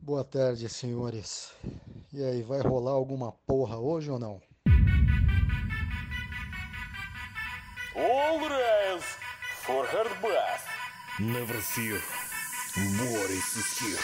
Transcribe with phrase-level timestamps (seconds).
[0.00, 1.52] Boa tarde, senhores.
[2.12, 4.40] E aí, vai rolar alguma porra hoje ou não?
[7.94, 9.04] Always
[9.64, 10.66] for her best.
[11.20, 12.00] Never fear.
[12.96, 13.98] Boris is here.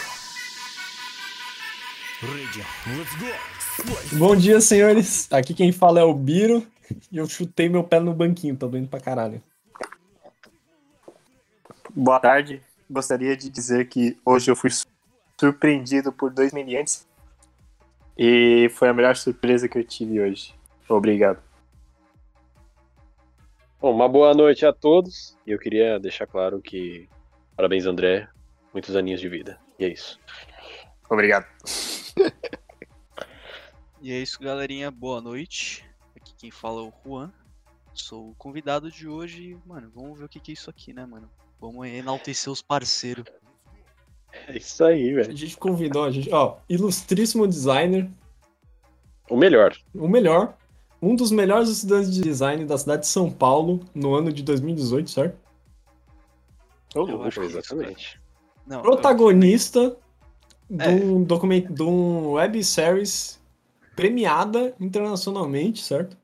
[2.21, 2.65] Ready,
[2.97, 4.17] let's go.
[4.17, 5.31] Bom dia, senhores.
[5.31, 6.65] Aqui quem fala é o Biro.
[7.11, 9.41] E eu chutei meu pé no banquinho, tá doendo pra caralho.
[11.95, 12.61] Boa tarde.
[12.89, 14.69] Gostaria de dizer que hoje eu fui
[15.39, 17.07] surpreendido por dois meliantes.
[18.17, 20.55] E foi a melhor surpresa que eu tive hoje.
[20.87, 21.41] Obrigado.
[23.79, 25.37] Bom, uma boa noite a todos.
[25.45, 27.09] E eu queria deixar claro que
[27.55, 28.27] parabéns, André.
[28.73, 29.59] Muitos aninhos de vida.
[29.77, 30.19] E é isso.
[31.09, 31.45] Obrigado.
[34.05, 34.91] E é isso, galerinha.
[34.91, 35.83] Boa noite.
[36.15, 37.33] Aqui quem fala é o Juan.
[37.91, 39.57] Sou o convidado de hoje.
[39.65, 41.27] Mano, vamos ver o que, que é isso aqui, né, mano?
[41.59, 43.25] Vamos enaltecer os parceiros.
[44.47, 45.35] É isso aí, A velho.
[45.37, 48.09] gente convidou, a gente, ó, ilustríssimo designer,
[49.29, 49.75] O melhor.
[49.93, 50.55] o melhor,
[51.01, 55.09] um dos melhores estudantes de design da cidade de São Paulo no ano de 2018,
[55.09, 55.37] certo?
[56.95, 58.21] Eu é isso, Exatamente.
[58.65, 59.97] Não, eu- Protagonista
[60.69, 60.89] de É.
[60.89, 63.39] um documento, de um webseries
[63.95, 66.17] premiada internacionalmente, certo?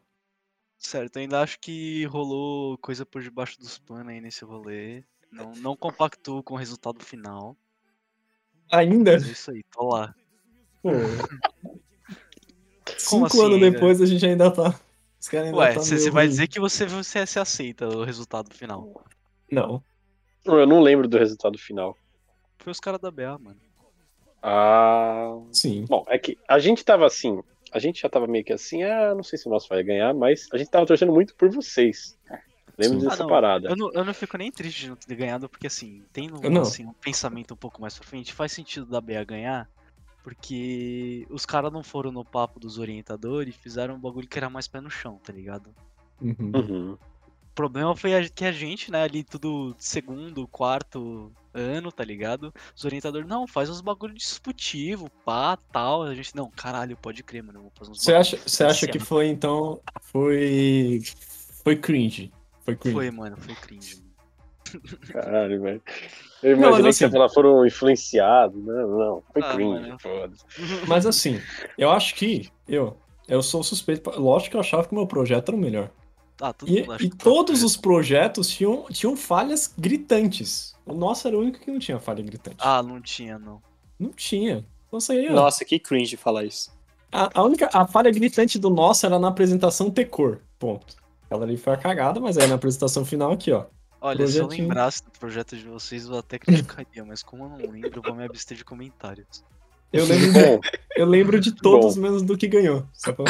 [0.78, 5.04] certo, eu ainda acho que rolou coisa por debaixo dos panos aí nesse rolê.
[5.32, 7.56] Não, não compactuo com o resultado final.
[8.72, 10.16] Ainda, é isso aí, tô lá.
[10.82, 10.90] pô.
[12.98, 13.72] Cinco assim anos ainda?
[13.72, 14.80] depois a gente ainda tá.
[15.20, 18.04] Os caras ainda Ué, tá você meio vai dizer que você, você, você aceita o
[18.04, 19.04] resultado final.
[19.52, 19.84] Não.
[20.46, 21.96] Eu não lembro do resultado final.
[22.58, 23.60] Foi os caras da BA, mano.
[24.42, 25.38] Ah.
[25.52, 25.86] Sim.
[25.88, 27.42] Bom, é que a gente tava assim.
[27.72, 30.14] A gente já tava meio que assim, ah, não sei se o nosso vai ganhar,
[30.14, 32.18] mas a gente tava torcendo muito por vocês.
[32.82, 33.08] Lembro Sim.
[33.08, 33.70] dessa Ah, parada.
[33.70, 36.50] Eu não, eu não fico nem triste de não ter ganhado, porque assim, tendo Eu
[36.50, 36.62] não.
[36.64, 39.70] assim, um pensamento um pouco mais pra frente, faz sentido da BA ganhar,
[40.24, 44.50] porque os caras não foram no papo dos orientadores e fizeram um bagulho que era
[44.50, 45.74] mais pé no chão, tá ligado?
[46.20, 46.52] Uhum.
[46.56, 46.94] Uhum.
[46.94, 52.54] O problema foi a- que a gente, né, ali tudo segundo, quarto ano, tá ligado?
[52.76, 56.04] Os orientadores, não, faz uns bagulho disputivo, pá, tal.
[56.04, 57.60] A gente, não, caralho, pode crer, mano.
[57.60, 59.82] eu Vou fazer uns Você acha, você acha que diferenciado." foi, então.
[60.02, 61.02] Foi.
[61.64, 62.32] Foi cringe.
[62.64, 62.96] Foi cringe.
[62.96, 64.04] Foi, mano, foi cringe.
[65.12, 65.82] Caralho, velho.
[66.42, 68.64] Eu Não, mas imaginei que assim- falar foram influenciados.
[68.64, 69.24] Não, não.
[69.34, 70.00] Foi Ah, cringe, mano.
[70.00, 70.44] foda-se.
[70.88, 71.40] Mas assim,
[71.78, 72.50] eu acho que.
[72.68, 72.98] Eu.
[73.28, 74.02] Eu sou suspeito.
[74.02, 75.90] pra- Lógico que eu achava que o meu projeto era o melhor.
[76.42, 80.76] Ah, E, e que todos os projetos tinham, tinham falhas gritantes.
[80.86, 82.58] O nosso era o único que não tinha falha gritante.
[82.60, 83.62] Ah, não tinha, não.
[84.00, 84.66] Não tinha.
[84.92, 85.34] Nossa, aí, ó.
[85.34, 86.72] Nossa, que cringe falar isso.
[87.12, 90.42] A, a única a falha gritante do nosso era na apresentação ter cor.
[90.58, 90.96] Ponto.
[91.32, 93.66] Ela ali foi a cagada, mas aí na apresentação final aqui, ó.
[94.02, 94.68] Olha, se eu Projetinho.
[94.68, 98.14] lembrasse do projeto de vocês, eu até criticaria, mas como eu não lembro, eu vou
[98.14, 99.46] me abster de comentários.
[99.94, 100.60] Eu lembro, Bom,
[100.94, 102.86] eu lembro de todos menos do que ganhou.
[102.92, 103.26] Só pra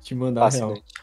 [0.00, 0.70] te mandar a real.
[0.70, 0.94] Fascinante.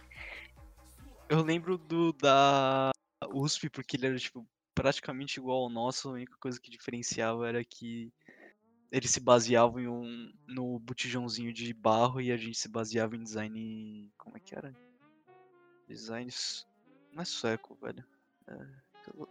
[1.29, 2.89] Eu lembro do da
[3.31, 7.63] USP, porque ele era, tipo, praticamente igual ao nosso, a única coisa que diferenciava era
[7.63, 8.11] que
[8.91, 13.23] eles se baseavam em um, no botijãozinho de barro e a gente se baseava em
[13.23, 14.09] design.
[14.17, 14.73] Como é que era?
[15.87, 16.27] Design.
[16.27, 16.63] s-
[17.13, 18.03] Não é sueco, velho.
[18.47, 18.57] É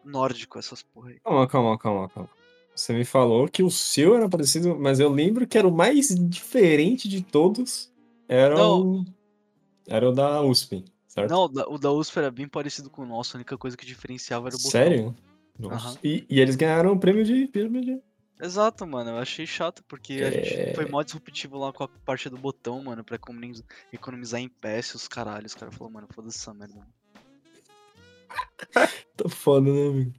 [0.04, 1.20] nórdico, essas porra aí.
[1.20, 2.30] Calma, calma, calma, calma.
[2.74, 6.08] Você me falou que o seu era parecido, mas eu lembro que era o mais
[6.28, 7.92] diferente de todos.
[8.28, 8.80] Era Não.
[9.00, 9.04] o.
[9.88, 11.30] Era o da USP, certo?
[11.30, 14.48] Não, o da- USP era bem parecido com o nosso, a única coisa que diferenciava
[14.48, 14.70] era o botão.
[14.72, 15.14] Sério?
[15.58, 15.88] Nossa.
[15.90, 15.98] Aham.
[16.02, 17.46] E, e eles ganharam o prêmio de.
[17.46, 18.02] prêmio de-
[18.40, 19.10] Exato, mano.
[19.10, 20.88] Eu achei chato, porque a gente foi É.
[20.88, 25.08] mó disruptivo lá com a parte do botão, mano, pra economiz- economizar em PS os
[25.08, 25.52] caralhos.
[25.52, 26.86] Os caras falaram, mano, foda-se essa merda.
[29.16, 30.12] Tá foda, né, amigo?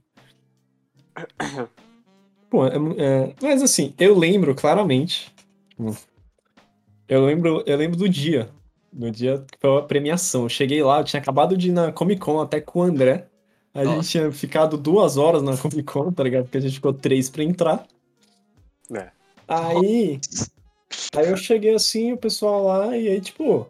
[2.50, 5.32] Pô, é é- mas assim, eu lembro claramente.
[5.70, 5.96] tipo,
[7.08, 8.50] Eu lembro, eu lembro do dia.
[8.92, 10.42] Do dia que foi a premiação.
[10.42, 13.28] Eu cheguei lá, eu tinha acabado de ir na Comic Con até com o André.
[13.72, 14.08] A gente Nossa.
[14.10, 16.44] tinha ficado duas horas na Comic Con, tá ligado?
[16.44, 17.86] Porque a gente ficou três pra entrar.
[18.94, 19.10] É.
[19.46, 20.20] Aí.
[21.14, 23.68] Aí eu cheguei assim, o pessoal lá, e aí, tipo.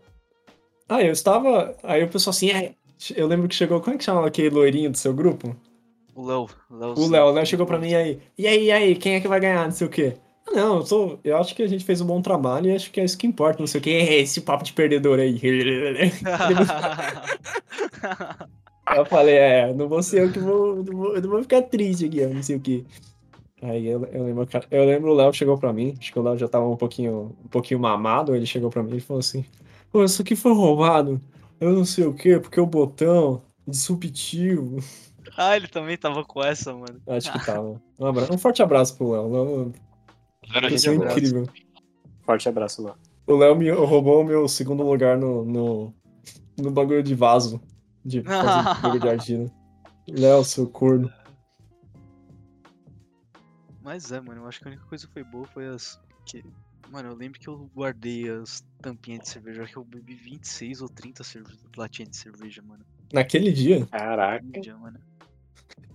[0.88, 1.76] Aí eu estava.
[1.82, 2.74] Aí o pessoal assim, é.
[3.14, 3.80] Eu lembro que chegou.
[3.80, 5.54] Como é que chama aquele loirinho do seu grupo?
[6.14, 6.48] O Léo.
[6.70, 8.20] Léo O Léo, o Léo chegou pra mim aí.
[8.36, 9.64] E aí, e aí, quem é que vai ganhar?
[9.64, 10.16] Não sei o quê.
[10.48, 12.90] Ah, não, eu, tô, eu acho que a gente fez um bom trabalho e acho
[12.90, 13.90] que é isso que importa, não sei o quê.
[13.90, 15.38] É esse papo de perdedor aí.
[18.96, 20.82] eu falei, é, não vou ser eu que vou.
[20.82, 22.84] Não vou, eu não vou ficar triste aqui, não sei o quê.
[23.60, 26.22] Aí eu, eu lembro, cara- eu lembro o Léo chegou pra mim, acho que o
[26.22, 29.44] Léo já tava um pouquinho, um pouquinho mamado, ele chegou pra mim e falou assim,
[29.90, 31.20] pô, isso aqui foi roubado,
[31.60, 34.78] eu não sei o quê, porque o botão disruptivo.
[35.36, 37.00] ah, ele também tava com essa, mano.
[37.06, 37.80] Acho que tava.
[37.98, 39.28] Um, abra- um forte abraço pro Léo.
[39.28, 39.72] Léo
[40.62, 41.48] gente Isso é incrível.
[42.24, 42.94] Forte abraço, Léo.
[43.26, 45.94] O Léo me roubou o meu segundo lugar no, no,
[46.56, 47.60] no bagulho de vaso.
[48.04, 48.22] De
[48.80, 49.50] fazer de argila.
[50.08, 51.10] Léo, seu corno.
[53.88, 55.98] Mas é, mano, eu acho que a única coisa que foi boa foi as.
[56.26, 56.44] Que...
[56.90, 59.60] Mano, eu lembro que eu guardei as tampinhas de cerveja.
[59.60, 61.54] Eu acho que eu bebi 26 ou 30 cerve...
[61.74, 62.84] latinhas de cerveja, mano.
[63.10, 64.44] Naquele dia, Caraca.
[64.44, 65.00] Um dia, mano.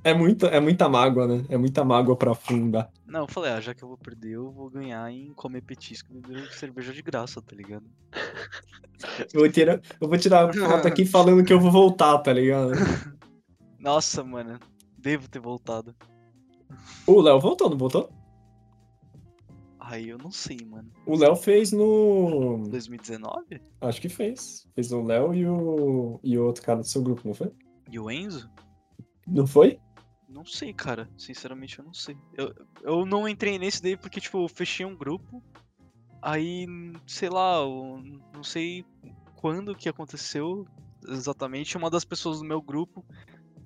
[0.03, 1.45] é muita, é muita mágoa, né?
[1.49, 2.91] É muita mágoa pra afundar.
[3.05, 6.11] Não, eu falei, ah, já que eu vou perder, eu vou ganhar em comer petisco
[6.11, 7.85] e beber cerveja de graça, tá ligado?
[9.31, 12.33] Eu vou tirar, eu vou tirar a foto aqui falando que eu vou voltar, tá
[12.33, 12.71] ligado?
[13.77, 14.59] Nossa, mano,
[14.97, 15.95] devo ter voltado.
[17.07, 18.09] O Léo voltou, não voltou?
[19.79, 20.89] Aí eu não sei, mano.
[21.05, 22.63] O Léo fez no.
[22.69, 23.61] 2019?
[23.81, 24.65] Acho que fez.
[24.73, 26.19] Fez o Léo e o.
[26.23, 27.51] e o outro cara do seu grupo, não foi?
[27.91, 28.49] E o Enzo?
[29.27, 29.79] Não foi?
[30.27, 31.09] Não sei, cara.
[31.17, 32.17] Sinceramente, eu não sei.
[32.33, 35.43] Eu, eu não entrei nesse daí porque, tipo, eu fechei um grupo.
[36.21, 36.65] Aí,
[37.05, 38.01] sei lá, eu
[38.33, 38.85] não sei
[39.35, 40.65] quando que aconteceu
[41.07, 41.77] exatamente.
[41.77, 43.05] Uma das pessoas do meu grupo,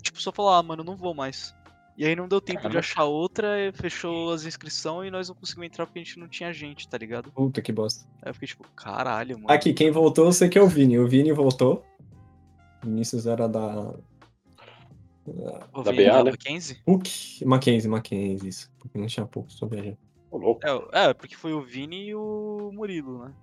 [0.02, 1.54] tipo, só falou, ah, mano, não vou mais.
[1.98, 2.80] E aí não deu tempo de Caramba.
[2.80, 6.28] achar outra, e fechou as inscrições e nós não conseguimos entrar porque a gente não
[6.28, 7.32] tinha gente, tá ligado?
[7.32, 8.08] Puta que bosta.
[8.22, 9.50] Aí eu fiquei tipo, caralho, mano.
[9.50, 11.00] Aqui, quem voltou, eu sei que é o Vini.
[11.00, 11.84] O Vini voltou.
[12.84, 13.96] Vinícius era da.
[15.84, 16.32] Da Vini BA, da né?
[16.32, 16.78] Mackenzie?
[16.86, 17.44] PUC.
[17.44, 18.72] Mackenzie, Mackenzie, isso.
[18.78, 20.00] Porque não tinha pouco sobre a gente.
[20.30, 20.62] Ô, louco.
[20.64, 23.34] É, é, porque foi o Vini e o Murilo, né?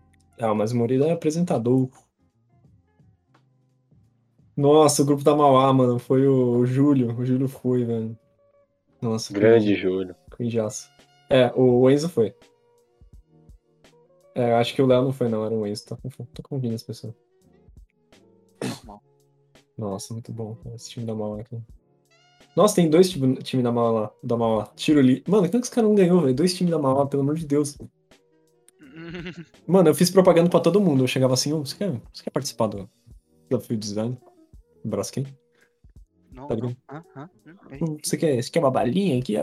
[0.40, 1.90] Ah, mas o Murilo é apresentador.
[4.56, 5.98] Nossa, o grupo da Mauá, mano.
[5.98, 7.18] Foi o, o Júlio.
[7.18, 8.16] O Júlio foi, velho.
[9.04, 10.16] Nossa, Grande Júlio.
[10.30, 10.88] cringeaço.
[11.28, 12.34] É, o Enzo foi.
[14.34, 15.44] É, eu acho que o Léo não foi, não.
[15.44, 15.84] Era o Enzo.
[15.86, 17.12] Tô, tô confundindo as pessoas.
[18.62, 19.02] Normal.
[19.76, 21.60] Nossa, muito bom esse time da Mauá aqui.
[22.56, 24.10] Nossa, tem dois times time da Mauá lá.
[24.22, 24.72] Da Mauá.
[24.74, 25.22] Tiro ali.
[25.28, 26.34] Mano, como é que os caras não ganhou, velho?
[26.34, 27.76] Dois times da Mauá, pelo amor de Deus.
[29.66, 31.04] Mano, eu fiz propaganda pra todo mundo.
[31.04, 32.88] Eu chegava assim, ô, você quer, você quer participar do
[33.50, 34.18] desafio de design?
[34.82, 35.26] Braskem?
[36.34, 36.76] Não, Tá não.
[36.90, 37.04] Hã?
[37.16, 37.30] Hã?
[37.80, 39.36] Hum, Você quer, você quer uma balinha aqui?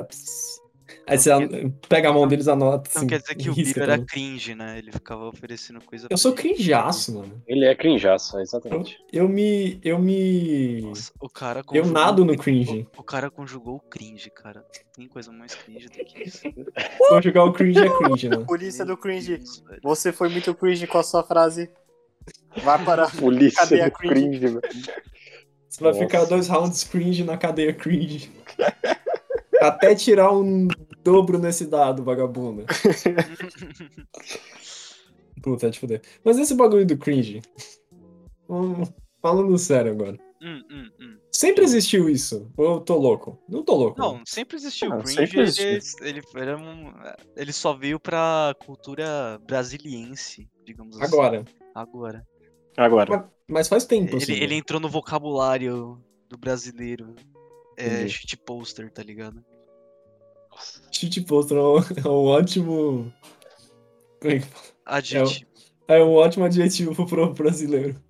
[1.07, 3.07] Aí Não você an- pega a mão deles, anota Então assim.
[3.07, 4.05] quer dizer que o Biro era também.
[4.05, 4.77] cringe, né?
[4.77, 7.41] Ele ficava oferecendo coisa Eu sou cringeaço, mano.
[7.47, 8.97] Ele é crinjaço, exatamente.
[9.11, 9.79] Eu me.
[9.83, 10.81] Eu me.
[10.81, 12.87] Nossa, o cara Eu nado no crin- cringe.
[12.97, 14.65] O, o cara conjugou o cringe, cara.
[14.93, 16.41] Tem coisa mais cringe do que isso.
[17.09, 18.45] Vou jogar o cringe é cringe, mano.
[18.45, 19.37] Polícia do cringe.
[19.37, 19.63] Deus.
[19.81, 21.71] Você foi muito cringe com a sua frase.
[22.63, 23.09] Vai para.
[23.09, 24.13] Polícia Cadê a do cringe?
[24.13, 24.61] cringe, velho.
[25.71, 26.03] Você vai Nossa.
[26.03, 28.29] ficar dois rounds cringe na cadeia cringe.
[29.61, 30.67] Até tirar um
[31.01, 32.65] dobro nesse dado, vagabundo.
[35.41, 36.01] Puta, é de fuder.
[36.25, 37.41] Mas esse bagulho do cringe.
[38.49, 38.83] hum,
[39.21, 40.17] falando sério agora.
[40.41, 41.17] Hum, hum, hum.
[41.31, 42.51] Sempre existiu isso.
[42.57, 43.39] Ou eu tô louco?
[43.47, 43.99] Não tô louco.
[43.99, 44.89] Não, sempre existiu.
[44.89, 45.67] Não, o cringe, sempre existiu.
[46.05, 46.91] ele, ele, era um-
[47.37, 51.05] ele só veio pra cultura brasiliense, digamos assim.
[51.05, 51.45] Agora.
[51.73, 52.27] Agora.
[52.75, 53.31] Agora.
[53.51, 54.31] Mas faz tempo, assim.
[54.31, 57.13] Ele, ele entrou no vocabulário do brasileiro.
[57.75, 59.43] É, shit poster, tá ligado?
[60.91, 63.13] Shit poster é um, é um ótimo.
[64.21, 64.65] como é que fala?
[64.85, 65.51] Adjetivo.
[65.87, 68.01] É um ótimo adjetivo pro brasileiro.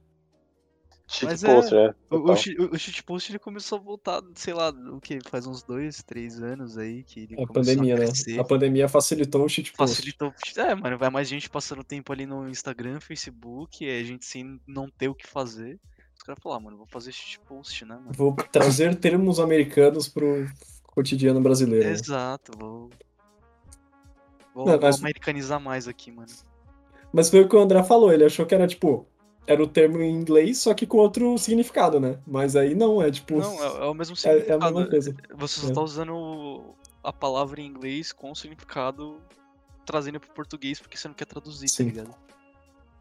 [1.23, 1.95] Mas é- poster, é.
[2.09, 5.19] O, o, o, o shitpost ele começou a voltar, sei lá, o que?
[5.29, 8.39] Faz uns dois, três anos aí que ele A começou pandemia, a né?
[8.39, 9.95] A pandemia facilitou o shit post.
[9.95, 10.33] Facilitou.
[10.57, 14.59] É, mano, vai mais gente passando tempo ali no Instagram, Facebook, e a gente sem
[14.67, 15.79] não ter o que fazer.
[16.15, 18.11] Os caras falaram, ah, mano, vou fazer shitpost, né, mano?
[18.13, 20.45] Vou trazer termos americanos pro
[20.83, 21.85] cotidiano brasileiro.
[21.85, 21.91] né?
[21.91, 22.89] Exato, vou.
[24.53, 26.27] Vou, Não, vou mas- americanizar mais aqui, mano.
[27.13, 29.05] Mas foi o que o André falou, ele achou que era tipo.
[29.47, 32.19] Era o termo em inglês, só que com outro significado, né?
[32.27, 33.37] Mas aí não, é tipo.
[33.39, 34.73] Não, é, é o mesmo é, é a significado.
[34.75, 35.15] mesma coisa.
[35.35, 35.73] Você só É.
[35.73, 39.17] tá usando a palavra em inglês com o significado
[39.85, 41.85] trazendo pro português porque você não quer traduzir, Sim.
[41.85, 42.15] tá ligado?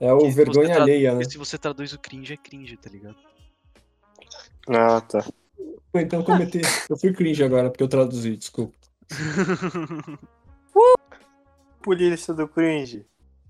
[0.00, 1.24] É o Porque vergonha alheia, né?
[1.24, 3.16] se você traduz o cringe, é cringe, tá ligado?
[4.66, 5.22] Ah, tá.
[5.94, 6.62] Então cometi.
[6.88, 8.74] Eu fui cringe agora, porque eu traduzi, desculpa.
[11.82, 13.06] Polícia do cringe.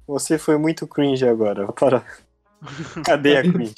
[0.06, 1.70] Você foi muito cringe agora.
[1.72, 2.04] Para.
[3.04, 3.74] Cadê a cringe?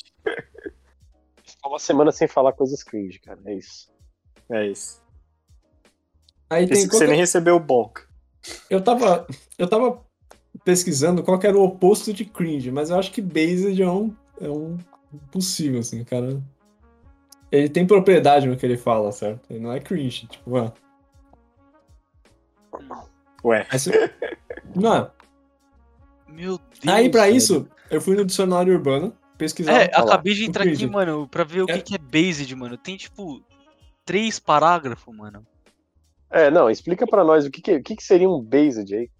[1.44, 3.38] Ficou uma semana sem falar coisas cringe, cara.
[3.44, 3.90] É isso.
[4.50, 5.02] É isso.
[6.50, 6.74] Aí tem.
[6.74, 8.02] Esse que qual você nem recebeu o bonk.
[8.68, 9.26] Eu tava.
[9.56, 10.04] Eu tava
[10.64, 14.14] pesquisando qual que era o oposto de cringe, mas eu acho que based é um.
[14.40, 14.76] É um
[15.30, 16.42] possível, assim, cara.
[17.50, 19.50] Ele tem propriedade no que ele fala, certo?
[19.50, 20.72] Ele não é cringe, tipo, ah.
[23.44, 23.66] Ué.
[23.70, 24.10] Aí você-
[24.74, 25.10] Não.
[26.32, 26.94] Meu Deus.
[26.94, 27.36] Aí pra velho.
[27.36, 29.72] isso, eu fui no dicionário urbano pesquisar.
[29.72, 31.80] É, acabei de entrar aqui, mano, pra ver o que, É.
[31.80, 32.76] que é based, mano.
[32.76, 33.44] Tem tipo
[34.04, 35.46] três parágrafos, mano.
[36.30, 39.10] É, não, explica pra nós o que, que, o que, que seria um based aí.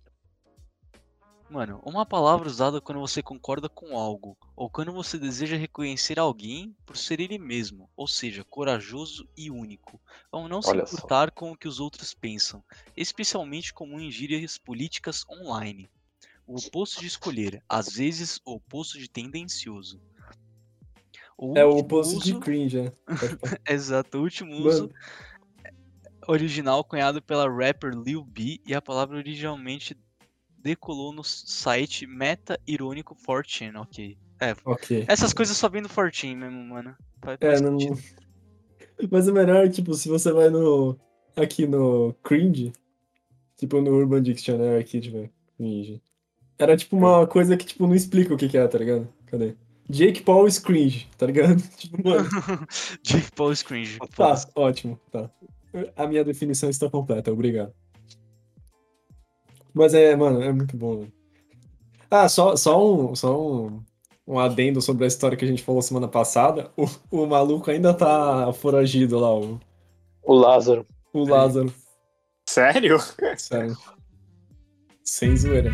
[1.51, 6.75] Mano, uma palavra usada quando você concorda com algo, ou quando você deseja reconhecer alguém
[6.87, 10.01] por ser ele mesmo, ou seja, corajoso e único,
[10.31, 10.97] ou não se Olha só.
[10.97, 12.65] importar com o que os outros pensam,
[12.97, 15.91] especialmente comum em gírias políticas online.
[16.47, 20.01] O oposto de escolher, às vezes o oposto de tendencioso.
[21.57, 22.93] É o oposto de uso- cringe, né?
[23.69, 24.67] Exato, o último Mano.
[24.69, 24.91] uso
[26.29, 29.97] original cunhado pela rapper Lil B e a palavra originalmente
[30.59, 34.17] decolou no site meta irônico 4chan, ok.
[34.41, 35.05] É, Ok.
[35.09, 36.97] essas coisas só vem do 4chan mesmo, mano.
[37.21, 37.77] Faz- É, não...
[39.11, 40.97] Mas o melhor, tipo, se você vai no.
[41.35, 42.73] Aqui no cringe,
[43.57, 46.01] tipo no Urban Dictionary aqui, tipo, cringe.
[46.63, 49.09] Era tipo uma coisa que, tipo, não explica o que que é, tá ligado?
[49.27, 49.57] Cadê?
[49.91, 51.61] Jake Paul is cringe, tá ligado?
[51.77, 52.29] Tipo, mano,
[53.03, 53.99] Jake Paul Scringe.
[54.15, 55.29] tá, ótimo, tá.
[55.97, 57.73] A minha definição está completa, obrigado.
[59.75, 60.99] Mas é, mano, é muito bom.
[60.99, 61.13] Mano.
[62.09, 63.83] Ah, só, só, um, só um,
[64.25, 66.71] um adendo sobre a história que a gente falou semana passada.
[66.77, 69.59] O, o maluco ainda tá foragido lá, o,
[70.23, 70.87] O Lázaro.
[71.13, 71.75] o Lázaro.
[72.49, 72.99] Sério?
[73.37, 73.77] Sério.
[75.03, 75.73] Sem zoeira.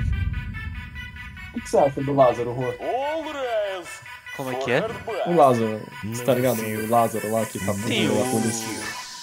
[1.59, 2.51] O que você acha do Lázaro?
[2.51, 3.89] Always
[4.37, 4.87] Como é que é?
[5.27, 5.35] O.
[5.35, 6.61] Lázaro, você tá ligado?
[6.61, 8.69] O Lázaro lá que tá fazendo a polícia.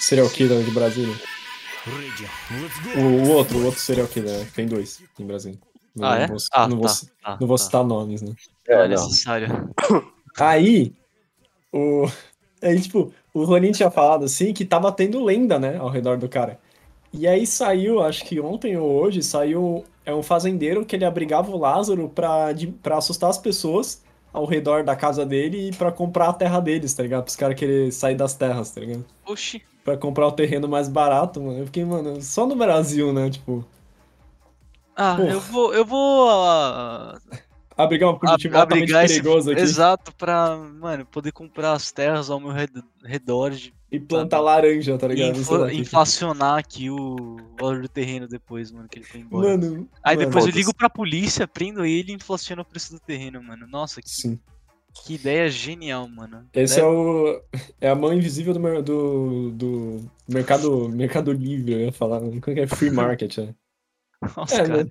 [0.01, 1.15] Serial killer de Brasília.
[2.97, 4.47] O, outro, o outro serial killer, né?
[4.53, 5.57] Tem dois em Brasília.
[5.95, 6.27] Não, Ah, é?
[6.27, 7.63] vou, Ah, não vou, tá, ci- tá, não vou tá.
[7.63, 8.33] citar nomes, né?
[8.67, 8.87] É É, não.
[8.89, 9.47] necessário.
[10.37, 10.93] Aí,
[11.71, 12.05] o.
[12.61, 16.27] Aí, tipo, o Ronin tinha falado assim que tava tendo lenda, né, ao redor do
[16.27, 16.59] cara.
[17.13, 19.85] E aí saiu, acho que ontem ou hoje, saiu.
[20.05, 24.45] É um fazendeiro que ele abrigava o Lázaro pra, de- pra assustar as pessoas ao
[24.45, 27.23] redor da casa dele e pra comprar a terra deles, tá ligado?
[27.23, 29.03] Pros caras querer sair das terras, tá ligado?
[29.25, 29.61] Oxi.
[29.83, 31.59] Pra comprar o terreno mais barato, mano.
[31.59, 33.29] Eu fiquei, mano, só no Brasil, né?
[33.29, 33.65] Tipo,
[34.95, 35.29] Ah, Porra.
[35.29, 35.73] eu vou.
[35.73, 36.29] Eu vou.
[36.29, 37.17] ah,
[37.77, 39.15] abrigar um ab- altamente abrigar esse.
[39.21, 42.69] perigoso aqui Exato, pra, mano, poder comprar as terras ao meu red-
[43.03, 45.33] redor de e plantar laranja, tá ligado?
[45.35, 49.49] Sei infla- inflacionar aqui o valor do terreno depois, mano, que ele foi embora.
[49.57, 52.99] Mano, Aí mano, depois eu ligo pra polícia, prendo ele e inflaciono o preço do
[52.99, 53.67] terreno, mano.
[53.67, 54.39] Nossa, que, Sim.
[54.93, 56.45] que ideia genial, mano.
[56.53, 56.85] Esse Né?
[56.85, 57.41] é o
[57.81, 62.19] é a mão invisível do, do, do mercado mercado livre, eu ia falar.
[62.19, 63.55] Como é que é free market, né?
[64.35, 64.83] Nossa, É, cara.
[64.83, 64.89] né?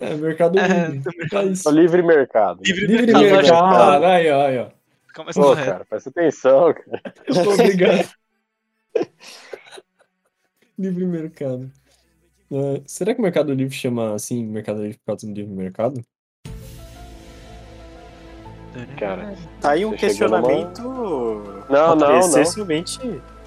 [0.00, 0.98] É, mercado É, livre.
[0.98, 1.52] do É mercado.
[1.66, 2.60] O livre mercado.
[2.64, 4.68] Livre, Livre mercado, mercado, aí, ó, aí, ó.
[5.22, 7.14] mais Pô, cara, presta atenção, cara.
[7.52, 8.08] Obrigado.
[10.78, 11.70] livre mercado.
[12.52, 16.02] É, será que o Mercado Livre chama assim Mercado Livre por causa do livre mercado?
[18.98, 20.82] Cara, Tá aí um chegou numa- questionamento.
[21.70, 22.18] Não, não, não.
[22.18, 22.98] excessivamente.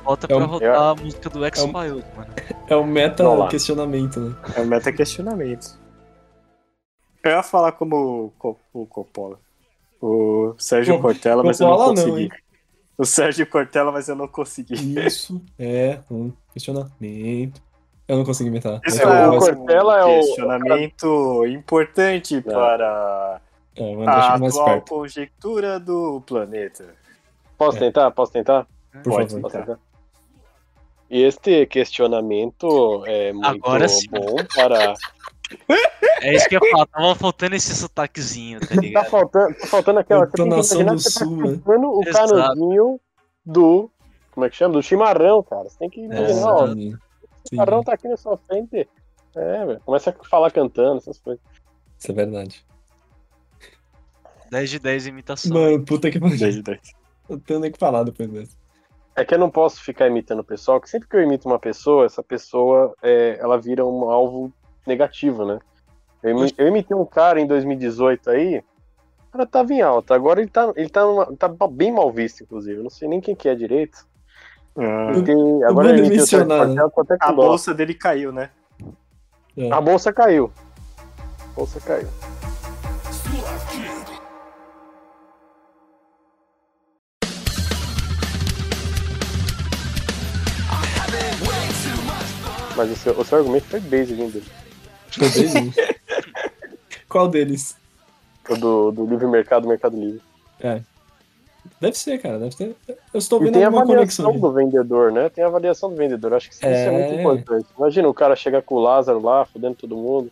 [0.03, 2.33] Bota É pra um- rodar a música do X-Files, mano.
[2.69, 3.47] É o meta Vamos lá.
[3.49, 4.35] questionamento, né?
[4.55, 5.77] É um meta questionamento.
[7.23, 9.39] Eu ia falar como o Co- o Coppola.
[10.01, 12.23] O Sérgio Co- Cortella, mas eu não não, consegui.
[12.23, 12.29] hein?
[12.97, 14.73] O Sérgio Cortella, mas eu não consegui.
[15.05, 17.61] Isso é um questionamento.
[18.07, 18.79] Eu não consegui inventar.
[18.85, 23.41] Isso É, é, o um Cortella é o- questionamento importante para
[23.75, 26.85] É, o André a atual perto, conjectura do planeta.
[27.57, 27.81] Posso É.
[27.81, 28.11] tentar?
[28.11, 28.65] Posso tentar?
[29.03, 29.41] por Pode favor.
[29.41, 29.65] Posso tentar.
[29.75, 29.79] tentar?
[31.09, 34.93] E este questionamento é muito Agora bom para.
[36.21, 39.09] É isso que eu falar, tava faltando esse sotaquezinho, tá Tá ligado?
[39.09, 40.25] faltando, tá faltando aquela.
[40.25, 41.53] Entonação imaginar do que você tá sul, né?
[41.55, 42.33] chupando o Exato.
[42.35, 42.99] canudinho
[43.45, 43.91] do.
[44.31, 44.73] Como é que chama?
[44.73, 45.69] Do chimarrão, cara.
[45.69, 46.65] Você tem que É, imaginar, ó.
[46.65, 46.97] O
[47.49, 48.87] chimarrão tá aqui na sua frente.
[49.35, 49.79] É, velho.
[49.85, 51.43] Começa a falar cantando, essas coisas.
[51.97, 52.65] Isso é verdade.
[54.51, 55.53] 10 de 10 imitação.
[55.53, 56.37] Mano, puta que pariu.
[56.37, 56.79] Desde daí.
[57.29, 58.55] Eu tenho nem o que falar depois dessa.
[59.15, 61.57] É que eu não posso ficar imitando o pessoal, que sempre que eu imito uma
[61.59, 64.53] pessoa, essa pessoa é, ela vira um alvo
[64.87, 65.59] negativo, né?
[66.23, 70.15] Eu, eu imitei um cara em 2018 aí, o cara tava em alta.
[70.15, 72.77] Agora ele tá, ele tá, numa- tá bem mal visto, inclusive.
[72.79, 74.05] Eu não sei nem quem que é direito.
[74.75, 76.81] Ah, Imitei- vou agora Sérgio mencionar, né?
[76.93, 78.49] Com a bolsa dele caiu, né?
[79.57, 79.71] É.
[79.71, 80.51] A bolsa caiu.
[81.51, 82.07] A bolsa caiu.
[92.75, 94.41] Mas o seu, o seu argumento foi basic ainda.
[95.17, 95.73] Foi bem isso.
[97.09, 97.75] Qual deles?
[98.49, 100.21] O do, do livre mercado, mercado livre.
[101.79, 102.39] Deve ser, cara.
[102.39, 102.75] Deve ter.
[103.13, 104.25] Eu estou E vendo tem a alguma conexão.
[104.25, 104.39] avaliação ali.
[104.41, 105.29] do vendedor, né?
[105.29, 106.33] Tem a avaliação do vendedor.
[106.33, 106.91] Acho que isso é, É.
[106.91, 107.67] muito importante.
[107.77, 110.31] Imagina o cara chegar com o Lázaro lá, fodendo todo mundo.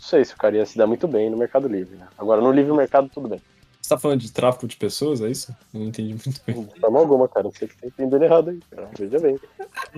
[0.00, 2.06] Não sei se o cara ia se dar muito bem no Mercado Livre, né?
[2.18, 3.40] Agora, no livre mercado, tudo bem.
[3.80, 5.50] Você tá falando de tráfico de pessoas, é isso?
[5.72, 6.64] Eu não entendi muito bem.
[6.64, 7.44] De forma alguma, cara.
[7.44, 8.88] Não sei o que tá entendendo errado aí, cara.
[8.98, 9.38] Veja bem.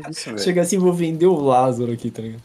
[0.09, 0.39] Isso, velho.
[0.39, 2.43] Chega assim, vou vender o Lázaro aqui, tá ligado?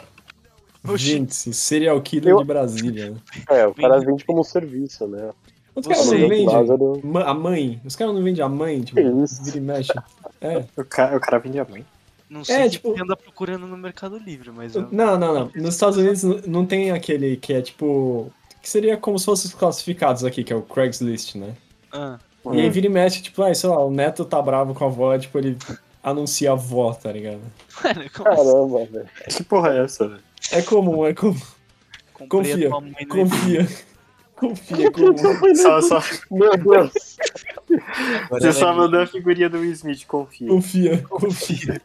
[0.96, 3.12] Gente, serial killer Eu- de Brasília.
[3.12, 3.18] né?
[3.50, 5.32] É, o cara vende como serviço, né?
[5.76, 7.02] Os caras não vendem Lázaro.
[7.26, 7.82] a mãe.
[7.84, 9.44] Os caras não vendem a mãe, tipo, Que isso?
[9.44, 9.94] vira e mexe.
[10.40, 10.64] É.
[10.78, 11.86] O cara, o cara vende a mãe.
[12.30, 14.88] não sei É, o que tipo- anda procurando no Mercado Livre, mas eu...
[14.92, 15.52] Não, não, não.
[15.56, 18.32] Nos Estados Unidos não tem aquele que é tipo.
[18.62, 21.54] Que seria como se fossem os classificados aqui, que é o Craigslist, né?
[21.92, 22.18] Ah,
[22.54, 24.88] E aí vira e mexe, tipo, ah, sei lá, o neto tá bravo com a
[24.88, 25.56] avó, tipo, ele
[26.06, 27.42] anuncia a avó, tá ligado?
[27.84, 28.44] mano, como assim?
[28.44, 29.10] Caramba, velho.
[29.28, 30.24] Que porra é essa, velho?
[30.52, 31.42] É comum, é comum.
[32.14, 32.70] Comprei confia,
[33.10, 33.68] Confia.
[34.36, 35.56] Confia, é comum.
[35.56, 37.18] Só, só, Meu Deus.
[38.26, 40.48] Agora você só é mandou a figurinha do Will Smith, confia.
[40.48, 41.82] Confia, confia.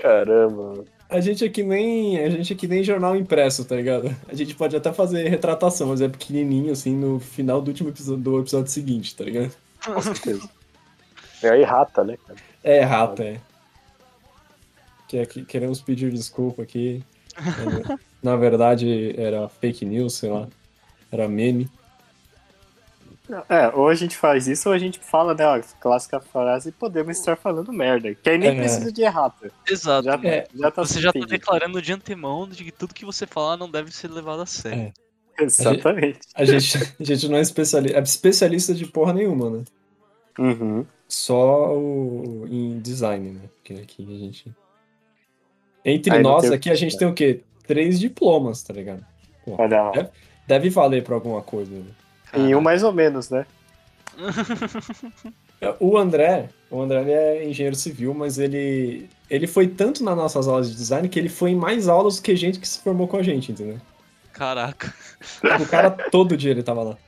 [0.00, 0.84] Caramba.
[1.08, 2.18] A gente é que nem.
[2.18, 4.14] A gente é que nem jornal impresso, tá ligado?
[4.28, 8.22] A gente pode até fazer retratação, mas é pequenininho, assim, no final do último episódio
[8.22, 9.52] do episódio seguinte, tá ligado?
[9.84, 10.48] Com certeza.
[11.42, 12.38] É aí rata, né, cara?
[12.64, 13.40] É errado, é.
[15.08, 17.02] Que, é que- queremos pedir desculpa aqui.
[18.22, 20.48] Na verdade, era fake news, sei lá.
[21.12, 21.70] Era meme.
[23.48, 27.18] É, ou a gente faz isso ou a gente fala, né, ó, clássica frase, podemos
[27.18, 28.14] estar falando merda.
[28.14, 28.54] Que aí nem É.
[28.54, 29.50] precisa de errata.
[29.68, 30.04] Exato.
[30.04, 33.26] Já, É, já tá Você já tá declarando de antemão de que tudo que você
[33.26, 34.92] falar não deve ser levado a sério.
[35.38, 35.42] É.
[35.42, 36.20] Exatamente.
[36.34, 39.64] A gente, a gente não é especialista, é especialista de porra nenhuma, né?
[40.38, 40.84] Uhum.
[41.08, 43.40] Só o, em design, né?
[43.56, 44.54] Porque aqui a gente.
[45.84, 47.42] Entre Aí nós aqui que a gente tem o quê?
[47.66, 49.04] Três diplomas, tá ligado?
[49.46, 49.92] Olha lá.
[49.94, 50.10] É.
[50.46, 51.72] Deve valer pra alguma coisa.
[51.72, 51.84] Né?
[52.34, 53.46] Em um mais ou menos, né?
[55.80, 60.46] O André, o André ele é engenheiro civil, mas ele ele foi tanto nas nossas
[60.46, 63.08] aulas de design que ele foi em mais aulas do que gente que se formou
[63.08, 63.80] com a gente, entendeu?
[64.32, 64.92] Caraca.
[65.60, 66.98] O cara todo dia ele tava lá.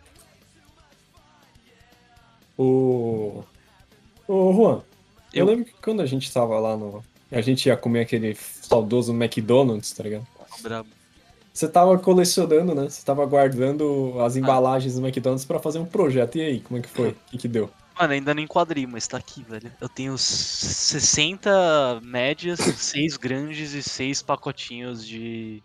[2.58, 3.44] O
[4.26, 4.82] o Juan,
[5.32, 5.46] eu, Eu?
[5.46, 9.92] lembro que quando a gente tava lá no a gente ia comer aquele saudoso McDonald's,
[9.92, 10.26] tá ligado?
[10.60, 10.88] Brabo.
[11.52, 12.88] Você tava colecionando, né?
[12.88, 16.36] Você tava guardando as embalagens do McDonald's pra fazer um projeto.
[16.38, 17.10] E aí, como é que foi?
[17.10, 17.68] O que, que deu?
[17.98, 19.70] Mano, ainda não enquadrei, mas tá aqui, velho.
[19.80, 25.62] Eu tenho 60 médias, 6 grandes e 6 pacotinhos de,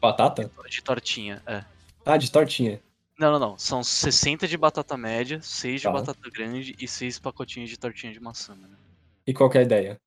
[0.00, 0.50] Batata?
[0.68, 1.40] de tortinha.
[1.46, 1.64] É.
[2.04, 2.80] Ah, de tortinha.
[3.20, 3.58] Não, não, não.
[3.58, 5.92] São 60 de batata média, 6 de Tá.
[5.92, 8.78] batata grande e 6 pacotinhos de tortinha de maçã, mano.
[9.26, 10.00] E qual que é a ideia?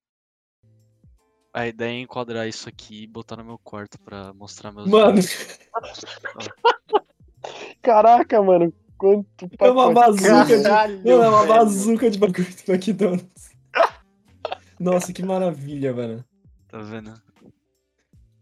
[1.53, 4.89] A ideia é enquadrar isso aqui e botar no meu quarto pra mostrar meus.
[4.89, 5.21] Mano,
[7.83, 8.73] Caraca, mano.
[8.97, 10.63] Quanto é uma bazuca de.
[10.63, 13.51] Caralho, Mano, é uma bazuca de bagulho do McDonald's.
[14.79, 16.25] Nossa, que maravilha, velho.
[16.67, 17.13] Tá vendo?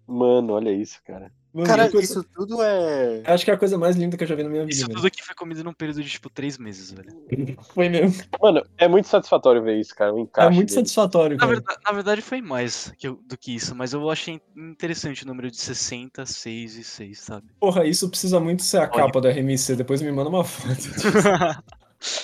[0.07, 1.29] Mano, olha isso, cara.
[1.53, 3.23] Mano, Cara, coisa- isso tudo é.
[3.25, 4.87] Acho que é a coisa mais linda que eu já vi na minha vida, Isso
[4.87, 7.09] tudo aqui foi comido num período de tipo 3 meses, velho.
[7.73, 8.23] Foi mesmo.
[8.41, 10.13] Mano, é muito satisfatório ver isso, cara.
[10.13, 10.79] O É encaixe muito dele.
[10.79, 11.51] satisfatório, Na cara.
[11.55, 15.27] verdade, na verdade foi mais que eu- do que isso, mas eu achei interessante o
[15.27, 17.47] número de 60, 6 e 6, sabe?
[17.59, 18.91] Porra, isso precisa muito ser a Olha.
[18.91, 19.75] capa do RMC.
[19.75, 20.69] Depois me manda uma foto.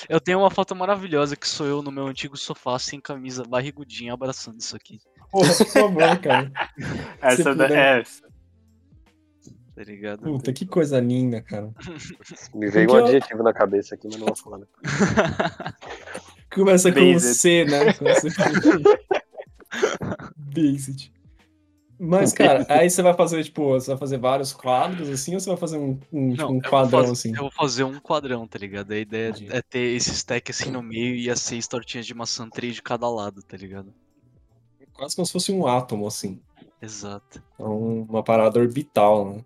[0.09, 4.13] eu tenho uma foto maravilhosa que sou eu no meu antigo sofá sem camisa, barrigudinha,
[4.13, 4.99] abraçando isso aqui,
[5.31, 6.51] Porra, por favor, cara.
[7.21, 7.65] Essa da...
[7.67, 8.03] puder.
[9.77, 10.21] Tá ligado?
[10.23, 11.71] Puta, que coisa linda, cara.
[12.55, 14.57] Me veio um Porque eu- adjetivo na cabeça aqui, mas não vou falar.
[14.57, 14.65] né?
[16.53, 17.19] Começa com.
[17.19, 17.93] C, né?
[17.93, 18.97] Começa com...
[20.35, 21.11] Based.
[21.99, 25.49] Mas, cara, aí você vai fazer, tipo, você vai fazer vários quadros, assim, ou você
[25.49, 27.29] vai fazer um, um, tipo, Não, um eu vou quadrão, fazer- assim?
[27.35, 28.91] Eu vou fazer um quadrão, tá ligado?
[28.91, 29.47] A ideia Entendi.
[29.51, 32.83] é ter esse stack assim no meio e as seis tortinhas de maçã, três de
[32.83, 33.91] cada lado, tá ligado?
[34.93, 36.39] Quase como se fosse um átomo, assim.
[36.81, 37.41] Exato.
[37.59, 39.45] É um- uma parada orbital, né?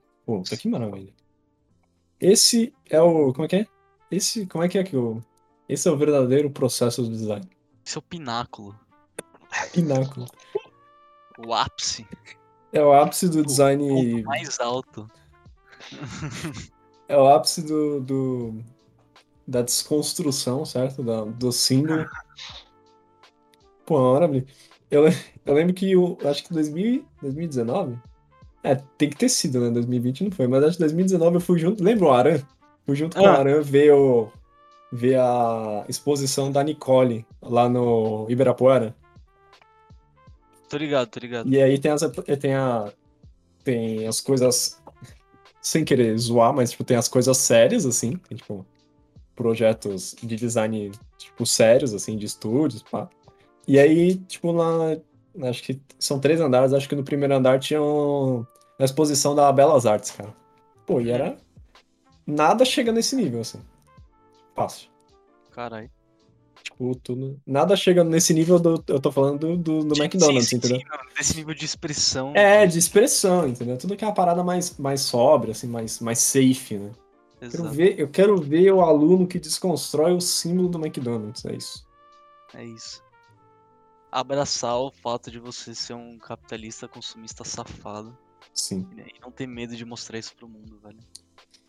[2.19, 3.33] Esse é o...
[3.33, 3.67] Como é que é?
[4.09, 4.45] Esse...
[4.45, 5.21] Como é que é que o...
[5.67, 7.47] Esse é o verdadeiro processo do design.
[7.85, 8.77] Esse é o pináculo,
[9.73, 10.27] Pináculo.
[11.45, 12.05] o ápice,
[12.73, 13.87] É o ápice do o design...
[14.13, 15.09] ponto mais alto.
[17.07, 18.63] É o ápice do, do-
[19.47, 21.03] da desconstrução, certo?
[21.03, 22.05] Da- do símbolo.
[23.85, 24.45] Pô, uma maravilha.
[24.89, 25.03] Eu,
[25.45, 27.97] eu lembro que eu acho que 2000, 2019?
[28.63, 29.69] É, tem que ter sido, né?
[29.71, 31.83] 2020 não foi, mas acho que 2019 eu fui junto.
[31.83, 32.39] Lembra o Aran?
[32.85, 33.39] Fui junto com o Ah.
[33.39, 34.31] Aran ver, o,
[34.91, 38.95] ver a exposição da Nicole lá no Ibirapuera.
[40.69, 41.49] Tô ligado, tô ligado.
[41.49, 42.01] E aí tem as,
[42.39, 42.91] tem a,
[43.63, 44.81] tem as coisas,
[45.61, 48.65] sem querer zoar, mas tipo, tem as coisas sérias, assim, tem, tipo,
[49.35, 53.09] projetos de design, tipo, sérios, assim, de estúdios, pá.
[53.67, 54.97] E aí, tipo, lá,
[55.43, 58.45] acho que são três andares, acho que no primeiro andar tinha um,
[58.79, 60.33] a exposição da Belas Artes, cara.
[60.85, 61.37] Pô, e era,
[62.25, 63.61] nada chega nesse nível, assim.
[64.55, 64.89] Fácil.
[65.51, 65.89] Caralho.
[66.63, 67.39] Tipo, tudo.
[67.45, 68.83] Nada chega nesse nível do.
[68.87, 70.79] Eu tô falando do, do, do Sim, McDonald's, sim, entendeu?
[70.79, 70.85] sim,
[71.17, 72.31] Desse nível de expressão.
[72.35, 73.77] É, de expressão, entendeu?
[73.77, 76.91] Tudo que é uma parada mais, mais sóbria, assim, mais, mais safe, né?
[77.49, 81.55] Quero Exato, ver, eu quero ver o aluno que desconstrói o símbolo do McDonald's, é
[81.55, 81.87] isso.
[82.53, 83.01] é isso.
[84.11, 88.17] Abraçar o fato de você ser um capitalista consumista safado
[88.53, 88.87] Sim.
[88.97, 90.99] e não ter medo de mostrar isso pro mundo, velho.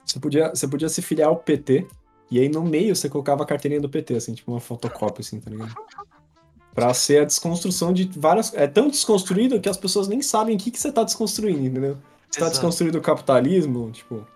[0.05, 1.87] Você podia, você podia se filiar ao PT,
[2.31, 5.41] e aí no meio você colocava a carteirinha do PT, assim, tipo uma fotocópia, assim,
[5.41, 5.75] tá ligado?
[6.75, 8.55] Pra ser a desconstrução de várias.
[8.55, 11.99] É tão desconstruído que as pessoas nem sabem o que, que você tá desconstruindo, entendeu?
[12.31, 12.51] Você tá Exato.
[12.53, 14.27] desconstruindo o capitalismo, tipo,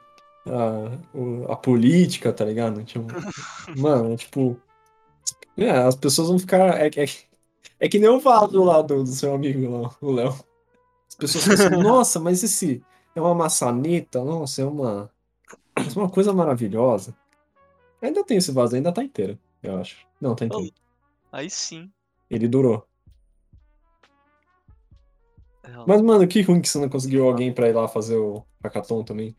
[0.46, 2.84] a, a política, tá ligado?
[2.84, 3.06] Tipo,
[3.74, 4.60] mano, é tipo.
[5.56, 6.78] É, as pessoas vão ficar.
[6.78, 7.06] É, é,
[7.78, 10.34] é que nem o vaso lá do, do seu amigo lá, o Léo.
[11.08, 12.82] As pessoas pensam, nossa, mas esse
[13.14, 15.10] é uma maçaneta, nossa, é uma.
[15.76, 17.16] é uma coisa maravilhosa.
[18.00, 20.06] Ainda tem esse vaso, ainda tá inteiro, eu acho.
[20.20, 20.72] Não, tá inteiro.
[21.32, 21.90] Aí sim.
[22.30, 22.86] Ele durou.
[25.62, 28.44] é, Mas, mano, que ruim que você não conseguiu alguém pra ir lá fazer o
[28.62, 29.36] hackathon também.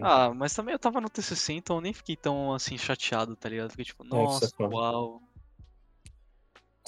[0.00, 3.48] Ah, mas também eu tava no TCC, então eu nem fiquei tão assim chateado, tá
[3.48, 3.70] ligado?
[3.70, 4.50] Fiquei tipo, isso é nossa,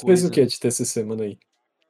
[0.04, 0.16] uau.
[0.16, 0.30] Você fez o coisa.
[0.30, 1.38] que de TCC, mano aí?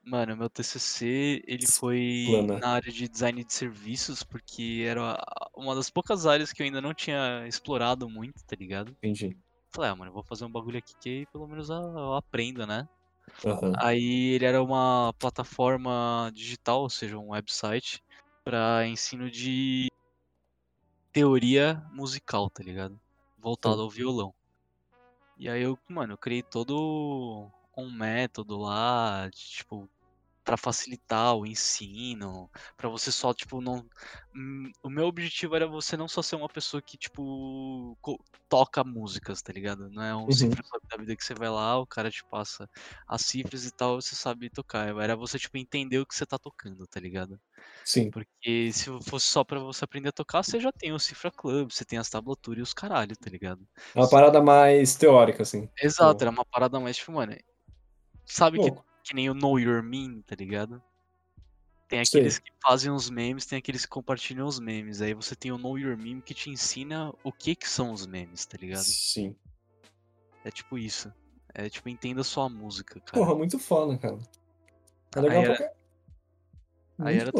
[0.03, 2.59] Mano, meu TCC, ele foi Explana.
[2.59, 5.15] na área de design de serviços, porque era
[5.55, 8.91] uma das poucas áreas que eu ainda não tinha explorado muito, tá ligado?
[8.91, 9.37] Entendi.
[9.71, 12.87] Falei, ah, mano, eu vou fazer um bagulho aqui que pelo menos eu aprendo, né?
[13.45, 13.73] Aham.
[13.77, 18.01] Aí ele era uma plataforma digital, ou seja, um website,
[18.43, 19.89] pra ensino de
[21.11, 22.99] teoria musical, tá ligado?
[23.37, 24.33] Voltado ao violão.
[25.37, 29.89] E aí eu, mano, eu criei todo um método lá, de, tipo,
[30.43, 33.87] pra facilitar o ensino, pra você só, tipo, não.
[34.35, 37.97] Hum, O meu objetivo era você não só ser uma pessoa que, tipo,
[38.49, 39.89] toca músicas, tá ligado?
[39.91, 40.59] Não é um Uhum.
[40.69, 42.69] club da vida que você vai lá, o cara te passa
[43.07, 44.89] as cifras e tal, você sabe tocar.
[45.01, 47.39] Era você, tipo, entender o que você tá tocando, tá ligado?
[47.83, 48.13] Sim.
[48.13, 51.71] Porque se fosse só pra você aprender a tocar, você já tem o Cifra Club,
[51.71, 53.67] você tem as tablaturas e os caralho, tá ligado?
[53.93, 55.69] É uma parada mais teórica, assim.
[55.81, 57.35] Exato, era uma parada mais, tipo, mano.
[58.29, 58.71] Sabe que,
[59.03, 60.81] que nem o Know Your Meme, tá ligado?
[61.87, 65.01] Tem aqueles que fazem os memes, tem aqueles que compartilham os memes.
[65.01, 68.05] Aí você tem o Know Your Meme que te ensina o que que são os
[68.05, 68.83] memes, tá ligado?
[68.83, 69.35] Sim.
[70.45, 71.11] É tipo isso.
[71.53, 73.17] É tipo, entenda sua música, cara.
[73.17, 74.19] Porra, muito foda, cara.
[75.15, 75.73] É Aí legal era- pra cá.
[76.99, 77.31] aí era.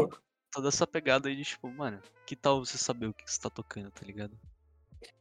[0.52, 3.52] Toda essa pegada aí de, tipo, mano, que tal você saber o que você tá
[3.52, 4.36] tocando, tá ligado?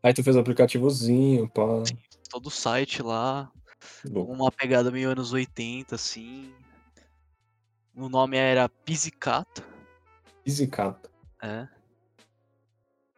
[0.03, 1.83] Aí tu fez o aplicativozinho, pá.
[2.31, 3.53] Todo o site lá,
[4.05, 4.33] Louco.
[4.33, 6.53] uma pegada meio anos 80, assim.
[7.95, 9.63] O nome era Pizzicato,
[10.45, 11.11] Pizzicato.
[11.43, 11.69] é.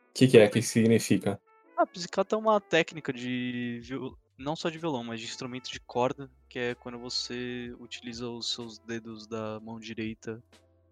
[0.09, 0.47] O que, que é?
[0.47, 1.41] O que significa?
[1.77, 4.19] Ah, pizzicato é uma técnica de viol...
[4.37, 8.53] não só de violão, mas de instrumento de corda, que é quando você utiliza os
[8.53, 10.43] seus dedos da mão direita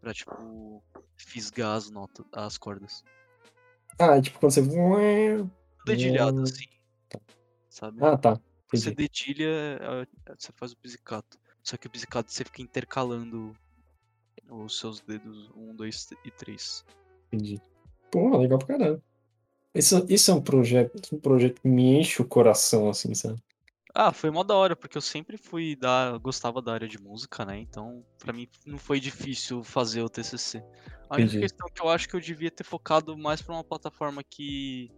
[0.01, 0.83] pra, tipo,
[1.17, 3.05] fisgar as notas, as cordas.
[3.99, 5.45] Ah, é tipo quando você.
[5.85, 6.65] Dedilhado, assim.
[7.69, 7.99] Sabe?
[8.03, 8.41] Ah, tá.
[8.71, 11.39] Você dedilha, é, é, você faz o pizzicato.
[11.63, 13.57] Só que o pizzicato você fica intercalando
[14.51, 16.85] os seus dedos 1, 2 e 3.
[17.27, 17.61] Entendi.
[18.11, 19.03] Pô, legal pra caralho.
[19.75, 23.39] Isso, isso é um projeto, um projeto que me enche o coração, assim, sabe?
[23.95, 26.17] Ah, foi mó da hora, porque eu sempre fui da.
[26.19, 27.59] gostava da área de música, né?
[27.59, 30.59] Então, pra mim não foi difícil fazer o TCC.
[31.09, 31.41] A única Entendi.
[31.41, 34.91] questão que eu acho que eu devia ter focado mais pra uma plataforma que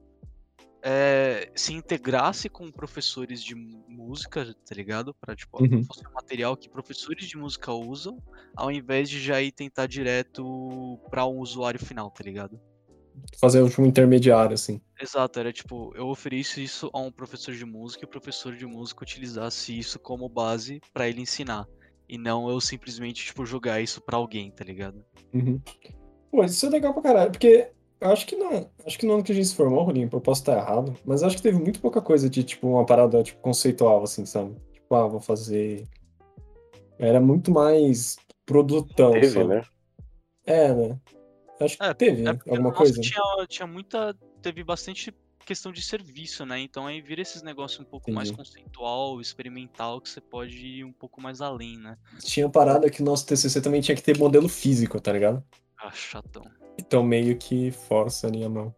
[0.83, 5.15] é, se integrasse com professores de música, tá ligado?
[5.15, 5.85] Pra, tipo, Uhum.
[5.85, 8.19] fosse um material que professores de música usam,
[8.57, 12.61] ao invés de já ir tentar direto pra um usuário final, tá ligado?
[13.39, 14.81] Fazer um intermediário, assim.
[15.01, 18.67] Exato, era tipo, eu ofereço isso a um professor de música e o professor de
[18.67, 21.67] música utilizasse isso como base pra ele ensinar.
[22.09, 25.05] E não eu simplesmente, tipo, jogar isso pra alguém, tá ligado?
[25.33, 25.61] Uhum.
[26.31, 29.33] Pô, isso é legal pra caralho, porque acho que não, acho que no ano que
[29.33, 32.01] a gente se formou, Rolinho, eu posso estar errado, mas acho que teve muito pouca
[32.01, 34.55] coisa de, tipo, uma parada, tipo, conceitual, assim, sabe?
[34.73, 35.87] Tipo, ah, vou fazer...
[36.99, 39.49] Era muito mais produtão, Teve, sabe?
[39.49, 39.63] né?
[40.45, 41.01] É, né?
[41.61, 43.01] Acho que É, teve É alguma coisa.
[43.01, 44.15] Tinha, tinha muita.
[44.43, 45.15] Teve bastante
[45.47, 46.61] questão de serviço, né?
[46.61, 48.45] Então aí vira esses negócios um pouco mais Entendi.
[48.45, 51.97] conceitual, experimental, que você pode ir um pouco mais além, né?
[52.21, 55.43] Tinha parada que o nosso TCC também tinha que ter modelo físico, tá ligado?
[55.79, 56.45] Ah, chatão.
[56.81, 58.75] Então meio que força ali a mão.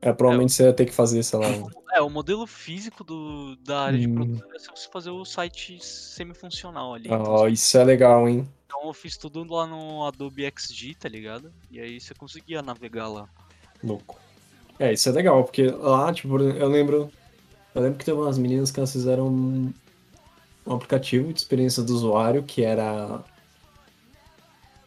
[0.00, 3.56] É, provavelmente você ia ter que fazer, sei lá, um- É, o modelo físico do,
[3.56, 4.14] da área de Hum.
[4.14, 7.08] produção é você fazer o site semifuncional ali.
[7.08, 8.46] Então, Ah, isso é legal, hein?
[8.66, 11.52] Então eu fiz tudo lá no Adobe XD, tá ligado?
[11.70, 13.28] E aí você conseguia navegar lá.
[13.82, 14.18] Louco.
[14.78, 17.10] É, isso é legal, porque lá, tipo, eu lembro.
[17.74, 19.72] Eu lembro que teve umas meninas que elas fizeram um,
[20.66, 23.22] um aplicativo de experiência do usuário que era.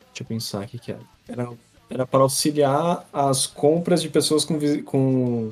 [0.08, 1.02] Deixa eu pensar o que, que era.
[1.28, 1.69] era.
[1.90, 4.60] Era para auxiliar as compras de pessoas com.
[4.84, 5.52] com.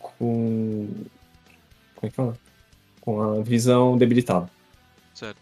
[0.00, 0.88] com.
[1.94, 2.38] Como é que fala?
[3.00, 4.50] Com a visão debilitada.
[5.14, 5.38] Certo.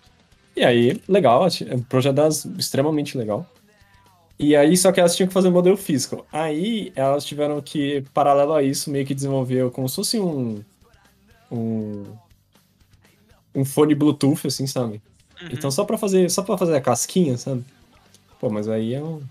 [0.56, 3.48] E aí, legal, é um projeto delas extremamente legal.
[4.38, 6.26] E aí, só que elas tinham que fazer um modelo físico.
[6.32, 10.62] Aí, elas tiveram que, paralelo a isso, meio que desenvolver como se fosse um.
[11.50, 12.04] um.
[13.54, 15.00] um fone Bluetooth, assim, sabe?
[15.40, 15.48] Uhum.
[15.52, 17.64] Então, só pra fazer, só pra fazer a casquinha, sabe?
[18.40, 19.22] Pô, mas aí é um,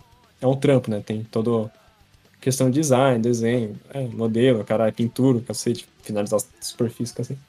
[0.44, 1.02] é um trampo, né?
[1.06, 1.72] Tem todo
[2.42, 7.40] questão de design, desenho, é, modelo, cara, pintura, cacete, finalizar as superfícies, cacete.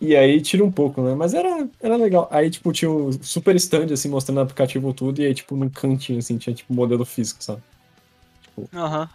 [0.00, 1.14] E aí tira um pouco, né?
[1.14, 2.28] Mas era, era legal.
[2.30, 5.68] Aí, tipo, tinha um super stand, assim, mostrando o aplicativo tudo, e aí, tipo, num
[5.70, 7.62] cantinho, assim, tinha, tipo, modelo físico, sabe?
[8.74, 9.08] Aham.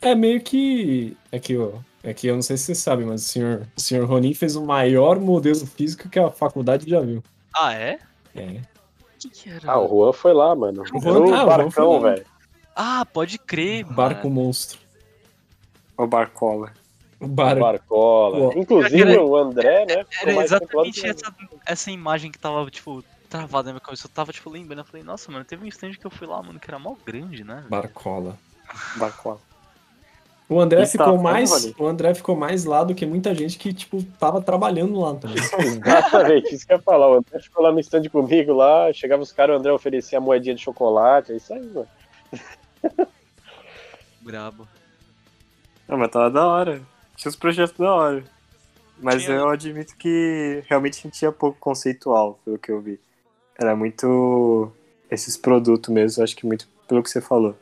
[0.00, 1.16] É meio que.
[1.32, 3.80] É que, ó, é que eu não sei se você sabe, mas o senhor, o
[3.80, 7.22] senhor Ronin fez o maior modelo físico que a faculdade já viu.
[7.54, 7.98] Ah, é?
[8.34, 8.60] É.
[9.00, 9.72] O que, que era?
[9.72, 10.82] Ah, o Juan foi lá, mano.
[10.82, 12.10] O Era Juan- um ah, o Juan barcão, foi lá.
[12.14, 12.26] velho.
[12.74, 14.42] Ah, pode crer, Barco mano.
[14.46, 14.78] monstro.
[15.96, 16.72] O Barcola.
[17.20, 17.60] O barco.
[17.60, 18.52] Barcola.
[18.52, 18.58] Pô.
[18.60, 20.04] Inclusive Era- o André, né?
[20.20, 21.34] Era mais exatamente essa,
[21.64, 24.06] essa imagem que tava, tipo, travada na minha cabeça.
[24.06, 24.80] Eu tava, tipo, lembrando.
[24.80, 26.98] Eu falei, nossa, mano, teve um stand que eu fui lá, mano, que era mal
[27.06, 27.64] grande, né?
[27.68, 28.36] Barcola.
[28.96, 29.38] Barcola.
[30.48, 31.64] O André ficou tava mais.
[31.66, 35.14] ficando, O André ficou mais lá do que muita gente que, tipo, tava trabalhando lá
[35.14, 35.36] também.
[35.58, 37.08] Exatamente, isso que eu ia falar.
[37.10, 40.20] O André ficou lá no stand comigo lá, chegava os caras, o André oferecia a
[40.20, 41.88] moedinha de chocolate, é isso aí, mano.
[44.20, 44.66] Brabo.
[45.86, 46.82] Não, mas tava da hora.
[47.16, 48.24] Tinha os projetos da hora.
[48.98, 49.36] Mas Tinha.
[49.36, 52.98] eu admito que realmente a gente tinha pouco conceitual, pelo que eu vi.
[53.58, 54.72] Era muito
[55.10, 57.56] esses produtos mesmo, acho que muito pelo que você falou.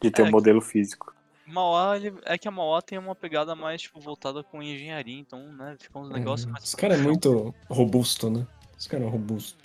[0.00, 1.14] De ter É, um modelo físico.
[1.46, 5.40] Mauá, ele, é que a Mauá tem uma pegada mais, tipo, voltada com engenharia, então,
[5.52, 6.64] né, fica uns negócios mais...
[6.64, 8.46] Esse cara é muito robusto, né?
[8.78, 9.58] Esse cara é robusto.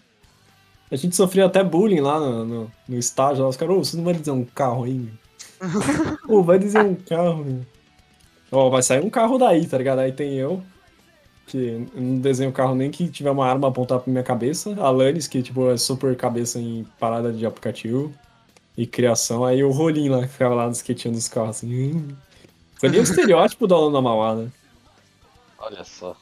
[0.92, 3.44] A gente sofria até bullying lá no, no, no estágio.
[3.44, 3.50] Lá.
[3.50, 4.94] Os caras, ô, você não vai dizer um carro aí?
[4.94, 5.14] meu?"
[6.28, 7.66] Ô, vai dizer um carro, meu.
[8.52, 10.00] Ó, vai sair um carro daí, tá ligado?
[10.00, 10.64] Aí tem eu,
[11.48, 14.76] que não desenho carro nem que tiver uma arma apontada pra minha cabeça.
[14.80, 18.14] A Lanes, que, tipo, é super cabeça em parada de aplicativo
[18.78, 19.44] e criação.
[19.44, 22.16] Aí o Rolim lá, que ficava lá no skateando dos carros, assim.
[22.80, 24.50] Foi nem o estereótipo do aluno da Mauá, né?
[25.58, 26.16] Olha só.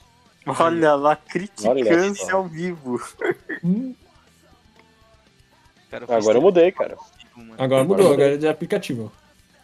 [0.45, 2.37] Olha lá, Olha criticância só.
[2.37, 3.01] ao vivo.
[3.63, 3.93] Hum.
[5.99, 6.97] Cara, Agora eu mudei, cara.
[7.35, 7.55] mano.
[7.57, 9.11] Agora mudou, agora é de aplicativo.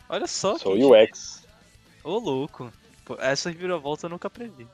[0.07, 1.45] Olha só, Sou UX.
[2.03, 2.71] Ô, louco.
[3.03, 4.67] Pô, Essa reviravolta eu nunca previ.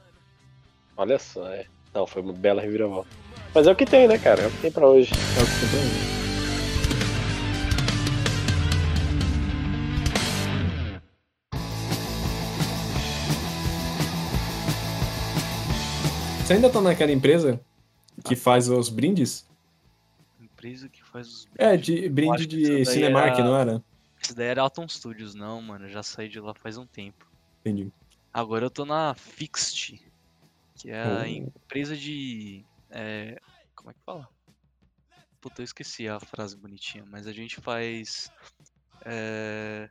[0.95, 1.65] Olha só, é.
[1.93, 3.09] Não, foi uma bela reviravolta.
[3.53, 4.43] Mas é o que tem, né, cara?
[4.43, 5.11] É o que tem pra hoje.
[5.13, 6.17] É o que tem pra mim.
[16.45, 17.59] Você ainda tá naquela empresa
[18.23, 19.45] que faz os brindes?
[20.57, 21.47] Empresa que faz os...
[21.55, 23.83] É, de brinde de Cinemark, era- não era?
[24.21, 25.85] Esse daí era Atom Studios, não, mano.
[25.85, 27.29] eu Já saí de lá faz um tempo.
[27.61, 27.91] Entendi.
[28.33, 30.01] Agora eu tô na Fixt,
[30.75, 31.25] que é a Oh.
[31.25, 32.65] empresa de.
[32.89, 33.39] é,
[33.75, 34.27] como é que fala?
[35.39, 38.31] Puta, eu esqueci a frase bonitinha, mas a gente faz.
[39.05, 39.87] é,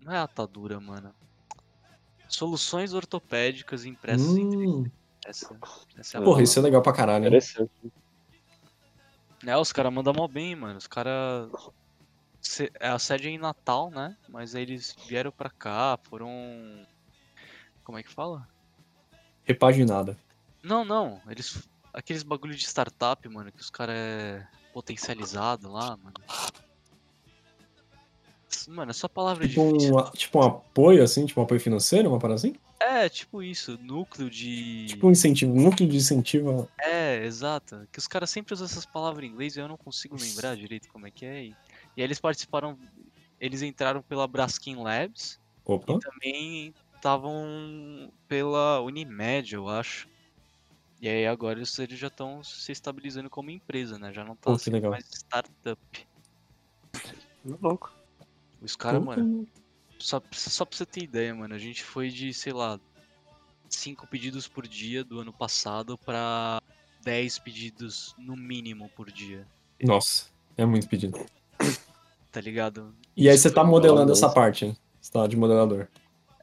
[0.00, 1.14] Não é atadura, mano.
[2.28, 4.66] Soluções ortopédicas impressas em 3D.
[4.66, 4.90] Hum,
[5.24, 5.56] Essa,
[5.96, 6.42] essa é a porra, palavra.
[6.42, 7.26] isso é legal pra caralho.
[7.26, 7.70] Interessante.
[9.46, 10.76] É, os caras mandam mal bem, mano.
[10.76, 11.48] Os caras.
[12.80, 14.16] A sede é em Natal, né?
[14.28, 16.28] Mas aí eles vieram pra cá, foram.
[17.84, 18.46] Como é que fala?
[19.44, 20.16] Repaginada.
[20.62, 21.20] Não, não.
[21.28, 21.68] Eles.
[21.92, 26.14] Aqueles bagulho de startup, mano, que os caras é potencializado lá, mano.
[28.68, 29.96] Mano, essa palavra é Tipo difícil.
[29.96, 32.54] um, tipo um apoio, assim, tipo um apoio financeiro, uma parada assim?
[32.86, 34.86] É, tipo isso, núcleo de.
[34.86, 36.70] Tipo um incentivo, núcleo de incentivo.
[36.78, 37.86] É, exato.
[37.90, 40.88] Que os caras sempre usam essas palavras em inglês e eu não consigo lembrar direito
[40.92, 41.46] como é que é.
[41.46, 41.54] E, e
[42.00, 42.78] aí eles participaram.
[43.40, 50.08] Eles entraram pela Braskem Labs Opa, e também estavam pela Unimed, eu acho.
[51.02, 54.12] E aí agora eles, eles já estão se estabilizando como empresa, né?
[54.12, 54.92] Já não tá Pô, sendo legal.
[54.92, 56.06] mais startup.
[57.60, 57.92] Louco.
[58.62, 59.46] Os caras, mano,
[59.98, 62.78] só, só pra você ter ideia, mano, a gente foi de, sei lá,
[63.68, 66.60] 5 pedidos por dia do ano passado pra
[67.02, 69.46] 10 pedidos no mínimo por dia,
[69.82, 71.18] Nossa, é muito pedido.
[72.32, 72.94] tá ligado?
[73.16, 74.76] E aí você tá foi- modelando essa parte, hein?
[75.00, 75.88] Você tá de modelador.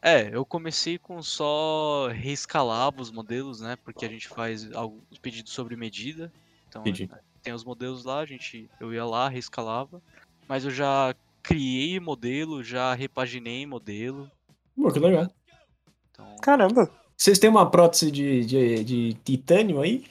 [0.01, 3.77] É, eu comecei com só reescalava os modelos, né?
[3.85, 6.31] Porque a gente faz alguns pedidos sobre medida.
[6.67, 10.01] Então é, tem os modelos lá, a gente, eu ia lá, reescalava.
[10.47, 14.31] Mas eu já criei modelo, já repaginei modelo.
[14.75, 15.27] Pô, que legal.
[16.11, 16.89] Então, Caramba.
[17.15, 20.05] Vocês têm uma prótese de, de, de titânio aí?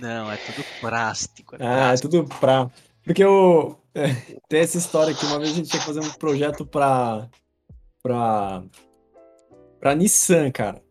[0.00, 1.56] Não, é tudo plástico.
[1.56, 2.10] É Ah, é plástico.
[2.10, 2.70] tudo pra.
[3.04, 3.78] Porque eu.
[3.94, 4.08] é,
[4.48, 7.28] tem essa história que uma vez a gente tinha que fazer um projeto pra.
[8.02, 8.62] pra.
[9.80, 10.82] pra Nissan, cara.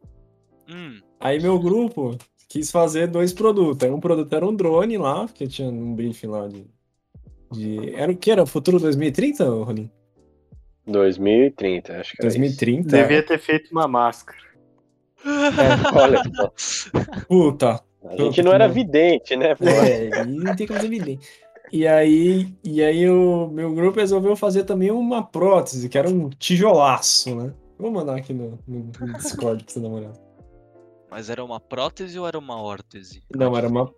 [0.68, 2.18] Hum, Aí meu grupo
[2.50, 3.84] quis fazer dois produtos.
[3.88, 6.66] Aí um produto era um drone lá, que tinha um briefing lá de.
[7.52, 7.94] De...
[7.96, 8.32] Era o que?
[8.32, 9.90] Era o futuro 2030, Rolim?
[10.88, 12.38] 2030, acho que era isso.
[12.40, 12.98] 2030?
[12.98, 14.38] Devia ter feito uma máscara.
[15.94, 16.52] Olha só.
[17.28, 17.84] Puta.
[18.04, 19.54] A gente não era vidente, né?
[19.54, 19.66] pô?
[19.66, 21.28] É, não tem como ser evidente.
[21.72, 26.30] E aí, e aí o meu grupo resolveu fazer também uma prótese, que era um
[26.30, 27.54] tijolaço, né?
[27.78, 30.20] Vou mandar aqui no, no- no Discord pra você dar uma olhada.
[31.10, 33.24] mas era uma prótese ou era uma órtese?
[33.34, 33.90] Não, era uma.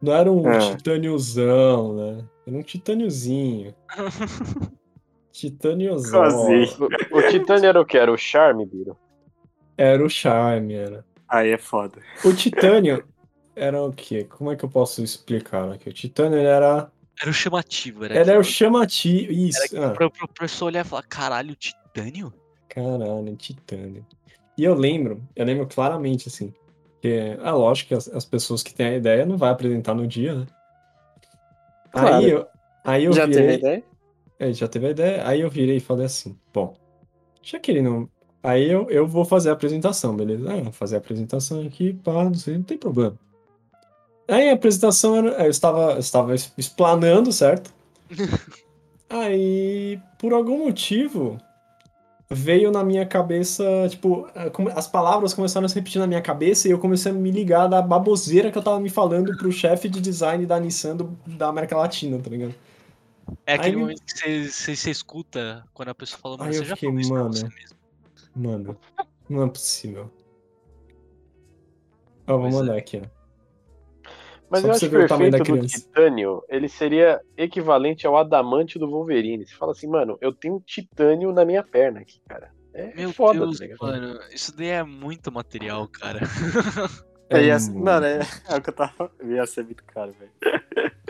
[0.00, 0.58] Não era um É.
[0.76, 2.24] titâniozão, né?
[2.46, 3.74] Era um titâniozinho.
[5.32, 6.20] Titâniozão.
[6.20, 6.76] Quase.
[6.82, 7.96] O, o titânio era o que?
[7.96, 8.96] Era o charme, Biro?
[9.76, 11.04] Era o charme, era.
[11.28, 12.00] Aí é foda.
[12.24, 13.04] O titânio
[13.58, 14.24] era o quê?
[14.24, 15.88] Como é que eu posso explicar aqui?
[15.88, 16.90] O titânio ele era.
[17.20, 19.32] Era o chamativo, era era o aquilo- chamativo.
[19.32, 19.76] Isso.
[19.76, 19.90] era ah.
[19.90, 22.32] pra, pra pessoa olhar e falar, caralho, titânio?
[22.68, 24.06] Caralho, Titânio.
[24.56, 26.52] E eu lembro, eu lembro claramente, assim,
[27.00, 30.06] que, ah, lógico que as, as pessoas que têm a ideia não vai apresentar no
[30.06, 30.46] dia, né?
[31.90, 32.14] Claro.
[32.16, 32.46] Aí eu,
[32.84, 33.84] aí eu Já virei, teve a ideia?
[34.38, 36.76] É, já teve a ideia, aí eu virei e falei assim, bom,
[37.42, 38.08] já que ele não...
[38.42, 40.52] Aí eu, eu vou fazer a apresentação, beleza?
[40.52, 43.18] Ah, vou fazer a apresentação aqui, pá, não sei, não tem problema.
[44.28, 47.72] Aí a apresentação, era, eu estava, eu estava es- explanando, certo?
[49.08, 51.38] Aí, por algum motivo,
[52.30, 56.68] veio na minha cabeça, tipo, come- as palavras começaram a se repetir na minha cabeça
[56.68, 59.88] e eu comecei a me ligar da baboseira que eu tava me falando pro chefe
[59.88, 62.54] de design da Nissan do- da América Latina, tá ligado?
[63.46, 66.68] É aquele Aí- momento que você, escuta quando a pessoa fala, mano, Aí eu você
[66.68, 67.76] já fiquei, falou isso mano, você mesmo.
[68.36, 68.76] Mano,
[69.28, 70.10] não é possível.
[72.26, 72.50] Ó, vou é.
[72.52, 73.17] mandar aqui, ó.
[74.50, 78.78] Mas Só eu acho você ver o perfeito do titânio, ele seria equivalente ao adamante
[78.78, 79.46] do Wolverine.
[79.46, 82.50] Você fala assim, mano, eu tenho um titânio na minha perna aqui, cara.
[82.72, 86.20] É Meu foda, Deus, tá mano, isso daí é muito material, cara.
[87.30, 87.78] É Ia- muito.
[87.84, 89.10] Mano, é, é o que eu tava.
[89.22, 90.32] Ia ser muito caro, velho.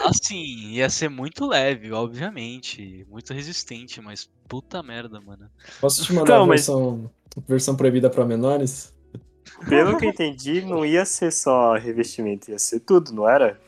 [0.00, 5.48] Assim, ia ser muito leve, obviamente, muito resistente, mas puta merda, mano.
[5.80, 7.10] Posso te mandar Então, a mas- versão,
[7.46, 8.92] versão proibida pra menores?
[9.68, 13.60] Pelo que eu entendi, não ia ser só revestimento, ia ser tudo, não era?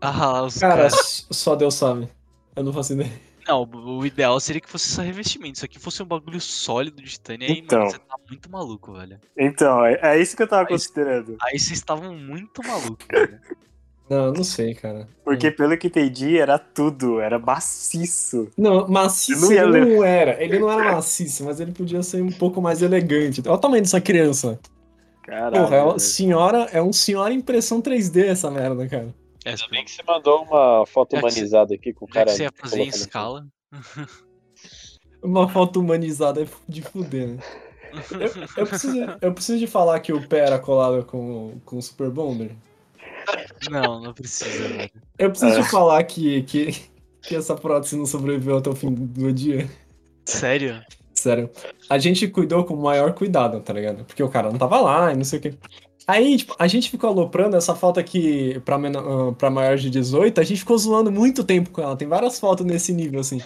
[0.00, 0.94] Ah, os Cara, caras.
[0.94, 2.08] s- só Deus sabe.
[2.56, 3.12] Eu não faço ideia.
[3.46, 5.58] Não, o ideal seria que fosse só revestimento.
[5.58, 7.80] Se aqui fosse um bagulho sólido de titânio, aí, Então.
[7.80, 9.18] mano, você tá muito maluco, velho.
[9.36, 11.36] Então, é, é isso que eu tava Mas- considerando.
[11.42, 13.40] Aí vocês estavam muito malucos, velho.
[14.10, 15.06] Não, eu não sei, cara.
[15.24, 18.48] Porque pelo que entendi, era tudo, era maciço.
[18.58, 19.86] Não, maciço Não ele ler.
[19.86, 20.42] não era.
[20.42, 23.40] Ele não era maciço, mas ele podia ser um pouco mais elegante.
[23.46, 24.58] Olha o tamanho dessa criança.
[25.22, 25.62] Caralho.
[25.64, 29.14] Porra, é uma senhora, é um senhora impressão 3D essa merda, cara.
[29.44, 32.26] É, Ainda bem que você mandou uma foto você- humanizada aqui com o já cara.
[32.26, 33.46] que você ia fazer em escala.
[35.22, 37.38] Uma foto humanizada é de fuder, né?
[38.10, 41.82] Eu, eu preciso, eu preciso de falar que o pé era colado com, com o
[41.82, 42.52] Super Bonder.
[43.70, 44.90] Não, não precisa, velho.
[45.18, 45.62] Eu preciso É.
[45.62, 46.74] te falar que, que,
[47.22, 49.68] que essa prótese não sobreviveu até o fim do dia.
[50.24, 50.80] Sério?
[51.14, 51.50] Sério.
[51.88, 54.04] A gente cuidou com o maior cuidado, tá ligado?
[54.04, 55.54] Porque o cara não tava lá e não sei o quê.
[56.06, 59.90] Aí, tipo, a gente ficou aloprando essa foto aqui pra, menor, ah, pra maior de
[59.90, 61.94] 18, a gente ficou zoando muito tempo com ela.
[61.96, 63.40] Tem várias fotos nesse nível, assim.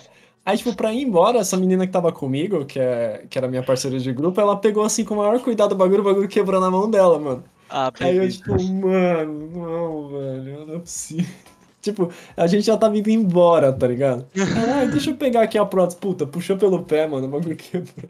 [0.47, 3.63] Aí, tipo, pra ir embora, essa menina que tava comigo, que, é, que era minha
[3.63, 6.61] parceira de grupo, ela pegou, assim, com o maior cuidado o bagulho, o bagulho quebrou
[6.61, 7.45] na mão dela, mano.
[7.69, 11.35] Ah, Aí eu, tipo, mano, não, velho, não é possível.
[11.85, 14.27] Tipo, a gente já tava indo embora, tá ligado?
[14.75, 16.01] Ai, deixa eu pegar aqui a prótese.
[16.01, 18.09] Puta, puxou pelo pé, mano, o bagulho quebrou.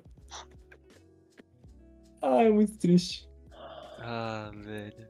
[2.23, 3.29] Ai, é muito triste.
[3.99, 5.09] Ah, velho.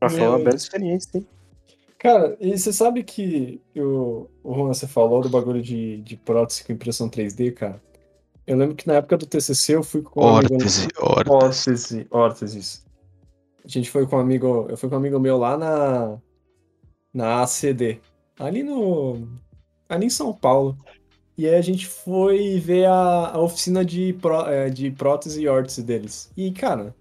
[0.00, 1.28] Mas foi uma bela experiência, hein?
[2.04, 6.64] Cara, e você sabe que o, o Juan, você falou do bagulho de, de prótese
[6.64, 7.80] com impressão 3D, cara?
[8.46, 10.54] Eu lembro que na época do TCC eu fui com um amigo...
[10.54, 10.88] órtese.
[10.98, 12.84] Órtese, órteses.
[13.64, 16.18] A gente foi com um amigo, eu fui com um amigo meu lá na
[17.12, 18.00] na ACD,
[18.38, 19.26] ali no
[19.88, 20.76] ali em São Paulo.
[21.36, 25.48] E aí a gente foi ver a, a oficina de, pró, é, de prótese e
[25.48, 26.30] órtese deles.
[26.36, 26.94] E, cara,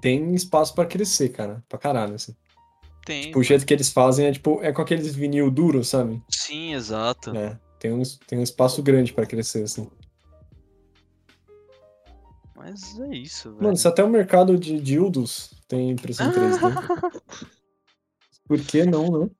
[0.00, 2.34] tem espaço pra crescer, cara, pra caralho, assim.
[3.04, 3.22] Tem.
[3.24, 6.22] Tipo, o jeito que eles fazem é tipo, é com aqueles vinil duros, sabe?
[6.30, 7.36] Sim, exato.
[7.36, 9.90] É, tem um, tem um espaço grande pra crescer, assim.
[12.54, 13.64] Mas é isso, velho.
[13.64, 16.60] Mano, se até o mercado de dildos tem impressão 3D.
[18.46, 19.30] Por que não, né?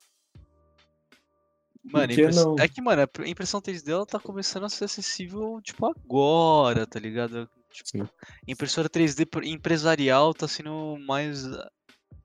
[1.84, 2.56] Mano, que impress- não?
[2.58, 6.98] é que, mano, a impressão 3D ela tá começando a ser acessível, tipo, agora, tá
[6.98, 7.48] ligado?
[7.70, 8.08] Tipo, Sim.
[8.48, 11.44] impressora 3D por- empresarial tá sendo mais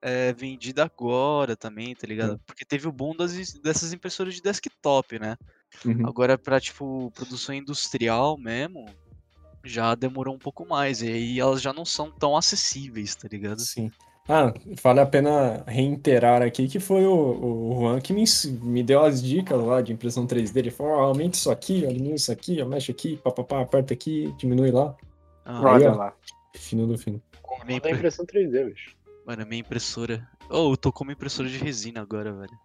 [0.01, 2.39] é, vendida agora também, tá ligado?
[2.45, 5.37] Porque teve o boom das, dessas impressoras de desktop, né?
[5.85, 6.05] Uhum.
[6.07, 8.85] Agora, pra, tipo, produção industrial mesmo,
[9.63, 11.01] já demorou um pouco mais.
[11.01, 13.59] E aí elas já não são tão acessíveis, tá ligado?
[13.59, 13.91] Sim.
[14.29, 14.53] Ah,
[14.83, 18.25] vale a pena reiterar aqui que foi o, o Juan que me,
[18.61, 20.57] me deu as dicas lá de impressão 3D.
[20.57, 24.69] Ele falou, ó, aumenta isso aqui, diminui isso aqui, mexe aqui, papapá, aperta aqui, diminui
[24.71, 24.93] lá.
[25.45, 25.95] Ah, Olha ó.
[25.95, 26.13] lá.
[26.53, 27.21] Fino do fino.
[27.65, 28.95] minha, impre- impressão 3D, bicho.
[29.25, 30.27] mano, minha impressora.
[30.49, 32.57] Oh, eu tô com uma impressora de resina agora, velho.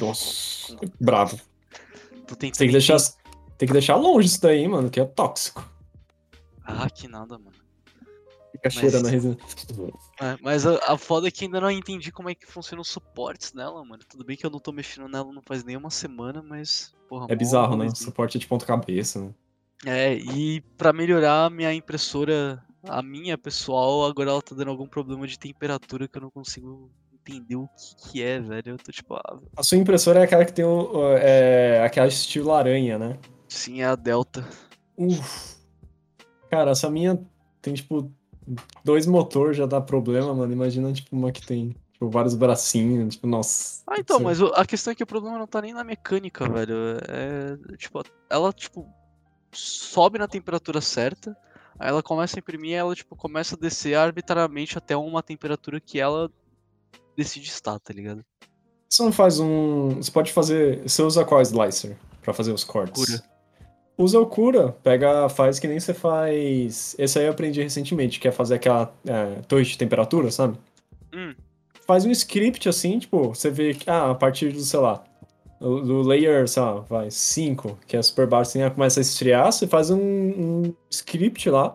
[0.00, 1.38] Nossa, bravo.
[2.26, 2.58] Tô tentando.
[2.58, 2.98] Tem que deixar,
[3.56, 5.68] tem que deixar longe isso daí, mano, que é tóxico.
[6.64, 7.56] Ah, que nada, mano.
[8.52, 9.36] Fica cheirando a resina.
[10.20, 12.88] É, mas a, a foda é que ainda não entendi como é que funcionam os
[12.88, 14.02] suportes nela, mano.
[14.08, 16.94] Tudo bem que eu não tô mexendo nela não faz nem uma semana, mas.
[17.08, 17.88] Porra, É bizarro, né?
[17.94, 19.34] Suporte de ponta cabeça, né?
[19.84, 24.88] É, e pra melhorar a minha impressora, a minha pessoal, agora ela tá dando algum
[24.88, 26.90] problema de temperatura que eu não consigo
[27.26, 28.72] entender o que que é, velho.
[28.72, 32.06] Eu tô tipo, ah, A sua impressora é aquela que tem o, o- é, aquela
[32.06, 33.18] estilo aranha, né?
[33.48, 34.46] sim, é a Delta.
[34.96, 35.56] Uf.
[36.50, 37.18] Cara, essa minha
[37.60, 38.12] tem, tipo,
[38.84, 40.52] dois motores já dá problema, mano.
[40.52, 43.82] Imagina, tipo, uma que tem, tipo, vários bracinhos, tipo, nossa.
[43.88, 46.74] Ah, então, mas a questão é que o problema não tá nem na mecânica, velho.
[47.08, 48.88] É, tipo, ela, tipo,
[49.52, 51.36] sobe na temperatura certa,
[51.78, 55.80] aí ela começa a imprimir e ela, tipo, começa a descer arbitrariamente até uma temperatura
[55.80, 56.30] que ela
[57.16, 58.24] decide estar, tá ligado?
[58.88, 59.96] Você não faz um.
[59.96, 60.82] Você pode fazer.
[60.82, 63.04] Você usa qual slicer pra fazer os cortes?
[63.04, 63.36] Cura.
[63.98, 66.94] Usa o cura, pega, faz que nem você faz.
[66.98, 70.58] Esse aí eu aprendi recentemente, que é fazer aquela é, torre de temperatura, sabe?
[71.14, 71.34] Hum.
[71.86, 75.02] Faz um script assim, tipo, você vê que, ah, a partir do, sei lá,
[75.58, 79.50] do do layer, sei lá, vai, 5, que é super baixo, assim, começa a esfriar,
[79.50, 81.74] você faz um, um script lá,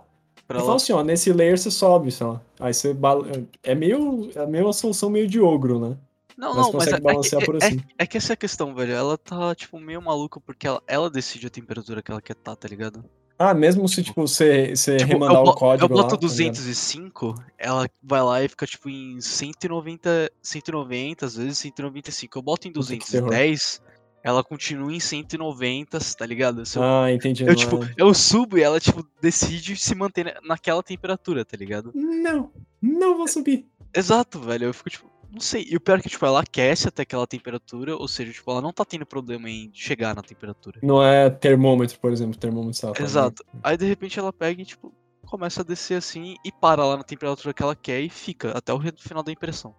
[0.60, 2.42] Pra fala assim, ó, nesse layer você sobe, sei lá.
[2.60, 2.94] Aí você.
[2.94, 3.28] bala-
[3.64, 4.30] É meio.
[4.36, 5.98] É meio uma solução meio de ogro, né?
[6.38, 7.80] Não, Mas não, mas é, é, balancear que, por é- assim.
[8.00, 8.94] é que essa é a questão, velho.
[8.94, 12.56] Ela tá, tipo, meio maluca porque ela, ela decide a temperatura que ela quer tá,
[12.56, 13.04] tá ligado?
[13.38, 16.22] Ah, mesmo se, tipo, você, Tipo, remandar eu, o código eu boto lá, tá ligado?
[16.30, 22.38] 205, ela vai lá e fica, tipo, em 190, 190, às vezes 195.
[22.38, 23.30] Eu boto em Puta, que terror.
[23.30, 23.82] 210,
[24.24, 26.64] ela continua em 190, tá ligado?
[26.76, 27.44] Eu, Ah, entendi.
[27.46, 31.92] eu, tipo, eu subo e ela, tipo, decide se manter na- naquela temperatura, tá ligado?
[31.96, 32.52] Não,
[32.82, 33.68] não vou subir.
[33.94, 34.66] Exato, velho.
[34.66, 35.66] Eu fico, tipo, não sei.
[35.70, 38.62] E o pior é que, tipo, ela aquece até aquela temperatura, ou seja, tipo, ela
[38.62, 40.80] não tá tendo problema em chegar na temperatura.
[40.84, 42.94] Não é termômetro, por exemplo, termômetro né?
[43.00, 43.44] Exato.
[43.64, 44.94] Aí de repente ela pega e, tipo,
[45.26, 48.74] começa a descer assim e para lá na temperatura que ela quer e fica até
[48.74, 49.74] o final da impressão.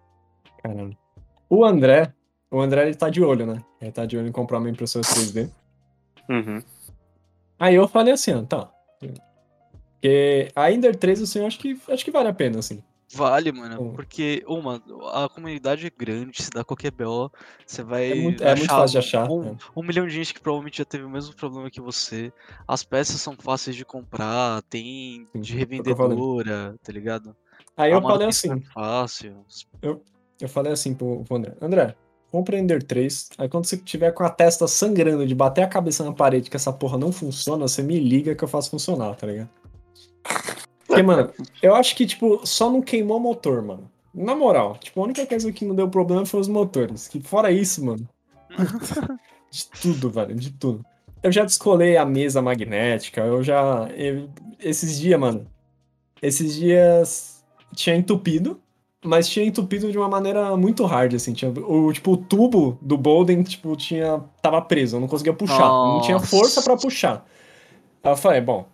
[0.61, 0.97] Caramba.
[1.49, 2.11] O André,
[2.53, 3.63] o André ele tá de olho, né?
[3.81, 5.49] Ele tá de olho em comprar uma impressora 3D.
[6.29, 6.61] Uhum.
[7.59, 8.71] Aí eu falei assim, ó, tá.
[8.99, 12.83] Porque a Ender 3, assim, eu acho que, acho que vale a pena, assim.
[13.15, 13.93] Vale, mano, Hum.
[13.93, 14.81] porque, uma,
[15.13, 17.31] a comunidade é grande, se dá qualquer BO,
[17.65, 19.55] você vai É muito- é muito fácil de achar, um, é.
[19.75, 22.33] um milhão de gente que provavelmente já teve o mesmo problema que você.
[22.67, 27.35] As peças são fáceis de comprar, tem Sim, de é eu revendedora, tá ligado?
[27.77, 29.45] Aí eu Ah, mano, falei assim, é fácil.
[30.41, 31.95] eu falei assim pro, pro André, André,
[32.33, 36.03] compra Ender 3, aí quando você tiver com a testa sangrando de bater a cabeça
[36.03, 39.27] na parede que essa porra não funciona, você me liga que eu faço funcionar, tá
[39.27, 39.49] ligado?
[40.87, 41.31] Porque, mano,
[41.61, 43.87] eu acho que, tipo, só não queimou o motor, mano.
[44.11, 47.07] Na moral, tipo, a única coisa que não deu problema foi os motores.
[47.07, 48.09] Que fora isso, mano.
[49.51, 50.83] de tudo, velho, de tudo.
[51.21, 53.87] Eu já descolei a mesa magnética, eu já.
[53.95, 54.27] eu-
[54.59, 55.45] esses dias, mano.
[56.19, 57.43] Esses dias
[57.75, 58.59] tinha entupido,
[59.03, 61.33] mas tinha entupido de uma maneira muito hard, assim.
[61.33, 64.23] Tinha, o, tipo, o tubo do Bolden, tipo, tinha.
[64.41, 65.67] tava preso, eu não conseguia puxar.
[65.67, 66.27] Não tinha Nossa.
[66.27, 67.25] força pra puxar.
[68.03, 68.67] Aí eu falei, bom,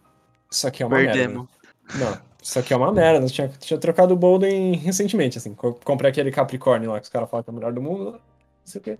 [0.49, 1.11] isso aqui é uma merda.
[1.13, 1.47] Perdemos.
[1.95, 3.25] Não, isso aqui é uma merda.
[3.25, 5.53] Eu tinha, tinha trocado o Bolden recentemente, assim.
[5.53, 8.11] Co- Comprei aquele Capricórnio lá que os caras falam que é o melhor do mundo.
[8.13, 8.19] Não
[8.65, 8.97] sei o quê.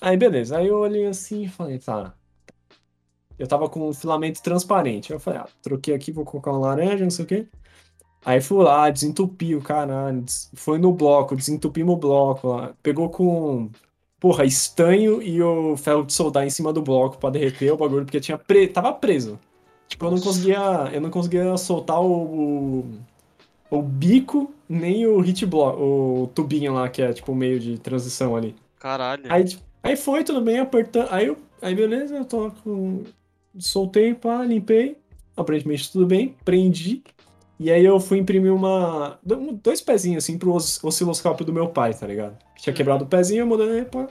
[0.00, 0.58] Aí, beleza.
[0.58, 2.12] Aí eu olhei assim e falei, tá.
[3.38, 5.12] Eu tava com um filamento transparente.
[5.12, 7.48] Eu falei, ah, troquei aqui, vou colocar uma laranja, não sei o quê.
[8.24, 10.24] Aí fui lá, desentupi o caralho.
[10.54, 12.72] Foi no bloco, desentupimos o bloco lá.
[12.82, 13.68] Pegou com,
[14.20, 18.04] porra, estanho e o ferro de soldar em cima do bloco pra derreter o bagulho,
[18.04, 18.68] porque tinha pre...
[18.68, 19.38] tava preso.
[19.88, 22.84] Tipo, eu não conseguia, eu não conseguia soltar o, o,
[23.70, 27.78] o bico, nem o hit block, o tubinho lá, que é tipo o meio de
[27.78, 28.54] transição ali.
[28.78, 29.24] Caralho.
[29.28, 31.08] Aí, tipo, aí foi, tudo bem, apertando.
[31.10, 33.02] Aí, eu, aí beleza, eu tô com.
[33.58, 34.96] Soltei, pá, limpei.
[35.36, 37.02] Aparentemente tudo bem, prendi.
[37.62, 39.18] E aí eu fui imprimir uma.
[39.22, 42.36] do- Dois pezinhos assim pro os- osciloscópio do meu pai, tá ligado?
[42.56, 44.08] Tinha quebrado o pezinho, eu mudei, pá.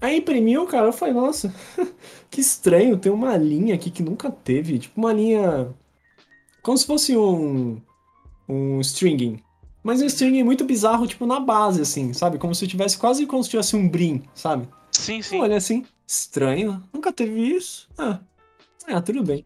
[0.00, 1.54] Aí imprimiu, cara, eu falei, nossa,
[2.28, 4.78] que estranho, tem uma linha aqui que nunca teve.
[4.80, 5.72] Tipo uma linha.
[6.62, 7.80] Como se fosse um.
[8.48, 9.38] Um stringing.
[9.82, 12.38] Mas um stringing muito bizarro, tipo, na base, assim, sabe?
[12.38, 14.68] Como se tivesse quase como se tivesse um brim, sabe?
[14.90, 15.40] Sim, sim.
[15.40, 17.88] Olha assim, estranho, nunca teve isso.
[17.98, 18.20] Ah,
[18.88, 19.44] ah, tudo bem.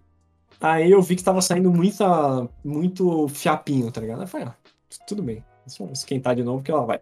[0.61, 4.23] Aí eu vi que tava saindo muita, muito fiapinho, tá ligado?
[4.23, 4.55] Eu falei, ah,
[5.07, 5.45] tudo bem.
[5.67, 7.01] Só esquentar de novo que ela vai.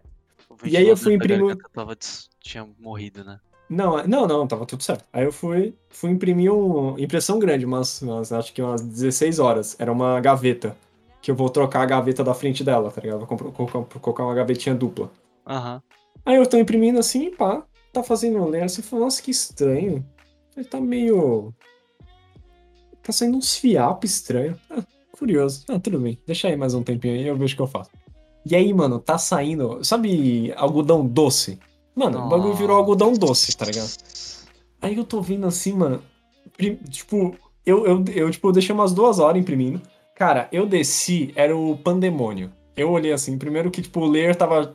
[0.65, 3.39] E aí eu fui imprimir- Tava des- Tinha morrido, né?
[3.69, 5.05] Não, é- não, não, tava tudo certo.
[5.13, 9.77] Aí eu fui, fui imprimir uma impressão grande, umas, umas, acho que umas 16 horas.
[9.79, 10.77] Era uma gaveta.
[11.23, 13.25] Que eu vou trocar a gaveta da frente dela, tá ligado?
[13.27, 15.11] Vou colocar, uma gavetinha dupla.
[15.47, 15.83] Aham.
[16.27, 20.05] Aí eu tô imprimindo assim, pá, tá fazendo um ler assim, falei, nossa, que estranho.
[20.57, 21.53] Ele tá meio.
[23.05, 24.57] Tá saindo uns fiapos estranhos.
[24.71, 24.83] Ah,
[25.13, 25.65] curioso.
[25.69, 26.19] Ah, tudo bem.
[26.27, 27.91] Deixa aí mais um tempinho aí, eu vejo o que eu faço.
[28.47, 29.85] E aí, mano, tá saindo.
[29.85, 31.59] Sabe algodão doce?
[31.95, 33.93] Mano, o bagulho virou algodão doce, tá ligado?
[34.81, 36.03] Aí eu tô vendo assim, mano.
[36.91, 39.81] Tipo, eu, eu, eu tipo, deixei umas duas horas imprimindo.
[40.15, 42.51] Cara, eu desci, era o pandemônio.
[42.77, 44.75] Eu olhei assim, primeiro que, tipo, o layer tava.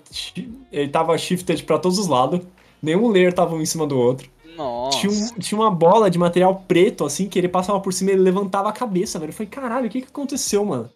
[0.72, 2.42] Ele tava shifted pra todos os lados.
[2.82, 4.30] Nenhum layer tava um em cima do outro.
[4.60, 5.00] Nossa.
[5.00, 8.14] Tinha, um- tinha uma bola de material preto, assim, que ele passava por cima e
[8.14, 9.30] ele levantava a cabeça, velho.
[9.30, 10.90] Eu falei, caralho, o que que aconteceu, mano?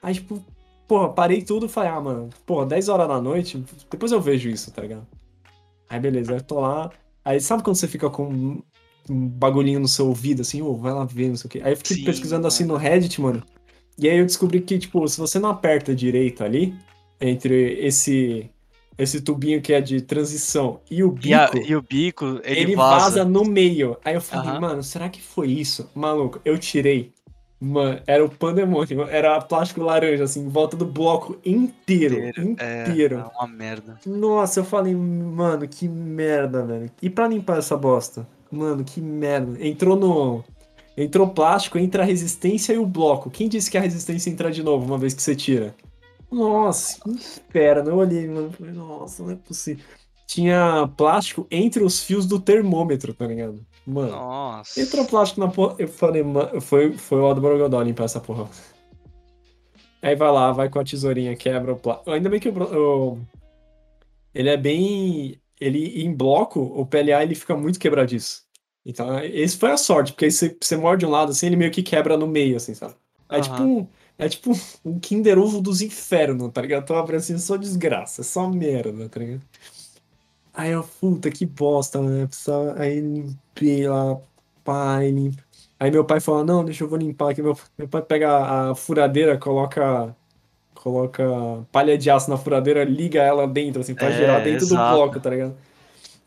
[0.00, 0.40] Aí, tipo,
[0.86, 4.48] porra, parei tudo e falei, ah, mano, porra, 10 horas da noite, depois eu vejo
[4.48, 5.06] isso, tá ligado?
[5.90, 6.90] Aí, beleza, eu tô lá.
[7.24, 8.62] Aí, sabe quando você fica com
[9.10, 11.60] um bagulhinho no seu ouvido, assim, ô, vai lá ver, não sei o quê.
[11.64, 12.84] Aí eu fiquei Sim, pesquisando assim no mano.
[12.84, 13.42] Reddit, mano.
[13.98, 16.74] E aí eu descobri que, tipo, se você não aperta direito ali,
[17.20, 18.48] entre esse,
[18.98, 22.60] esse tubinho que é de transição e o bico E, a- e o bico, ele,
[22.60, 23.04] ele, vaza.
[23.04, 23.24] vaza.
[23.24, 23.96] no meio.
[24.04, 24.60] Aí eu falei, Aham.
[24.60, 25.88] mano, será que foi isso?
[25.94, 27.12] Maluco, eu tirei.
[27.60, 32.14] Mano, era o pandemônio, era plástico laranja, assim, em volta do bloco inteiro.
[32.28, 33.16] Inteiro, É, Inteiro.
[33.18, 33.98] é uma merda.
[34.06, 36.88] Nossa, eu falei, mano, que merda, velho.
[37.02, 38.26] E pra limpar essa bosta?
[38.50, 39.56] Mano, que merda.
[39.64, 40.44] Entrou no.
[40.96, 43.28] Entrou plástico, entra a resistência e o bloco.
[43.30, 45.74] Quem disse que a resistência entra de novo uma vez que você tira?
[46.30, 47.90] Nossa, que inferno.
[47.90, 48.52] Eu olhei, mano.
[48.52, 49.84] Falei, nossa, não é possível.
[50.26, 53.64] Tinha plástico entre os fios do termômetro, tá ligado?
[53.86, 54.10] Mano.
[54.10, 54.80] Nossa.
[54.80, 55.74] Entrou plástico na porra.
[55.78, 58.46] Eu falei, mano, foi, foi o Aldo Borogodó limpar essa porra.
[60.02, 62.10] Aí vai lá, vai com a tesourinha, quebra o plástico.
[62.10, 63.18] Ainda bem que o, o-
[64.34, 65.40] ele é bem.
[65.60, 68.42] Ele em bloco, o PLA ele fica muito quebradiço.
[68.86, 71.70] Então, esse foi a sorte, porque aí você, você morde um lado assim, ele meio
[71.72, 72.94] que quebra no meio, assim, sabe?
[73.28, 73.42] É Aham.
[73.42, 73.86] tipo um.
[74.18, 74.52] É tipo
[74.84, 76.84] um Kinder Ovo dos infernos, tá ligado?
[76.86, 79.42] Tu abre assim, só desgraça, só merda, tá ligado?
[80.52, 82.26] Aí eu, puta, que bosta, né?
[82.26, 82.80] Precisava...
[82.80, 84.18] Aí limpei lá,
[84.64, 85.42] pai, limpa.
[85.80, 87.42] Aí meu pai falou, não, deixa eu vou limpar aqui.
[87.42, 90.14] Meu, meu pai pega a furadeira, coloca
[90.74, 91.24] coloca
[91.72, 94.94] palha de aço na furadeira, liga ela dentro, assim, pra É, girar dentro do exato.
[94.96, 95.56] bloco, tá ligado?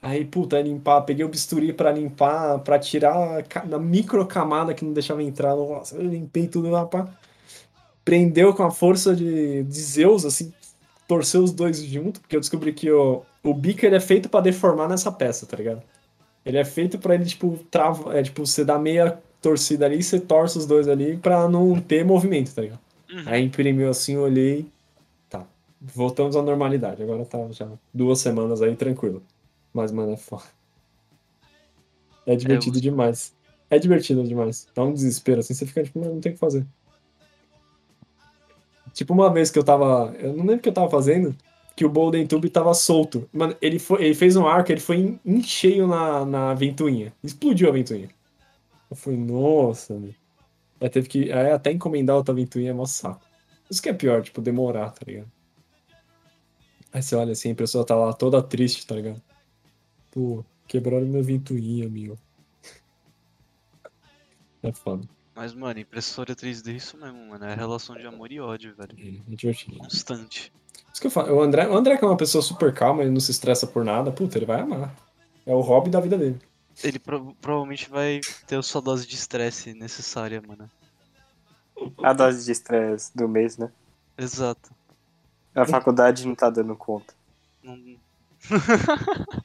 [0.02, 4.84] Aí, puta, aí limpar, peguei o bisturi pra limpar, pra tirar a micro camada que
[4.84, 5.56] não deixava entrar.
[5.56, 7.08] Nossa, eu limpei tudo lá, pá.
[8.04, 10.52] Prendeu com a força de, de Zeus, assim,
[11.08, 14.42] torceu os dois junto, porque eu descobri que o, o bico ele é feito pra
[14.42, 15.82] deformar nessa peça, tá ligado?
[16.44, 20.20] Ele é feito pra ele, tipo, trava, é, tipo, você dá meia torcida ali, você
[20.20, 22.80] torce os dois ali pra não ter movimento, tá ligado?
[23.12, 23.24] Uhum.
[23.28, 24.66] Aí imprimiu assim, eu olhei.
[25.30, 25.46] Tá.
[25.80, 27.04] Voltamos à normalidade.
[27.04, 29.22] Agora tá já duas semanas aí, tranquilo.
[29.74, 30.44] Mas, mano, é foda.
[32.26, 33.34] É divertido os- demais.
[33.70, 34.68] É divertido demais.
[34.76, 36.66] Dá um desespero assim, você fica tipo, mano, não tem o que fazer.
[38.94, 40.14] Tipo, uma vez que eu tava.
[40.20, 41.36] Eu não lembro o que eu tava fazendo,
[41.76, 43.28] que o Golden Tube tava solto.
[43.32, 47.14] Mano, ele, foi, ele fez um arco, ele foi em, em cheio na, na ventoinha.
[47.24, 48.10] Explodiu a ventoinha.
[48.90, 50.14] Eu fui, nossa, meu.
[50.80, 51.32] Aí teve que.
[51.32, 53.26] Aí até encomendar outra ventoinha é mó saco.
[53.70, 55.32] Isso que é pior, tipo, demorar, tá ligado?
[56.92, 59.22] Aí você olha assim, a pessoa tá lá toda triste, tá ligado?
[60.12, 62.18] Pô, quebraram minha ventoinha, amigo.
[64.64, 65.08] É foda.
[65.42, 67.44] Mas, mano, impressora 3D é isso mesmo, mano.
[67.44, 68.92] É relação de amor e ódio, velho.
[68.96, 69.76] É divertido.
[69.80, 70.54] Constante.
[70.94, 71.34] Isso que eu falo.
[71.36, 73.84] O André, o André que é uma pessoa super calma, ele não se estressa por
[73.84, 74.96] nada, puta, ele vai amar.
[75.44, 76.40] É o hobby da vida dele.
[76.84, 80.70] Ele pro- provavelmente vai ter a sua dose de estresse necessária, mano.
[82.04, 83.72] A dose de estresse do mês, né?
[84.16, 84.70] Exato.
[85.56, 87.16] A faculdade não tá dando conta.
[87.64, 87.98] Não-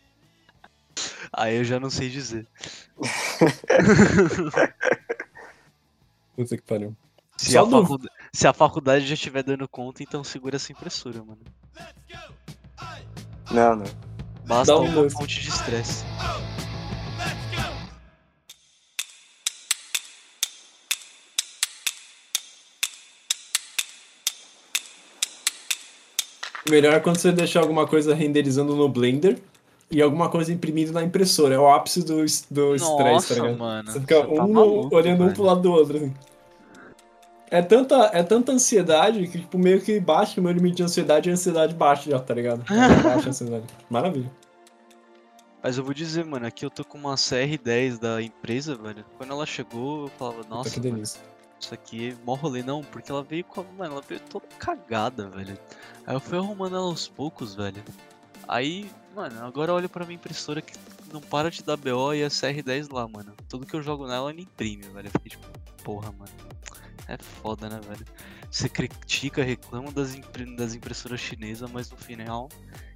[1.32, 2.46] Aí eu já não sei dizer.
[6.36, 6.94] Puta que pariu.
[7.36, 7.98] Se Só a, do-
[8.32, 11.40] se a faculdade já estiver dando conta, então segura essa impressora, mano.
[13.50, 13.84] Não, não.
[14.46, 16.04] Basta Dá um uma fonte de estresse.
[26.68, 29.38] Melhor é quando você deixa alguma coisa renderizando no Blender
[29.90, 31.54] e alguma coisa imprimindo na impressora.
[31.54, 32.16] É o ápice do,
[32.50, 33.58] do estresse, tá ligado?
[33.58, 33.90] mano.
[33.92, 35.34] Você fica tá um maluco, olhando um velho.
[35.34, 36.14] pro lado do outro, assim.
[37.48, 41.28] É tanta, é tanta ansiedade que, tipo, meio que baixa o meu limite de ansiedade
[41.28, 42.64] e a ansiedade baixa já, tá ligado?
[43.04, 43.64] Baixa a ansiedade.
[43.88, 44.30] Maravilha.
[45.62, 49.04] Mas eu vou dizer, mano, aqui eu tô com uma CR10 da empresa, velho.
[49.16, 52.62] Quando ela chegou, eu falava, nossa, que mano, isso aqui é mó rolê.
[52.62, 53.60] Não, porque ela veio com.
[53.60, 55.58] a- Mano, ela veio toda cagada, velho.
[56.06, 57.82] Aí eu fui arrumando ela aos poucos, velho.
[58.48, 60.72] Aí, mano, agora olha pra minha impressora que
[61.12, 63.32] não para de dar BO e a CR10 lá, mano.
[63.48, 65.06] Tudo que eu jogo nela, ela imprime, velho.
[65.06, 65.46] Eu fiquei tipo,
[65.82, 66.30] porra, mano.
[67.08, 68.04] É foda, né, velho?
[68.50, 72.48] Você critica, reclama das, impre- das impressoras chinesas, mas no final,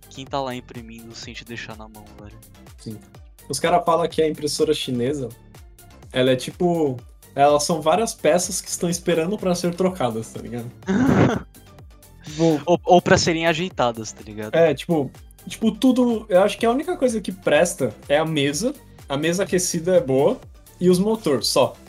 [0.08, 2.38] quem tá lá imprimindo sem te deixar na mão, velho.
[2.78, 2.98] Sim.
[3.48, 5.28] Os caras falam que a impressora chinesa,
[6.12, 6.96] ela é tipo.
[7.34, 10.70] Elas são várias peças que estão esperando pra ser trocadas, tá ligado?
[12.64, 14.54] Ou, ou pra serem ajeitadas, tá ligado?
[14.54, 15.10] É, tipo,
[15.46, 16.26] tipo, tudo.
[16.28, 18.74] Eu acho que a única coisa que presta é a mesa.
[19.08, 20.40] A mesa aquecida é boa.
[20.80, 21.76] E os motores, só.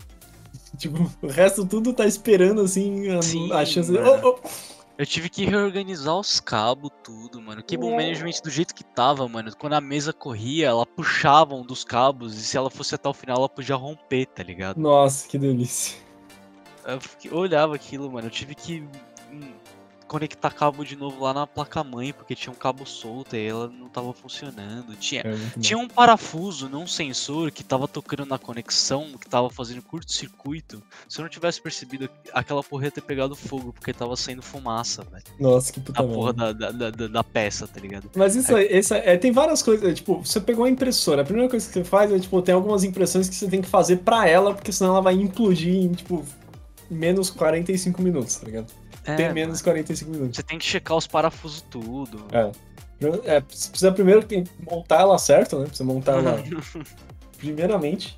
[0.77, 3.91] Tipo, o resto tudo tá esperando, assim, a, Sim, a chance.
[3.91, 4.49] Oh, oh.
[4.97, 7.63] Eu tive que reorganizar os cabos, tudo, mano.
[7.63, 9.51] Cable management do jeito que tava, mano.
[9.57, 13.13] Quando a mesa corria, ela puxava um dos cabos e se ela fosse até o
[13.13, 14.79] final, ela podia romper, tá ligado?
[14.79, 15.97] Nossa, que delícia.
[17.25, 18.27] Eu, olhava aquilo, mano.
[18.27, 18.87] Eu tive que
[20.11, 23.87] conectar cabo de novo lá na placa-mãe, porque tinha um cabo solto e ela não
[23.87, 24.93] tava funcionando.
[24.97, 29.81] Tinha, É tinha um parafuso num sensor que tava tocando na conexão, que tava fazendo
[29.81, 30.83] curto-circuito.
[31.07, 35.01] Se eu não tivesse percebido, aquela porra ia ter pegado fogo, porque tava saindo fumaça,
[35.09, 35.23] velho.
[35.39, 38.09] Nossa, que puta A porra da, da, da, da peça, tá ligado?
[38.13, 39.89] Mas isso aí, esse é, tem várias coisas.
[39.89, 42.53] é, Tipo, você pegou a impressora, a primeira coisa que você faz é, tipo, tem
[42.53, 45.93] algumas impressões que você tem que fazer pra ela, porque senão ela vai implodir em,
[45.93, 46.25] tipo,
[46.89, 48.80] menos 45 minutos, tá ligado?
[49.05, 50.35] É, tem mano, menos 45 minutos.
[50.37, 52.25] Você tem que checar os parafusos tudo.
[52.31, 52.51] É.
[53.25, 54.23] É, você precisa primeiro
[54.69, 55.65] montar ela certo, né?
[55.65, 56.43] Precisa montar ela
[57.37, 58.17] primeiramente.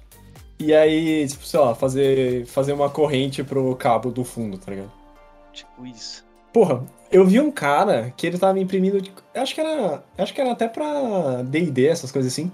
[0.59, 4.91] E aí, tipo, sei lá, fazer, fazer uma corrente pro cabo do fundo, tá ligado?
[5.51, 6.25] Tipo isso.
[6.51, 9.01] Porra, eu vi um cara que ele tava imprimindo.
[9.01, 10.03] de- Acho que era.
[10.17, 12.51] Acho que era até pra DD, essas coisas assim.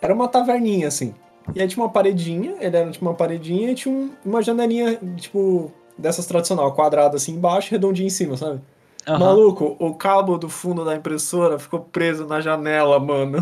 [0.00, 1.14] Era uma taverninha, assim.
[1.54, 4.98] E aí tinha uma paredinha, ele era tipo uma paredinha e tinha um- uma janelinha,
[5.16, 8.60] tipo, dessas tradicional, quadrada assim embaixo, redondinha em cima, sabe?
[9.06, 9.18] Aham.
[9.18, 13.38] Maluco, o cabo do fundo da impressora ficou preso na janela, mano.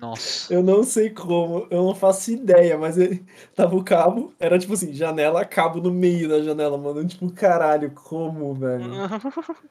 [0.00, 0.52] Nossa.
[0.52, 3.24] Eu não sei como, eu não faço ideia, mas ele
[3.54, 7.04] tava o cabo, era tipo assim, janela, cabo no meio da janela, mano.
[7.06, 8.84] Tipo, caralho, como, velho?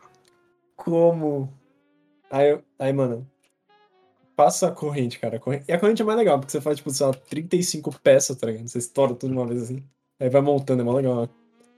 [0.75, 1.51] Como?
[2.29, 3.27] Aí, aí, mano,
[4.35, 5.37] passa a corrente, cara.
[5.37, 7.91] a corrente- E a corrente é mais legal, porque você faz, tipo, sei lá, 35
[7.99, 8.67] peças, tá ligado?
[8.67, 9.83] Você estoura tudo de uma vez assim.
[10.19, 11.27] Aí vai montando, é mó legal.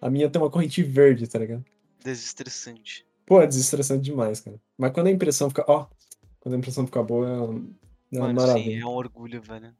[0.01, 1.63] A minha tem uma corrente verde, tá ligado?
[2.03, 3.05] Desestressante.
[3.25, 4.59] Pô, é desestressante demais, cara.
[4.77, 5.63] Mas quando a impressão fica.
[5.67, 5.85] Ó,
[6.39, 7.61] quando a impressão fica boa, é uma,
[8.13, 8.81] é uma sim, maravilha.
[8.81, 9.73] é um orgulho, velho.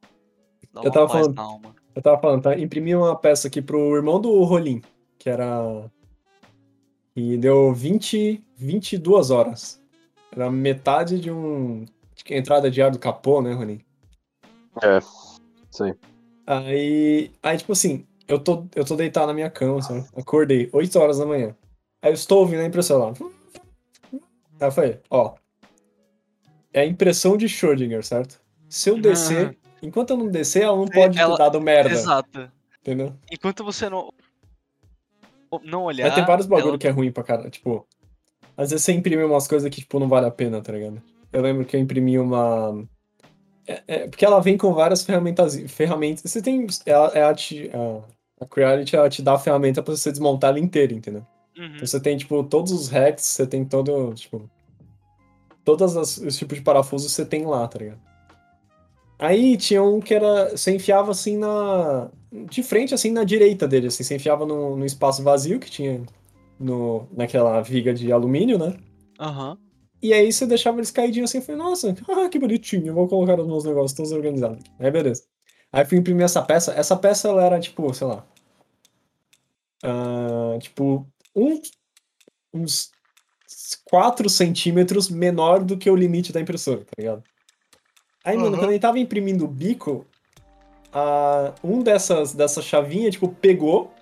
[0.74, 1.76] Dá Eu tava falando-.
[1.96, 2.58] Eu tava falando, tá?
[2.58, 4.82] Imprimi uma peça aqui pro irmão do Rolim,
[5.18, 5.90] que era.
[7.16, 9.82] E deu 20, 22 horas.
[10.32, 11.86] Era metade de um.
[12.30, 13.82] A entrada de ar do capô, né, Rolim?
[14.84, 15.00] É,
[15.72, 15.96] sei.
[16.46, 17.32] Aí.
[17.42, 20.06] Aí, tipo assim, eu tô, eu tô deitado na minha cama, sabe?
[20.16, 21.56] Acordei 8 horas da manhã.
[22.02, 23.14] Aí eu estou ouvindo a impressão lá.
[24.14, 25.34] Aí eu falei, ó.
[26.72, 28.40] É a impressão de Schrödinger, certo?
[28.70, 29.56] Se eu descer, Aham.
[29.82, 31.90] enquanto eu não descer, ela não pode ela- ter dado merda.
[31.92, 32.52] Exato.
[32.82, 33.14] Entendeu?
[33.32, 34.14] Enquanto você não.
[35.64, 36.06] Não olhar.
[36.06, 37.50] Mas tem vários bagulho ela- que é ruim pra cara.
[37.50, 37.88] Tipo,
[38.56, 41.02] às vezes você imprime umas coisas que, tipo, não vale a pena, tá ligado?
[41.34, 42.88] Eu lembro que eu imprimi uma.
[43.68, 45.56] É, é, porque ela vem com várias ferramentas.
[45.72, 46.32] ferramentas.
[46.32, 46.68] Você tem.
[46.86, 48.02] Ela, ela te, a,
[48.40, 51.26] a Creality ela te dá a ferramenta pra você desmontar ela inteira, entendeu?
[51.58, 51.66] Uhum.
[51.66, 54.50] Então você tem, tipo, todos os hacks, você tem todo, tipo...
[55.66, 58.00] Todos os tipos de parafusos você tem lá, tá ligado?
[59.20, 60.52] Aí tinha um que era...
[60.52, 62.10] Você enfiava, assim, na...
[62.32, 64.04] De frente, assim, na direita dele, assim.
[64.04, 66.02] Você enfiava no, no espaço vazio que tinha
[66.60, 68.78] no, naquela viga de alumínio, né?
[69.20, 69.58] Aham.
[70.02, 73.08] E aí você deixava eles caidinhos assim, eu falei, nossa, ah, que bonitinho, eu vou
[73.08, 74.64] colocar os meus negócios todos organizados.
[74.80, 75.24] Aí beleza.
[75.72, 78.26] Aí fui imprimir essa peça, essa peça ela era tipo, sei lá,
[79.84, 81.62] ah, tipo, um,
[82.54, 82.92] uns
[83.86, 87.24] 4 centímetros menor do que o limite da impressora, tá ligado?
[88.24, 88.60] Aí, mano, Aham.
[88.60, 90.06] quando ele tava imprimindo o bico,
[90.92, 93.94] a, um dessas, dessa chavinha, tipo, pegou,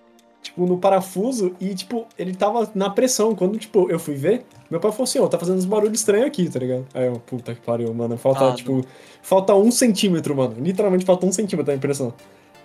[0.58, 3.36] tipo, no parafuso e, tipo, ele tava na pressão.
[3.36, 6.26] Quando, tipo, eu fui ver, meu pai falou assim, ó, tá fazendo uns barulhos estranhos
[6.26, 6.86] aqui, tá ligado?
[6.94, 8.84] Aí eu, puta que pariu, mano, falta, Ah, tipo,
[9.22, 10.56] falta um centímetro, mano.
[10.60, 12.12] Literalmente falta um centímetro da impressão.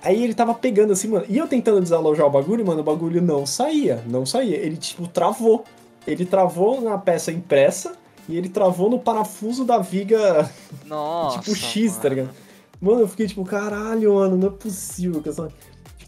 [0.03, 3.21] Aí ele tava pegando assim, mano, e eu tentando desalojar o bagulho, mano, o bagulho
[3.23, 4.57] não saía, não saía.
[4.57, 5.65] Ele, tipo, travou.
[6.07, 7.93] Ele travou na peça impressa
[8.29, 10.51] e ele travou no parafuso da viga
[10.87, 11.39] Nossa.
[11.39, 12.15] tipo X, tá mano.
[12.15, 12.35] ligado?
[12.81, 15.23] Mano, eu fiquei tipo, caralho, mano, não é possível.
[15.23, 15.49] Que essa...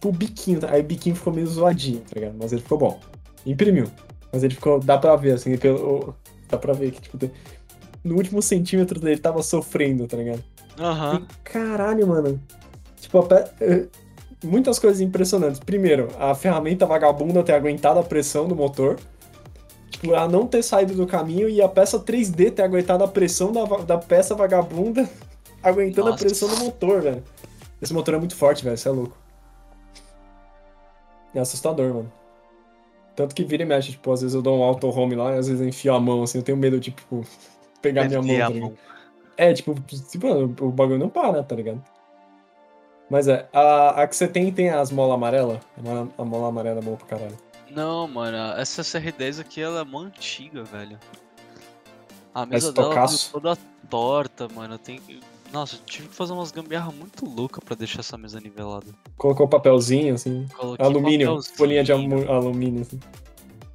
[0.05, 0.71] Tipo, o biquinho, tá?
[0.71, 2.35] aí o biquinho ficou meio zoadinho, tá ligado?
[2.39, 3.01] Mas ele ficou bom.
[3.47, 3.87] Imprimiu.
[4.31, 6.15] Mas ele ficou, dá pra ver, assim, pelo...
[6.49, 7.19] dá pra ver que, tipo,
[8.03, 10.45] no último centímetro dele tava sofrendo, tá ligado?
[10.79, 11.23] Aham.
[11.23, 12.39] E, caralho, mano.
[13.01, 13.87] Tipo, a pe- eh,
[14.45, 15.59] muitas coisas impressionantes.
[15.61, 18.99] Primeiro, a ferramenta vagabunda ter aguentado a pressão do motor.
[19.91, 23.53] Tipo, ela não ter saído do caminho e a peça 3D ter aguentado a pressão
[23.53, 25.09] da, da peça vagabunda
[25.63, 26.25] aguentando a Nossa.
[26.25, 27.23] pressão do motor, velho.
[27.81, 28.77] Esse motor é muito forte, velho.
[28.77, 29.24] Você é louco.
[31.35, 32.12] É assustador, mano.
[33.16, 35.39] Tanto que vira e mexe, tipo, às vezes eu dou um auto home lá e
[35.39, 37.24] às vezes eu enfio a mão, assim, eu tenho medo de, tipo,
[37.80, 38.70] pegar minha mão.
[38.70, 38.95] Tá.
[39.37, 39.74] É, tipo,
[40.11, 41.82] tipo, o bagulho não para, tá ligado?
[43.11, 45.61] Mas é, a, a que você tem tem as molas amarelas.
[45.78, 47.37] A mola, a mola amarela é boa pra caralho.
[47.70, 50.99] Não, mano, essa CR10 aqui ela é mó antiga, velho.
[52.35, 53.32] A mesa Esse dela veio tocaço.
[53.32, 53.59] toda
[53.89, 54.78] torta, mano.
[54.78, 55.20] Tem que.
[55.53, 58.87] Nossa, tive que fazer umas gambiarra muito louca pra deixar essa mesa nivelada.
[59.17, 61.57] Colocou papelzinho, assim, Coloquei alumínio, papelzinho.
[61.57, 62.99] folhinha de amu- alumínio, assim.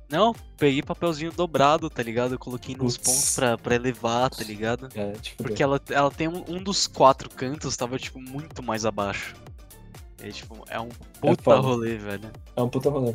[0.09, 2.33] Não, peguei papelzinho dobrado, tá ligado?
[2.33, 4.89] Eu coloquei nos pontos pra, pra elevar, tá ligado?
[4.95, 8.85] É, tipo, Porque ela, ela tem um, um dos quatro cantos, tava, tipo, muito mais
[8.85, 9.35] abaixo.
[10.21, 10.89] É, tipo, é um
[11.21, 11.59] puta foda.
[11.61, 12.29] rolê, velho.
[12.55, 13.13] é um puta rolê.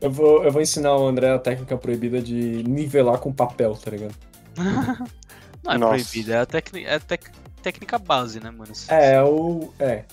[0.00, 3.90] Eu vou, eu vou ensinar o André a técnica proibida de nivelar com papel, tá
[3.90, 4.14] ligado?
[5.64, 5.94] Não é Nossa.
[6.04, 7.30] proibido, é a tecni- é tec-
[7.62, 8.72] técnica base, né, mano?
[8.88, 9.72] É, é o.
[9.78, 10.04] É.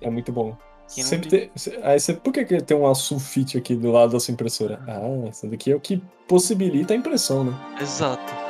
[0.00, 0.56] É muito bom.
[0.88, 1.50] Sempre tem-
[1.84, 4.82] aí você, por que, que tem uma sulfite aqui do lado da sua impressora?
[4.88, 7.52] Ah, essa daqui é o que possibilita a impressão, né?
[7.80, 8.49] Exato.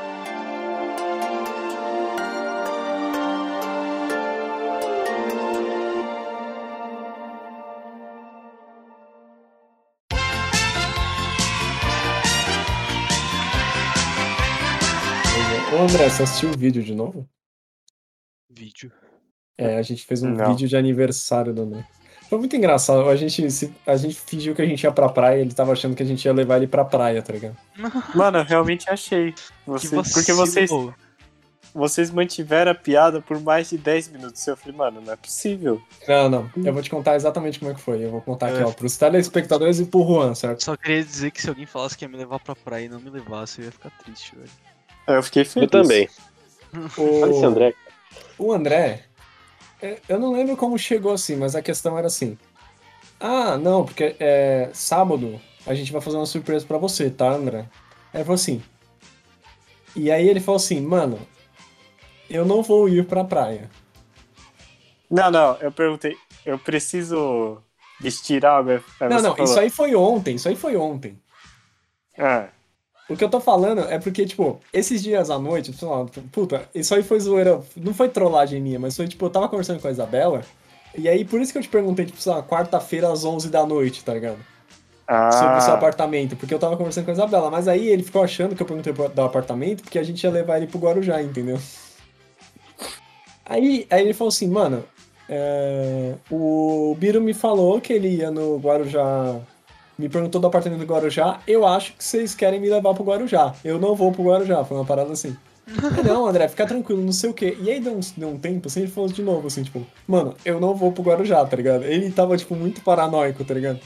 [15.91, 17.29] André, você assistiu o vídeo de novo?
[18.49, 18.93] Vídeo.
[19.59, 20.51] É, a gente fez um Não.
[20.51, 21.85] vídeo de aniversário do André.
[22.29, 23.09] Foi muito engraçado.
[23.09, 25.73] A gente, se- a gente fingiu que a gente ia pra praia e ele tava
[25.73, 27.57] achando que a gente ia levar ele pra praia, tá ligado?
[28.15, 29.33] Mano, eu realmente achei.
[29.33, 30.71] Que Você- porque vocês,
[31.75, 34.47] vocês mantiveram a piada por mais de 10 minutos.
[34.47, 35.83] Eu falei, mano, não é possível.
[36.07, 36.51] Não, não.
[36.57, 38.05] Eu vou te contar exatamente como é que foi.
[38.05, 38.65] Eu vou contar aqui, É.
[38.65, 40.63] ó, pros telespectadores e pro Juan, certo?
[40.65, 43.01] Só queria dizer que se alguém falasse que ia me levar pra praia e não
[43.01, 44.51] me levasse, eu ia ficar triste, velho.
[45.15, 45.71] Eu fiquei feliz.
[45.73, 46.09] Eu também.
[46.97, 47.23] O...
[47.23, 47.75] Olha esse André.
[48.39, 49.05] O André,
[49.83, 52.39] é, eu não lembro como chegou assim, mas a questão era assim.
[53.19, 57.67] Ah, não, porque é, sábado a gente vai fazer uma surpresa pra você, tá, André?
[58.13, 58.63] Aí ele falou assim.
[59.95, 61.19] E aí ele falou assim, mano,
[62.29, 63.71] eu não vou ir pra praia.
[65.11, 66.17] Não, não, eu perguntei.
[66.47, 67.61] Eu preciso
[68.03, 68.83] estirar a minha.
[69.01, 71.21] aí Não, não, falou, isso aí foi ontem, isso aí foi ontem.
[72.19, 72.49] Ah,
[73.11, 76.63] O que eu tô falando é porque, tipo, esses dias à noite, sei lá, puta,
[76.73, 79.89] isso aí foi zoeira, não foi trollagem minha, mas foi, tipo, eu tava conversando com
[79.89, 80.43] a Isabela,
[80.97, 83.67] e aí por isso que eu te perguntei, tipo, sei lá, quarta-feira às 11 da
[83.67, 84.39] noite, tá ligado?
[85.33, 88.05] sobre o seu ah apartamento, porque eu tava conversando com a Isabela, mas aí ele
[88.05, 91.21] ficou achando que eu perguntei do apartamento porque a gente ia levar ele pro Guarujá,
[91.21, 91.59] entendeu?
[93.45, 94.85] Aí, aí ele falou assim, mano,
[95.29, 99.41] é, o Biro me falou que ele ia no Guarujá.
[100.01, 101.41] Me perguntou do apartamento do Guarujá.
[101.47, 103.55] Eu acho que vocês querem me levar pro Guarujá.
[103.63, 104.65] Eu não vou pro Guarujá.
[104.65, 105.37] Foi uma parada assim.
[105.77, 107.55] "Ah, Não, André, fica tranquilo, não sei o quê.
[107.61, 110.35] E aí deu um, deu um tempo, assim, ele falou de novo, assim, tipo, mano,
[110.43, 111.85] eu não vou pro Guarujá, tá ligado?
[111.85, 113.79] Ele tava, tipo, muito paranoico, tá ligado?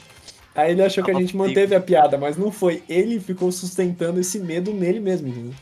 [0.55, 2.85] Aí ele achou que a gente manteve a piada, mas não foi.
[2.89, 5.53] Ele ficou sustentando esse medo nele mesmo, entendeu?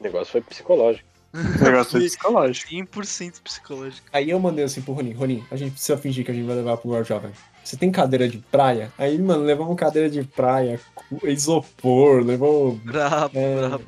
[0.00, 1.06] O negócio foi psicológico.
[1.32, 2.72] O negócio foi psicológico.
[2.72, 4.08] 100% psicológico.
[4.12, 6.56] Aí eu mandei assim pro Ronin, Ronin, a gente precisa fingir que a gente vai
[6.56, 7.34] levar pro Guarujá, velho.
[7.68, 8.90] Você tem cadeira de praia?
[8.96, 10.80] Aí, mano, levamos cadeira de praia,
[11.24, 13.56] isopor, levou Brabo, É.
[13.68, 13.84] brabo.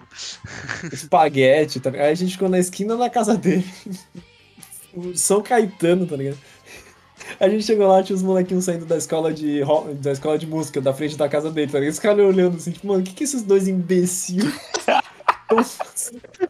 [0.92, 2.04] espaguete, tá ligado?
[2.06, 3.64] Aí a gente ficou na esquina da casa dele.
[4.92, 6.36] O São Caetano, tá ligado?
[7.40, 9.62] A gente chegou lá, tinha os molequinhos saindo da escola de
[9.94, 11.94] da escola de música, da frente da casa dele, tá ligado?
[11.94, 14.44] Os caras olhando assim, tipo, mano, o que que esses dois imbecil?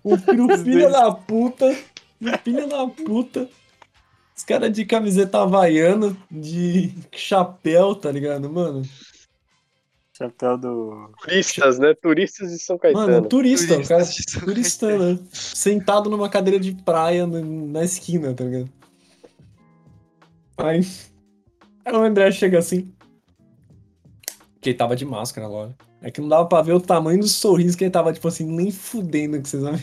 [0.03, 1.67] o filho, filho da puta,
[2.21, 3.49] o filho da puta.
[4.41, 8.81] Os caras de camiseta havaiana, de chapéu, tá ligado, mano?
[10.17, 11.11] Chapéu do.
[11.21, 11.93] Turistas, né?
[11.93, 13.07] Turistas de São Caetano.
[13.07, 15.19] Mano, turista, o cara Turistas de São turista, né?
[15.31, 18.71] Sentado numa cadeira de praia na, na esquina, tá ligado?
[20.57, 20.87] Aí,
[21.85, 22.91] aí o André chega assim.
[24.59, 25.85] Que ele tava de máscara, lógico.
[26.01, 28.47] É que não dava pra ver o tamanho do sorriso que ele tava, tipo assim,
[28.47, 29.79] nem fudendo que vocês vão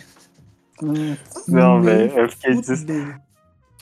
[1.48, 2.12] Não, velho.
[2.18, 3.27] Eu fiquei desesperado.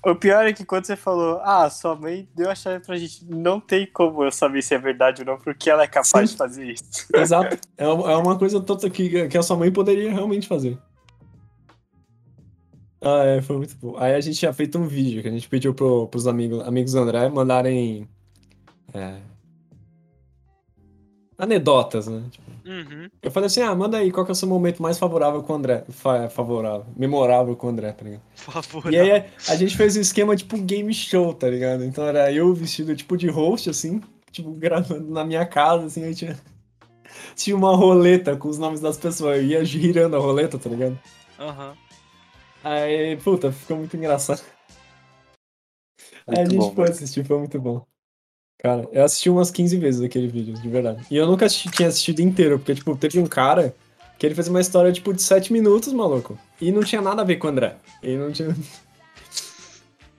[0.06, 3.26] O pior é que quando você falou, ah, sua mãe deu a chave pra gente,
[3.26, 6.36] não tem como eu saber se é verdade ou não, porque ela é capaz Sim.
[6.36, 6.84] de fazer isso.
[7.12, 7.58] Exato.
[7.76, 10.78] É uma, é coisa toda que, que a sua mãe poderia realmente fazer.
[13.02, 13.98] Ah, é, foi muito bom.
[13.98, 16.92] Aí a gente tinha feito um vídeo que a gente pediu pro, pros amigos, amigos
[16.92, 18.08] do André mandarem
[18.94, 19.16] é,
[21.38, 22.24] anedotas, né?
[22.32, 23.08] Tipo, Uhum.
[23.22, 25.54] Eu falei assim, ah, manda aí, qual que é o seu momento mais favorável com
[25.54, 25.84] o André?
[25.90, 28.22] Fa- favorável, memorável com o André, tá ligado?
[28.44, 28.94] Por favor.
[28.94, 31.84] E aí a, a gente fez um esquema tipo game show, tá ligado?
[31.84, 36.16] Então era eu vestido tipo de host, assim, tipo, gravando na minha casa, assim, aí
[36.16, 36.40] tinha,
[37.36, 40.98] tinha uma roleta com os nomes das pessoas, eu ia girando a roleta, tá ligado?
[41.40, 41.76] Aham.
[42.64, 44.42] Aí, puta, ficou muito engraçado.
[46.28, 46.96] Aí a Muito gente bom, foi velho.
[46.96, 47.86] assistir, foi muito bom.
[48.66, 51.06] Cara, eu assisti umas 15 vezes aquele vídeo, de verdade.
[51.12, 53.76] E eu nunca assisti- tinha assistido inteiro, porque, tipo, teve um cara
[54.18, 56.36] que ele fez uma história, tipo, de 7 minutos, maluco.
[56.60, 57.76] E não tinha nada a ver com o André.
[58.02, 58.56] Ele não tinha.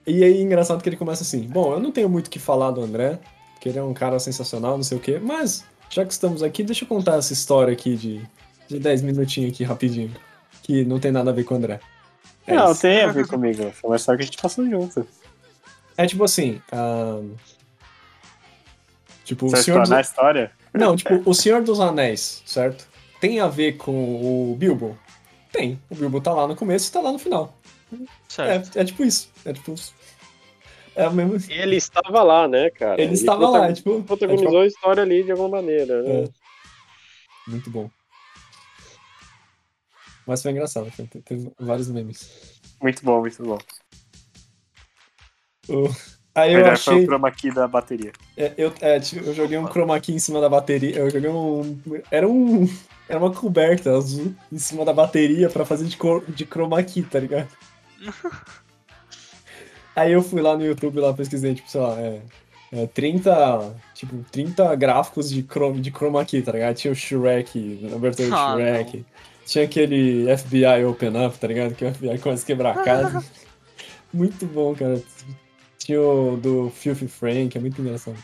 [0.07, 2.71] E aí, engraçado que ele começa assim: Bom, eu não tenho muito o que falar
[2.71, 3.19] do André,
[3.53, 6.63] porque ele é um cara sensacional, não sei o quê, mas já que estamos aqui,
[6.63, 8.21] deixa eu contar essa história aqui de,
[8.69, 10.09] de 10 minutinhos aqui, rapidinho.
[10.63, 11.81] Que não tem nada a ver com o André.
[12.45, 12.79] É não, isso.
[12.83, 13.69] tem a ver comigo.
[13.73, 15.05] Foi uma história que a gente passou junto.
[15.97, 16.61] É tipo assim.
[16.71, 17.31] ahn,
[19.27, 19.83] Tipo, o Você vai Senhor dos...
[19.89, 20.51] explanar a história?
[20.73, 22.87] Não, tipo, o Senhor dos Anéis, certo?
[23.19, 23.91] Tem a ver com
[24.51, 24.97] o Bilbo?
[25.51, 25.77] Tem.
[25.89, 27.53] O Bilbo tá lá no começo e tá lá no final.
[28.29, 28.77] Certo.
[28.77, 29.29] É, é tipo isso.
[29.43, 29.75] É tipo.
[30.95, 31.51] É o mesmo.
[31.51, 33.01] Ele estava lá, né, cara?
[33.01, 34.03] Ele estava lá, prota- é tipo.
[34.03, 36.23] Protagonizou a história ali de alguma maneira, né?
[36.23, 36.29] É.
[37.49, 37.89] Muito bom.
[40.25, 40.91] Mas foi engraçado,
[41.25, 42.59] teve vários memes.
[42.81, 43.57] Muito bom, muito bom.
[45.69, 45.89] O-
[46.37, 47.03] Aí eu Verdade, foi achei.
[47.03, 48.11] o chroma key da bateria.
[48.37, 50.95] É, eu, é, tipo, eu joguei um chroma key em cima da bateria.
[50.97, 51.79] Eu joguei um.
[52.11, 52.69] Era um.
[53.09, 57.01] Era uma coberta azul em cima da bateria pra fazer de, cor, de chroma key,
[57.01, 57.47] tá ligado?
[59.95, 62.21] Aí eu fui lá no YouTube lá pesquisei, tipo, sei lá, é,
[62.71, 63.75] é 30.
[63.95, 66.75] Tipo, 30 gráficos de chroma, de chroma key, tá ligado?
[66.75, 69.05] Tinha o Shrek, a abertura do Ah, Shrek.
[69.45, 71.73] Tinha aquele FBI Open Up, tá ligado?
[71.73, 73.25] Que o FBI a quebrar a casa.
[74.13, 75.01] muito bom, cara.
[75.87, 78.17] Tinha o do Filthy Frank, é muito engraçado.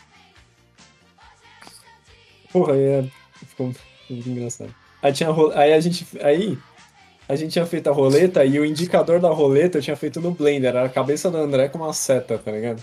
[2.52, 3.04] Porra, aí é...
[3.46, 3.72] ficou
[4.10, 4.74] muito engraçado.
[5.02, 6.06] Aí, tinha a ro- aí a gente.
[6.22, 6.58] Aí
[7.26, 10.32] a gente tinha feito a roleta e o indicador da roleta eu tinha feito no
[10.32, 10.68] Blender.
[10.68, 12.82] Era a cabeça do André com uma seta, tá ligado?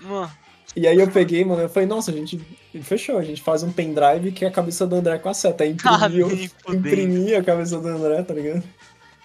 [0.00, 0.28] Mano,
[0.74, 2.40] E aí eu peguei, mano, eu falei, nossa, a gente
[2.82, 5.62] fechou, a gente faz um pendrive que é a cabeça do André com a seta.
[5.62, 6.88] Aí Ah, imprimiu, nem fudendo.
[6.88, 8.64] imprimi a cabeça do André, tá ligado?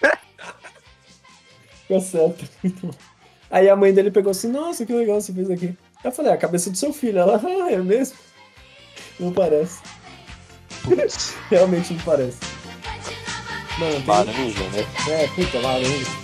[1.88, 2.44] com a seta.
[2.62, 3.11] Muito bom.
[3.52, 5.76] Aí a mãe dele pegou assim, nossa, que legal você fez aqui.
[6.02, 7.18] Eu falei, é a cabeça do seu filho.
[7.18, 8.16] Ela, ah, é mesmo?
[9.20, 9.78] Não parece.
[11.50, 12.38] Realmente não parece.
[13.78, 14.06] Mano, tem...
[14.06, 14.86] Laranja, né?
[15.10, 16.21] É, puta, laranja.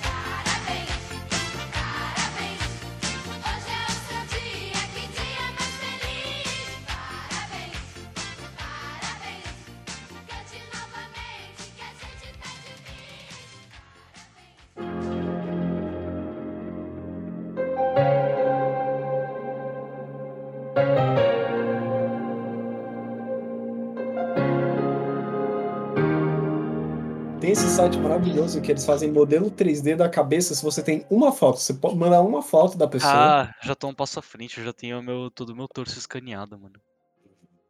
[28.49, 31.59] Maravilhoso que eles fazem modelo 3D da cabeça se você tem uma foto.
[31.59, 33.13] Você pode mandar uma foto da pessoa.
[33.13, 35.69] Ah, já tô um passo à frente, eu já tenho o meu, todo o meu
[35.69, 36.81] torso escaneado, mano.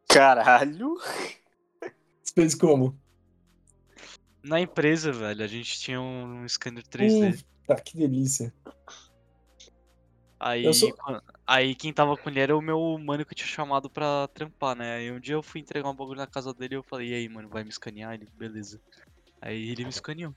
[0.07, 0.95] Caralho.
[2.23, 2.97] Você fez como?
[4.41, 7.43] Na empresa, velho, a gente tinha um scanner 3D.
[7.67, 8.53] Tá, que delícia.
[10.39, 10.95] Aí, sou-
[11.45, 14.73] aí quem tava com ele era o meu mano que eu tinha chamado pra trampar,
[14.73, 14.95] né?
[14.95, 17.13] Aí um dia eu fui entregar um bagulho na casa dele e eu falei, e
[17.13, 18.13] aí, mano, vai me escanear?
[18.13, 18.79] Ele, beleza.
[19.41, 20.33] Aí ele me escaneou.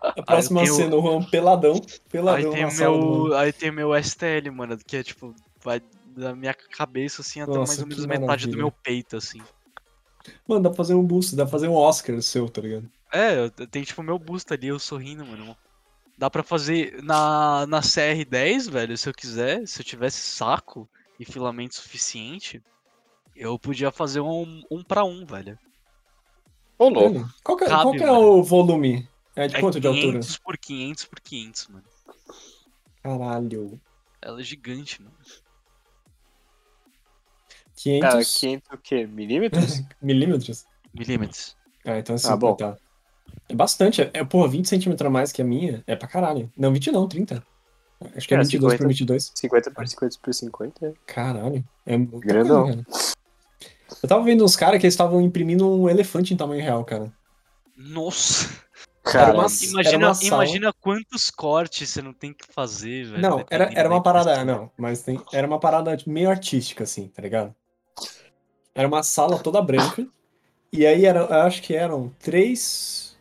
[0.00, 1.74] A próxima tenho- cena, o Juan peladão.
[1.74, 5.34] Aí Peladão tem, sala do meu, aí tem o meu STL, mano, que é tipo,
[5.62, 5.80] vai
[6.16, 8.56] da minha cabeça assim até Nossa, mais ou menos metade do maravilha.
[8.56, 9.40] meu peito, assim.
[10.46, 12.88] Mano, dá pra fazer um busto, dá pra fazer um Oscar seu, tá ligado?
[13.12, 15.56] É, eu- tem tipo o meu busto ali, eu sorrindo, mano.
[16.16, 21.24] Dá pra fazer na, na CR10, velho, se eu quiser, se eu tivesse saco e
[21.24, 22.60] filamento suficiente,
[23.36, 25.56] eu podia fazer um, um pra um, velho.
[26.76, 27.28] Ô, louco.
[27.44, 29.08] Qual que, é- Cabe, qual que é o volume?
[29.38, 30.06] É de É quanto de altura?
[30.18, 31.84] 500 por 500 por 500, mano.
[33.02, 33.80] Caralho.
[34.20, 35.14] Ela é gigante, mano.
[37.76, 39.06] 500 Cara, 500 o quê?
[39.06, 39.82] Milímetros?
[40.02, 40.66] milímetros?
[40.92, 41.56] Milímetros.
[41.84, 42.54] Ah, então assim, Ah, bom.
[42.56, 42.76] tá.
[43.48, 44.02] É bastante.
[44.02, 45.84] É, é, porra, 20 centímetros a mais que a minha.
[45.86, 46.50] É pra caralho.
[46.56, 47.42] Não, 20 não, 30.
[48.16, 48.88] Acho que é, É, 22 por 50.
[48.88, 49.32] 22.
[49.34, 50.86] 50 por 50 por 50.
[50.86, 50.92] é.
[51.06, 51.64] Caralho.
[51.86, 52.64] É muito Grandão.
[52.64, 53.18] coisa, cara.
[54.02, 57.12] Eu tava vendo uns caras que eles estavam imprimindo um elefante em tamanho real, cara.
[57.76, 58.66] Nossa!
[59.08, 63.22] Uma- Cara, Imagina, uma sala- imagina quantos cortes você não tem que fazer, velho.
[63.22, 67.22] Não, era, era uma parada, não, mas tem, era uma parada meio artística, assim, tá
[67.22, 67.54] ligado?
[68.74, 70.06] Era uma sala toda branca,
[70.72, 73.16] e aí era, eu acho que eram três.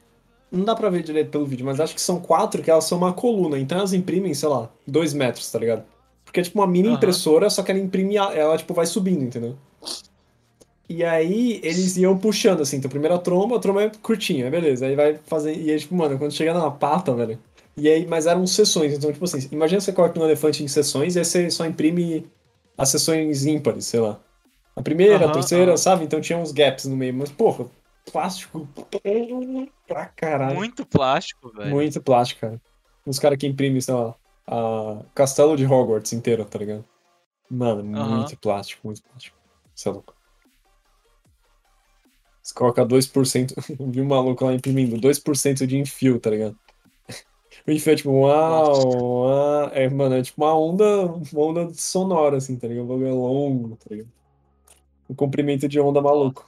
[0.51, 2.97] Não dá pra ver direito pelo vídeo, mas acho que são quatro que elas são
[2.97, 5.85] uma coluna, então elas imprimem, sei lá, dois metros, tá ligado?
[6.25, 6.97] Porque é tipo uma mini Aham.
[6.97, 9.57] impressora, só que ela imprime, ela tipo vai subindo, entendeu?
[10.89, 14.85] E aí eles iam puxando, assim, então primeiro a tromba, a tromba é curtinha, beleza,
[14.85, 17.37] aí vai fazer, e aí tipo, mano, quando chega na pata, velho,
[17.75, 21.15] e aí, mas eram sessões, então, tipo assim, imagina você coloca um elefante em sessões
[21.15, 22.25] e aí você só imprime
[22.77, 24.19] as sessões ímpares, sei lá.
[24.75, 26.05] A primeira, a terceira, sabe?
[26.05, 27.65] Então tinha uns gaps no meio, mas, porra,
[28.11, 28.67] plástico
[29.87, 30.55] pra caralho.
[30.55, 31.71] Muito plástico, velho.
[31.71, 32.61] Muito plástico, cara.
[33.05, 34.15] Os caras que imprimem, sei lá,
[34.45, 36.85] a Castelo de Hogwarts inteiro, tá ligado?
[37.49, 39.35] Mano, muito plástico, muito plástico.
[39.75, 40.13] Isso é louco.
[42.47, 43.53] Você coloca 2%,
[43.91, 46.57] vi um maluco lá imprimindo 2% de enfio, tá ligado?
[47.67, 49.69] O enfio é tipo, uau, uau.
[49.73, 52.85] É, mano, é tipo uma onda, uma onda sonora, assim, tá ligado?
[52.85, 54.09] O bagulho é longo, tá ligado?
[55.09, 56.47] Um comprimento de onda maluco.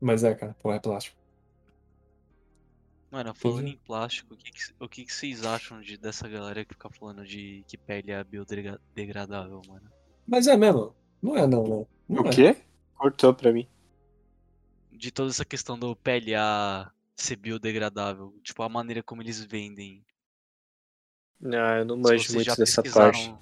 [0.00, 1.18] Mas é, cara, pô, é plástico.
[3.10, 6.64] Mano, falando em plástico, o que, que, o que, que vocês acham de, dessa galera
[6.64, 9.90] que fica falando de que pele é biodegradável, mano?
[10.26, 10.94] Mas é mesmo.
[11.20, 11.86] Não é, não.
[12.08, 12.30] Não o é.
[12.30, 12.56] quê?
[12.96, 13.68] Cortou pra mim.
[15.02, 20.04] De toda essa questão do PLA ser biodegradável, tipo, a maneira como eles vendem.
[21.44, 23.34] Ah, eu não manjo muito dessa parte.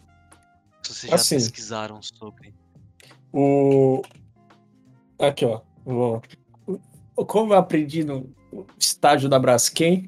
[0.82, 1.34] Se vocês já Assim.
[1.36, 2.54] pesquisaram sobre.
[3.30, 4.00] O.
[5.18, 5.60] Aqui, ó.
[5.84, 6.22] Vou-
[6.66, 8.34] o- Como eu aprendi no
[8.78, 10.06] estágio da Braskem,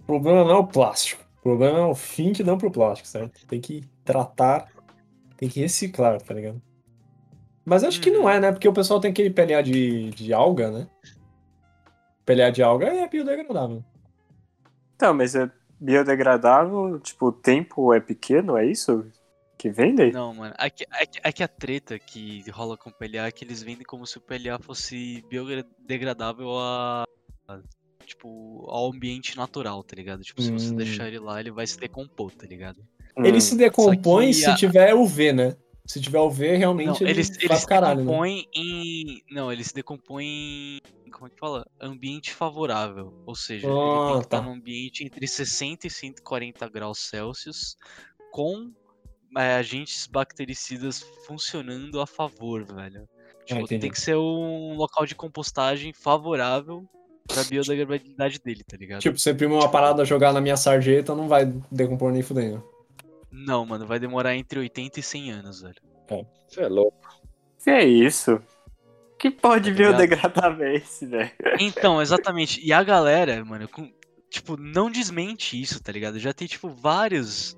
[0.00, 1.22] o problema não é o plástico.
[1.38, 3.46] O problema é o fim que dão pro plástico, certo?
[3.46, 4.68] Tem que tratar,
[5.36, 6.60] tem que reciclar, tá ligado?
[7.64, 8.50] Mas acho que não é, né?
[8.52, 10.88] Porque o pessoal tem aquele PLA de, de alga, né?
[12.24, 13.84] PLA de alga é biodegradável.
[14.96, 15.50] Então, mas é
[15.80, 19.06] biodegradável, tipo, o tempo é pequeno, é isso?
[19.58, 20.12] Que vendem?
[20.12, 20.54] Não, mano.
[20.58, 23.44] É que, é, que, é que a treta que rola com o PLA é que
[23.44, 27.04] eles vendem como se o PLA fosse biodegradável a.
[27.48, 27.60] a,
[28.04, 30.22] tipo, ao ambiente natural, tá ligado?
[30.22, 30.76] Tipo, se você Hum.
[30.76, 32.84] deixar ele lá, ele vai se decompor, tá ligado?
[33.16, 33.40] Ele Hum.
[33.40, 35.56] se decompõe se a- tiver UV, né?
[35.84, 38.04] Se tiver UV, realmente Não, ele, ele, ele se caralho, né?
[38.04, 39.22] decompõe em.
[39.30, 40.80] Não, ele se decompõe em.
[41.10, 41.66] Como é que fala?
[41.80, 43.12] Ambiente favorável.
[43.26, 44.42] Ou seja, ele Ah, tem que estar tá.
[44.42, 47.76] num ambiente entre 60 e 140 graus Celsius
[48.30, 48.70] com
[49.36, 53.08] é, agentes bactericidas funcionando a favor, velho.
[53.44, 53.80] Tipo, entendi.
[53.80, 56.88] tem que ser um local de compostagem favorável
[57.26, 59.00] pra biodegradabilidade dele, tá ligado?
[59.00, 62.62] Tipo, você imprime uma parada, jogar na minha sarjeta, não vai decompor nem fudendo.
[63.32, 65.74] Não, mano, vai demorar entre 80 e 100 anos, velho.
[66.46, 67.08] Você é louco.
[67.64, 68.40] Que é isso?
[69.18, 69.90] Que pó de Tá ligado?
[69.96, 71.30] biodegradável é esse, velho?
[71.58, 72.60] Então, exatamente.
[72.64, 73.90] E a galera, mano, com-
[74.28, 76.18] tipo, não desmente isso, tá ligado?
[76.18, 77.56] Já tem, tipo, várias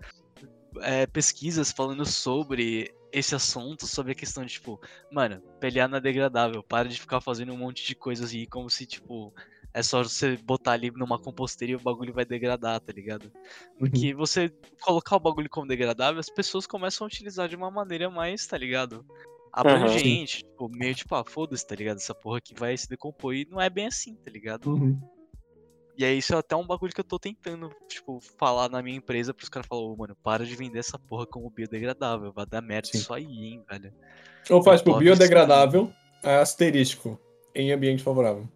[0.82, 6.00] é, pesquisas falando sobre esse assunto, sobre a questão de, tipo, mano, pelear não é
[6.00, 9.32] degradável, para de ficar fazendo um monte de coisas aí, como se, tipo,
[9.74, 13.30] é só você botar ali numa composteira e o bagulho vai degradar, tá ligado?
[13.76, 14.48] Porque você
[14.80, 18.56] colocar o bagulho como degradável, as pessoas começam a utilizar de uma maneira mais, tá
[18.56, 19.04] ligado?
[19.52, 21.96] Abrangente, tipo, meio tipo, ah, foda-se, tá ligado?
[21.96, 24.70] Essa porra aqui vai se decompor e não é bem assim, tá ligado?
[24.70, 25.00] Uhum.
[25.96, 28.96] E aí isso é até um bagulho que eu tô tentando, tipo, falar na minha
[28.96, 32.60] empresa pros caras falarem, ô, mano, para de vender essa porra como biodegradável, vai dar
[32.60, 32.98] merda Sim.
[32.98, 33.92] isso aí, hein, velho.
[34.50, 37.18] Ou faz, tipo, biodegradável, asterístico,
[37.54, 38.48] em ambiente favorável.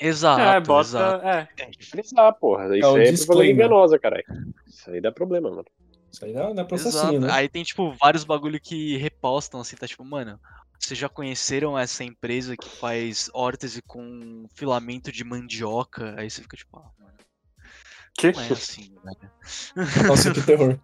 [0.00, 0.88] Exato, é, bota.
[0.88, 1.26] exato.
[1.26, 1.48] É.
[1.56, 2.76] Tem que frisar, porra.
[2.76, 4.24] Isso É o aí é propaganda enganosa, caralho.
[4.66, 5.64] Isso aí dá problema, mano.
[6.10, 7.20] Isso aí dá, dá processinho, Exato.
[7.20, 7.28] né?
[7.32, 10.38] Aí tem, tipo, vários bagulho que repostam, assim, tá tipo, mano,
[10.78, 16.14] vocês já conheceram essa empresa que faz órtese com filamento de mandioca?
[16.18, 17.14] Aí você fica tipo, ah, mano,
[18.14, 18.32] Que?
[18.32, 19.30] não é assim, velho.
[20.08, 20.78] Nossa, que terror.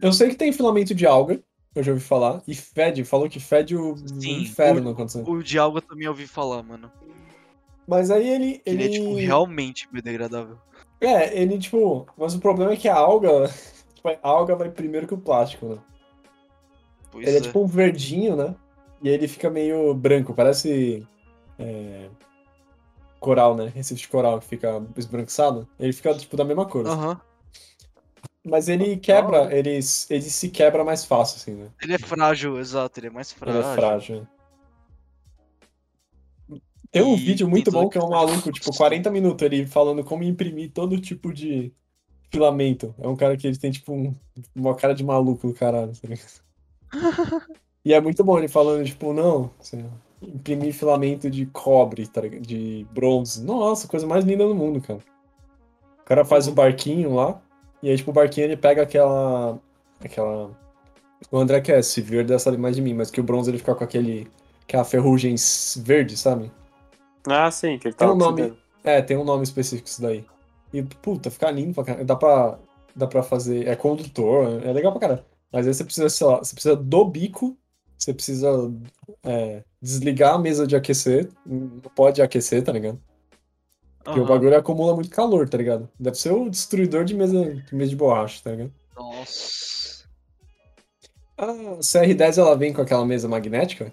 [0.00, 1.42] Eu sei que tem filamento de alga,
[1.74, 5.22] eu já ouvi falar, e fede, falou que fede o, o Sim, inferno quando você...
[5.26, 6.90] O de alga eu também ouvi falar, mano.
[7.90, 8.62] Mas aí ele.
[8.64, 10.56] Ele, Ele, é, tipo, realmente biodegradável.
[11.00, 12.06] É, ele, tipo.
[12.16, 13.50] Mas o problema é que a alga.
[14.00, 15.78] Tipo, a alga vai primeiro que o plástico, né?
[17.10, 17.42] Pois Ele é é.
[17.42, 18.54] tipo um verdinho, né?
[19.02, 21.06] E aí ele fica meio branco, parece.
[21.58, 22.08] é,
[23.18, 23.70] Coral, né?
[23.74, 25.68] Recife de coral que fica esbranquiçado.
[25.78, 26.86] Ele fica, tipo, da mesma cor.
[26.86, 26.96] assim.
[26.96, 27.20] Aham.
[28.42, 31.68] Mas ele quebra, ele, ele se quebra mais fácil, assim, né?
[31.82, 33.60] Ele é frágil, exato, ele é mais Ele frágil.
[33.70, 34.28] é frágil.
[36.90, 38.76] Tem um vídeo muito bom que é um maluco, tipo, composição.
[38.76, 41.72] 40 minutos, ele falando como imprimir todo tipo de
[42.30, 42.94] filamento.
[42.98, 44.14] É um cara que ele tem, tipo, um-
[44.54, 46.42] uma cara de maluco do caralho, tá ligado?
[47.82, 49.88] E é muito bom ele falando, tipo, não, assim,
[50.20, 53.42] imprimir filamento de cobre, tá de bronze.
[53.42, 55.00] Nossa, coisa mais linda do mundo, cara.
[56.00, 57.40] O cara faz o barquinho lá,
[57.82, 59.58] e aí, tipo, o barquinho ele pega aquela.
[59.98, 60.50] aquela.
[61.30, 63.56] O André quer se ver deve saber mais de mim, mas que o bronze ele
[63.58, 64.28] fica com aquele.
[64.64, 65.34] aquela ferrugem
[65.78, 66.52] verde, sabe?
[67.26, 68.56] Ah, sim, que ele Tem tá um nome.
[68.82, 70.24] É, tem um nome específico isso daí.
[70.72, 72.06] E, puta, fica lindo pra caralho.
[72.06, 72.58] Dá pra,
[72.94, 73.66] dá pra fazer.
[73.66, 75.24] É condutor, é legal pra caralho.
[75.52, 77.56] Mas aí você precisa, sei lá, você precisa do bico,
[77.98, 78.72] você precisa
[79.24, 81.28] é, desligar a mesa de aquecer.
[81.44, 83.00] Não pode aquecer, tá ligado?
[84.02, 84.32] Porque o Aham.
[84.32, 85.88] bagulho acumula muito calor, tá ligado?
[85.98, 88.72] Deve ser o destruidor de mesa de, mesa de borracha, tá ligado?
[88.96, 90.04] Nossa.
[91.36, 91.46] A
[91.78, 93.92] CR10 ela vem com aquela mesa magnética?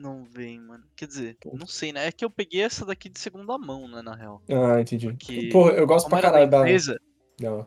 [0.00, 0.82] Não vem, mano.
[0.96, 2.06] Quer dizer, não sei, né?
[2.06, 4.42] É que eu peguei essa daqui de segunda mão, né, na real.
[4.48, 5.08] Ah, entendi.
[5.08, 6.58] Porque Porra, eu gosto pra caralho da.
[6.60, 6.98] empresa,
[7.38, 7.66] da-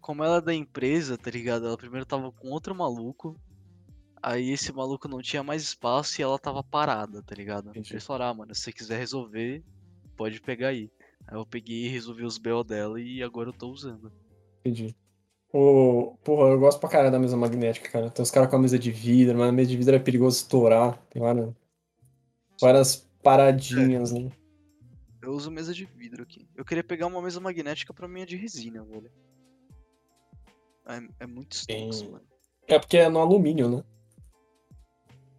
[0.00, 1.66] como ela é da empresa, tá ligado?
[1.66, 3.36] Ela primeiro tava com outro maluco.
[4.22, 7.68] Aí esse maluco não tinha mais espaço e ela tava parada, tá ligado?
[7.70, 7.92] Entendi.
[7.92, 9.62] Eles falaram, ah, mano, se você quiser resolver,
[10.16, 10.90] pode pegar aí.
[11.26, 14.10] Aí eu peguei e resolvi os BO dela e agora eu tô usando.
[14.60, 14.96] Entendi.
[15.52, 16.16] O...
[16.22, 18.10] Porra, eu gosto pra caralho da mesa magnética, cara.
[18.10, 20.36] Tem os caras com a mesa de vidro, mas a mesa de vidro é perigoso
[20.36, 20.96] estourar.
[21.10, 21.54] Tem várias,
[22.60, 24.30] várias paradinhas, né?
[25.22, 26.48] Eu uso mesa de vidro aqui.
[26.56, 29.10] Eu queria pegar uma mesa magnética pra minha de resina, velho.
[30.86, 32.24] É, é muito Tem- mano.
[32.66, 33.84] É porque é no alumínio, né?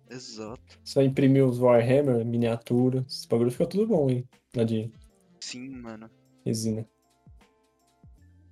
[0.10, 0.80] Exato.
[0.94, 3.06] Vai imprimir os Warhammer, miniatura.
[3.08, 4.28] Esse bagulho fica tudo bom, hein?
[4.54, 4.92] Na de
[5.40, 6.10] Sim, mano.
[6.46, 6.86] resina.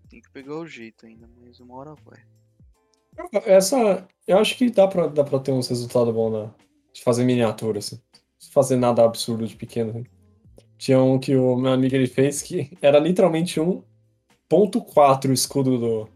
[0.09, 2.19] Tem que pegar o jeito ainda, mas uma hora vai.
[3.45, 4.07] Essa.
[4.25, 6.53] Eu acho que dá pra, dá pra ter uns resultados bons na,
[6.91, 8.01] de fazer miniatura, assim.
[8.51, 9.91] Fazer nada absurdo de pequeno.
[9.91, 10.05] assim.
[10.77, 13.83] Tinha um que o meu amigo ele fez que era literalmente um
[14.47, 16.09] ponto quatro o escudo do.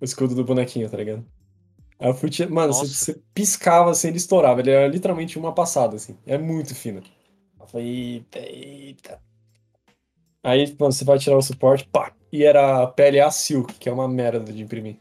[0.00, 1.24] O escudo do bonequinho, tá ligado?
[1.98, 2.30] Aí eu fui.
[2.48, 4.60] Mano, você, você piscava assim, ele estourava.
[4.60, 6.16] Ele era literalmente uma passada, assim.
[6.26, 7.02] É muito fino.
[7.58, 9.20] Eu falei, eita, eita.
[10.42, 12.12] Aí, mano, você vai tirar o suporte, pá!
[12.34, 14.96] E era PLA Silk, que é uma merda de imprimir.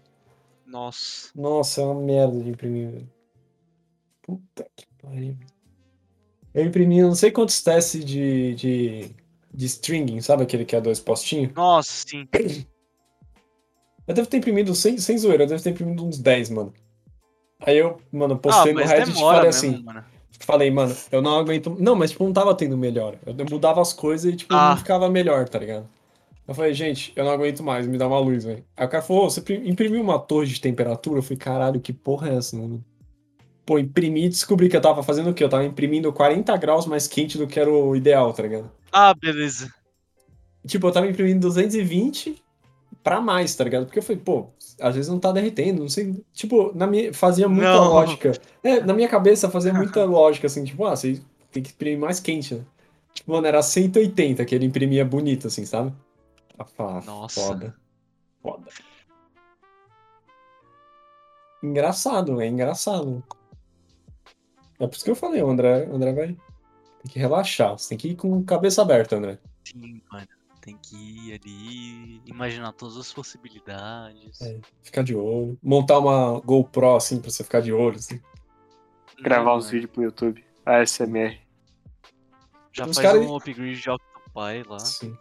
[0.68, 1.30] Nossa.
[1.34, 3.10] Nossa, é uma merda de imprimir, velho.
[4.22, 5.36] Puta que pariu.
[6.54, 9.10] Eu imprimi não sei quantos testes de, de,
[9.52, 11.52] de stringing, sabe aquele que é dois postinhos?
[11.56, 12.28] Nossa, sim.
[14.08, 16.72] Eu devo ter imprimido, sem, sem zoeira, eu devo ter imprimido uns 10, mano.
[17.62, 20.06] Aí eu, mano, Ah, postei no mas Reddit e falei mesmo, assim, mano.
[20.40, 21.76] falei, mano, eu não aguento.
[21.80, 23.18] Não, mas tipo, não tava tendo melhor.
[23.26, 24.70] Eu mudava as coisas e, tipo, Ah.
[24.70, 25.90] não ficava melhor, tá ligado?
[26.48, 28.64] Eu falei, gente, eu não aguento mais, me dá uma luz, velho.
[28.76, 31.20] Aí o cara falou, "Ô, você pri- imprimiu uma torre de temperatura?
[31.20, 32.84] Eu falei, caralho, que porra é essa, mano?
[33.66, 35.42] Pô, imprimi e descobri que eu tava fazendo o quê?
[35.44, 38.70] Eu tava imprimindo 40 graus mais quente do que era o ideal, tá ligado?
[38.92, 39.74] Ah, beleza.
[40.68, 42.36] Tipo, eu tava imprimindo 220
[43.02, 43.86] pra mais, tá ligado?
[43.86, 44.48] Porque eu falei, pô,
[44.82, 46.14] às vezes não tá derretendo, não sei.
[46.34, 47.90] Tipo, na minha, fazia muita Não.
[47.90, 48.34] lógica.
[48.62, 51.22] É, na minha cabeça fazia muita lógica, assim, tipo, ah, você
[51.52, 52.62] tem que imprimir mais quente, né?
[53.14, 55.94] Tipo, mano, era 180 que ele imprimia bonito, assim, sabe?
[56.60, 57.42] Ah, Nossa.
[57.42, 57.76] foda.
[58.42, 58.70] Foda.
[61.62, 63.24] Engraçado, é engraçado.
[64.80, 66.28] É por isso que eu falei, o André, o André vai.
[66.28, 69.40] Tem que relaxar, você tem que ir com cabeça aberta, André.
[69.66, 70.28] Sim, mano.
[70.62, 74.42] Tem que ir ali, imaginar todas as possibilidades.
[74.42, 74.62] É.
[74.82, 75.58] Ficar de olho.
[75.62, 77.98] Montar uma GoPro assim pra você ficar de olho.
[77.98, 78.22] Assim.
[79.22, 79.72] Gravar Não, uns mano.
[79.74, 80.46] vídeos pro YouTube.
[80.66, 81.38] ASMR.
[82.72, 84.80] Já Os faz cara- um upgrade de, octo- pai lá.
[84.80, 85.18] Sim.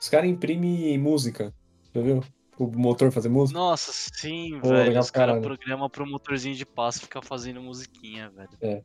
[0.00, 1.54] Os caras imprimem música,
[1.94, 2.22] já viu?
[2.58, 3.58] O motor fazer música.
[3.58, 4.88] Nossa, sim, Pô, velho.
[4.88, 8.84] legal Os caras programam pro motorzinho de passo ficar fazendo musiquinha, velho.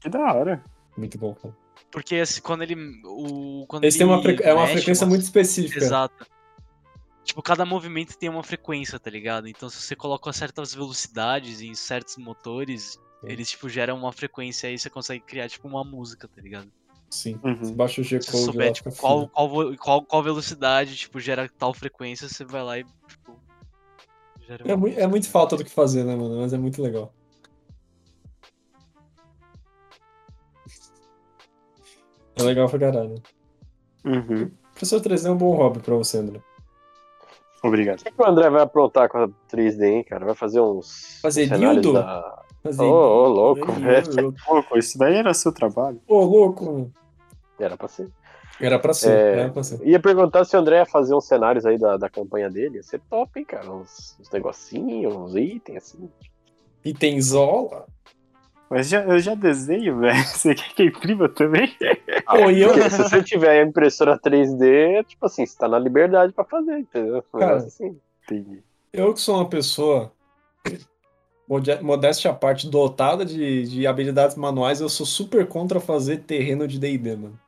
[0.00, 0.62] Que da hora.
[0.96, 1.56] Muito bom, cara.
[1.90, 2.76] Porque assim, quando ele.
[3.04, 5.78] O, quando Eles têm uma, ele frequ- é uma mexe frequência umas- muito específica.
[5.82, 6.26] Exato.
[7.24, 9.48] Tipo, cada movimento tem uma frequência, tá ligado?
[9.48, 14.78] Então se você coloca certas velocidades em certos motores, eles, tipo, geram uma frequência aí
[14.78, 16.70] você consegue criar, tipo, uma música, tá ligado?
[17.14, 17.38] Sim.
[17.44, 17.64] Uhum.
[17.64, 20.96] Se baixa o Se você G-Code lá, souber, fica tipo, qual, qual, qual, qual velocidade,
[20.96, 23.38] tipo, gera tal frequência, você vai lá e, tipo,
[24.40, 26.40] gera É, uma mui- é muito falta do que fazer, né, mano?
[26.40, 27.12] Mas é muito legal.
[32.36, 33.14] É legal pra caralho.
[34.04, 34.50] Uhum.
[34.72, 36.40] Professor 3D é um bom hobby pra você, André.
[37.62, 38.00] Obrigado.
[38.00, 40.24] O que, que o André vai aprontar com a 3D, hein, cara?
[40.26, 41.20] Vai fazer uns.
[41.22, 41.92] Fazer dildo?
[41.94, 42.42] Da...
[42.62, 44.28] Fazer- Ô, ô, louco, Ai, velho.
[44.28, 46.00] ô, Pouco, isso daí era seu trabalho.
[46.08, 46.90] Ô, louco.
[47.58, 48.08] Era pra ser.
[48.60, 49.32] Era pra ser, É.
[49.40, 49.84] era pra ser.
[49.86, 52.76] Ia perguntar se o André ia fazer uns cenários aí da, da campanha dele.
[52.76, 53.70] Ia ser top, hein, cara?
[53.70, 56.10] Uns, uns negocinhos, uns itens, assim.
[56.84, 57.86] Itenzola?
[58.70, 60.16] Mas já, eu já desenho, velho.
[60.24, 61.72] Você quer que imprima também?
[62.26, 66.32] Pô, e eu, se você tiver a impressora 3D, tipo assim, você tá na liberdade
[66.32, 67.22] pra fazer, entendeu?
[67.32, 67.96] Cara, assim.
[68.24, 68.62] Entendi.
[68.92, 70.10] eu que sou uma pessoa,
[71.82, 76.78] modéstia à parte, dotada de, de habilidades manuais, eu sou super contra fazer terreno de
[76.78, 77.38] D&D, mano.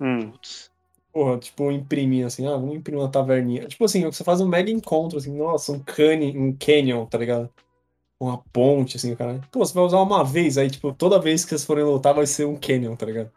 [0.00, 0.30] Hum.
[0.32, 0.70] Putz.
[1.12, 3.66] Porra, tipo, imprimir assim, ah, vamos imprimir uma taverninha.
[3.66, 7.50] Tipo assim, você faz um mega encontro, assim, nossa, um canyon, um canyon, tá ligado?
[8.20, 9.40] Uma ponte, assim, cara.
[9.50, 12.26] Pô, você vai usar uma vez, aí, tipo, toda vez que vocês forem lutar vai
[12.26, 13.30] ser um canyon, tá ligado?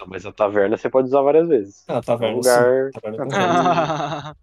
[0.00, 1.84] Não, mas a taverna você pode usar várias vezes.
[1.88, 2.90] Ah, É um taverna, lugar.
[2.92, 3.00] sim.
[3.00, 4.36] Taverna,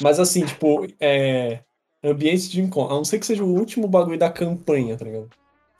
[0.00, 1.62] Mas assim, tipo, é.
[2.02, 2.94] Ambiente de encontro.
[2.94, 5.28] A não ser que seja o último bagulho da campanha, tá ligado?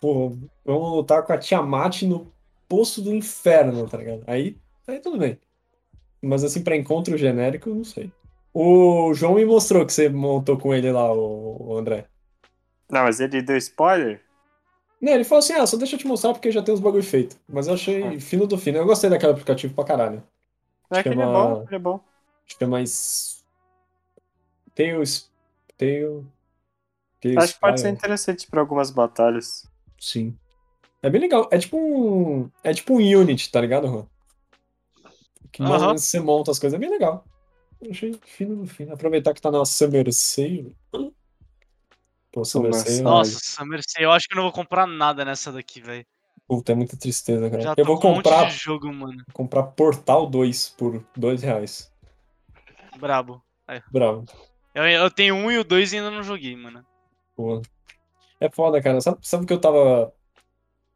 [0.00, 2.32] Pô, vamos lutar com a Tiamat no
[2.68, 4.24] Poço do Inferno, tá ligado?
[4.26, 4.56] Aí,
[4.92, 5.38] aí tudo bem.
[6.22, 8.10] Mas assim, pra encontro genérico, não sei.
[8.52, 12.06] O João me mostrou que você montou com ele lá, o, André.
[12.90, 14.22] Não, mas ele deu spoiler?
[15.00, 17.04] Né, ele falou assim: ah, só deixa eu te mostrar porque já tem os bagulho
[17.04, 17.36] feito.
[17.48, 18.78] Mas eu achei fino do fino.
[18.78, 20.22] Eu gostei daquele aplicativo pra caralho.
[20.90, 22.00] É que ele é Chama- bom, ele é bom.
[22.46, 23.44] Acho que é mais.
[24.74, 25.30] Tails.
[25.76, 26.26] Tail.
[27.20, 29.70] Tails Acho que pode ser interessante pra algumas batalhas.
[30.00, 30.36] Sim.
[31.02, 31.48] É bem legal.
[31.52, 32.50] É tipo um.
[32.64, 34.06] É tipo um Unity, tá ligado, Juan?
[35.52, 35.86] Que mais ou Aham.
[35.88, 36.76] menos você monta as coisas.
[36.76, 37.24] É bem legal.
[37.80, 38.92] Eu achei fino do fino.
[38.92, 40.76] Aproveitar que tá na Summer Sale.
[42.32, 42.88] Pô, Summer Sale.
[42.90, 43.02] Sale.
[43.02, 46.04] Nossa, Summer Sale, eu acho que eu não vou comprar nada nessa daqui, velho.
[46.46, 47.62] Puta, é muita tristeza, cara.
[47.62, 49.22] Já Eu vou um comprar, monte de jogo, mano.
[49.32, 51.92] comprar Portal 2 por 2 reais.
[52.98, 53.42] Brabo.
[53.92, 54.24] Bravo.
[54.74, 56.84] Eu, eu tenho um e o dois e ainda não joguei, mano.
[57.36, 57.60] Pô.
[58.40, 59.00] É foda, cara.
[59.00, 60.12] Sabe, sabe que eu tava.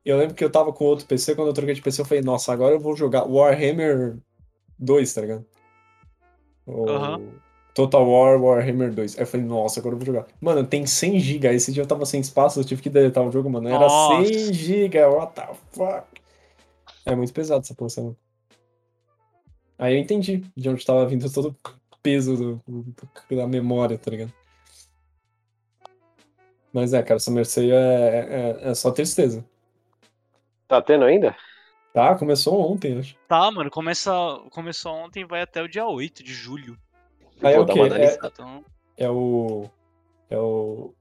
[0.05, 2.23] Eu lembro que eu tava com outro PC, quando eu troquei de PC, eu falei,
[2.23, 4.19] nossa, agora eu vou jogar Warhammer
[4.83, 5.47] 2, tá ligado?
[6.67, 7.21] O Aham.
[7.75, 9.17] Total War Warhammer 2.
[9.17, 10.27] Aí eu falei, nossa, agora eu vou jogar.
[10.41, 11.55] Mano, tem 100 GB.
[11.55, 13.69] Esse dia eu tava sem espaço, eu tive que deletar o jogo, mano.
[13.69, 14.25] Era Nossa.
[14.25, 16.07] 100 GB, what the fuck?
[17.07, 18.15] É muito pesado essa posição.
[19.79, 24.11] Aí eu entendi de onde tava vindo todo o peso do, do- da memória, tá
[24.11, 24.33] ligado?
[26.73, 29.45] Mas é, cara, essa Mercedes é, é, é só tristeza.
[30.69, 31.37] Tá tendo ainda?
[31.93, 33.17] Tá, começou ontem, acho.
[33.29, 34.11] Tá, mano, começa,
[34.51, 36.79] começou ontem e vai até o dia 8 de julho.
[37.43, 37.81] Aí é Vou o quê?
[37.81, 38.19] É.
[38.25, 38.65] Então,
[38.97, 39.69] é o.
[40.31, 40.95] É o.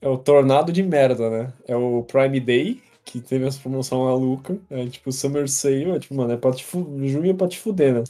[0.00, 1.52] É o Tornado de Merda, né?
[1.66, 4.58] É o Prime Day, que teve essa promoção maluca.
[4.68, 6.80] É tipo Summer Sale, é tipo, mano, é pra te fu...
[7.06, 8.04] junho é pra te fuder, né?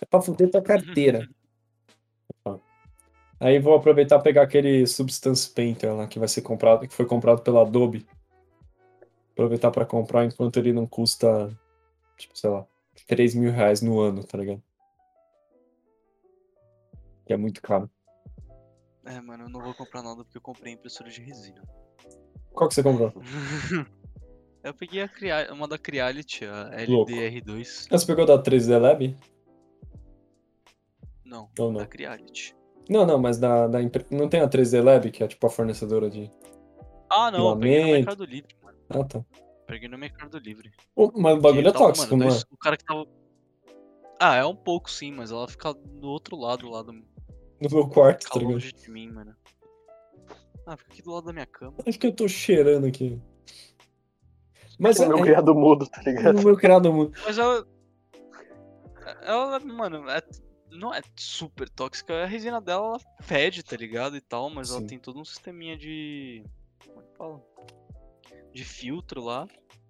[0.00, 1.28] É pra fuder tua carteira.
[3.40, 7.04] Aí vou aproveitar e pegar aquele Substance Painter lá que vai ser comprado, que foi
[7.04, 8.06] comprado pela Adobe.
[9.34, 11.48] Aproveitar pra comprar enquanto ele não custa,
[12.16, 12.64] tipo, sei lá,
[13.06, 14.62] 3 mil reais no ano, tá ligado?
[17.26, 17.90] Que é muito caro.
[19.04, 21.62] é, mano, eu não vou comprar nada porque eu comprei impressora de resina.
[22.52, 23.12] Qual que você comprou?
[24.62, 27.10] eu peguei a Crea- uma da Creality, a Louco.
[27.10, 27.88] LDR2.
[27.90, 29.16] Ah, Você pegou da 3D Lab?
[31.24, 31.80] Não, Ou não?
[31.80, 32.54] da Creality.
[32.88, 35.50] Não, não, mas da, da empre- não tem a 3D Lab, que é tipo a
[35.50, 36.30] fornecedora de.
[37.10, 37.86] Ah, não, eu peguei no.
[37.92, 38.54] Mercado Livre.
[38.90, 39.24] Ah, tá.
[39.66, 40.70] Peguei no Mercado Livre.
[41.16, 42.28] Mas o bagulho é tava, tóxico, mano, é?
[42.28, 43.06] dois- O cara que tava.
[44.20, 46.92] Ah, é um pouco sim, mas ela fica do outro lado, lá do.
[46.92, 48.52] No meu quarto, tá Fica ligado?
[48.54, 49.34] longe de mim, mano.
[50.66, 51.76] Ah, fica aqui do lado da minha cama.
[51.86, 53.20] Acho que eu tô cheirando aqui.
[54.78, 56.34] Mas O é, meu criado mudo, tá é ligado?
[56.36, 57.12] no meu criado mundo.
[57.24, 57.66] Mas ela.
[59.22, 60.20] Ela, mano, é...
[60.70, 62.22] não é super tóxica.
[62.22, 64.16] A resina dela ela fede, tá ligado?
[64.16, 64.76] E tal, mas Sim.
[64.78, 66.44] ela tem todo um sisteminha de.
[66.86, 67.42] Como é que fala?
[68.54, 69.46] De filtro lá.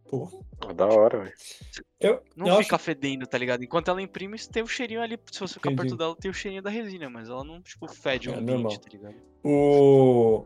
[0.08, 0.28] Pô.
[0.66, 1.32] Ah, Da hora, velho.
[2.00, 2.84] Eu, Não eu fica acho...
[2.84, 3.62] fedendo, tá ligado?
[3.62, 5.18] Enquanto ela imprime, tem o cheirinho ali.
[5.30, 5.88] Se você ficar Entendi.
[5.90, 8.62] perto dela, tem o cheirinho da resina, mas ela não, tipo, fede o É, ambiente,
[8.62, 8.78] normal.
[8.80, 9.14] tá ligado?
[9.42, 10.44] O...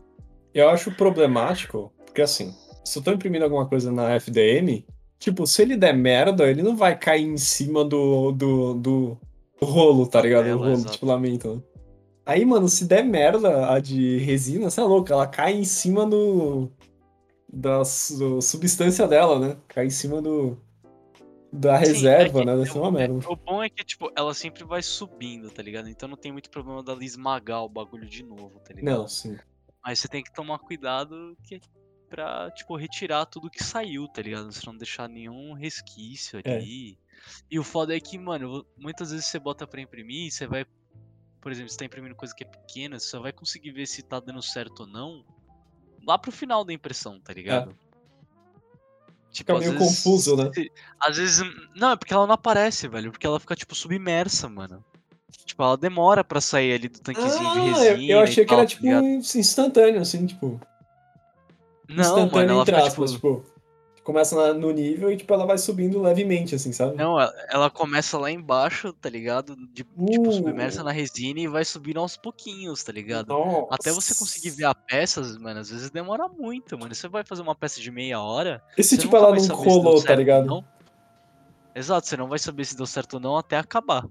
[0.54, 2.54] Eu acho problemático, porque assim,
[2.84, 4.84] se eu tô imprimindo alguma coisa na FDM,
[5.18, 9.18] tipo, se ele der merda, ele não vai cair em cima do, do, do
[9.60, 10.44] rolo, tá ligado?
[10.44, 10.92] tela, o rolo exato.
[10.92, 11.54] de filamento.
[11.56, 11.62] né?
[12.24, 16.06] Aí, mano, se der merda a de resina, você é louco, ela cai em cima
[16.06, 16.70] do.
[17.50, 19.56] Da su- substância dela, né?
[19.68, 20.58] Cai em cima do.
[21.52, 22.56] da Sim, reserva, é que- né?
[22.56, 23.14] Deve ser uma merda.
[23.30, 25.88] O bom é que, tipo, ela sempre vai subindo, tá ligado?
[25.88, 28.98] Então não tem muito problema dela esmagar o bagulho de novo, tá ligado?
[28.98, 29.38] Não, sim.
[29.82, 31.58] Mas você tem que tomar cuidado que
[32.10, 34.52] pra, tipo, retirar tudo que saiu, tá ligado?
[34.52, 36.56] Você não deixar nenhum resquício É.
[36.56, 36.98] ali.
[37.50, 40.66] E o foda é que, mano, muitas vezes você bota pra imprimir, você vai.
[41.40, 44.02] Por exemplo, você tá imprimindo coisa que é pequena, você só vai conseguir ver se
[44.02, 45.24] tá dando certo ou não
[46.08, 47.76] lá pro final da impressão, tá ligado?
[49.30, 50.50] Tipo, Fica meio vezes- confuso, né?
[50.98, 51.44] Às vezes.
[51.76, 53.12] Não, é porque ela não aparece, velho.
[53.12, 54.82] Porque ela fica, tipo, submersa, mano.
[55.44, 58.12] Tipo, ela demora pra sair ali do tanquezinho de Ah, resina.
[58.12, 59.04] eu, achei que era tal, tá tipo ligado?
[59.04, 60.58] instantâneo, assim, tipo.
[61.88, 63.44] Não, mano, ela fica, tipo, tipo,
[64.08, 66.96] começa no nível e tipo ela vai subindo levemente, assim, sabe?
[66.96, 67.20] Não,
[67.50, 69.54] ela, começa lá embaixo, tá ligado?
[69.70, 70.32] De, Tipo, Uh.
[70.32, 73.28] submersa na resina e vai subindo aos pouquinhos, tá ligado?
[73.28, 73.66] Nossa.
[73.74, 76.94] Até você conseguir ver a peça, mano, às vezes demora muito, mano.
[76.94, 78.62] Você vai fazer uma peça de meia hora.
[78.78, 80.46] E se você tipo ela não rolou, tá ligado?
[80.46, 80.64] não.
[81.74, 84.06] Exato, você não vai saber se deu certo ou não até acabar.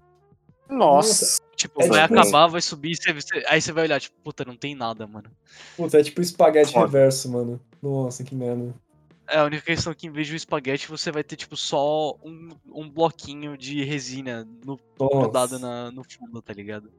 [0.69, 1.41] Nossa.
[1.56, 4.45] Tipo, É vai tipo acabar, vai subir, você, você- aí você vai olhar, tipo, puta,
[4.45, 5.32] não tem nada, mano.
[5.76, 6.86] Puta, é tipo espaguete Foda.
[6.86, 7.60] reverso, mano.
[7.82, 8.76] Nossa, que merda.
[9.28, 11.58] É, a única questão é que em vez de um espaguete, você vai ter, tipo,
[11.58, 16.91] só um, um bloquinho de resina no, grudado na, no fundo, tá ligado?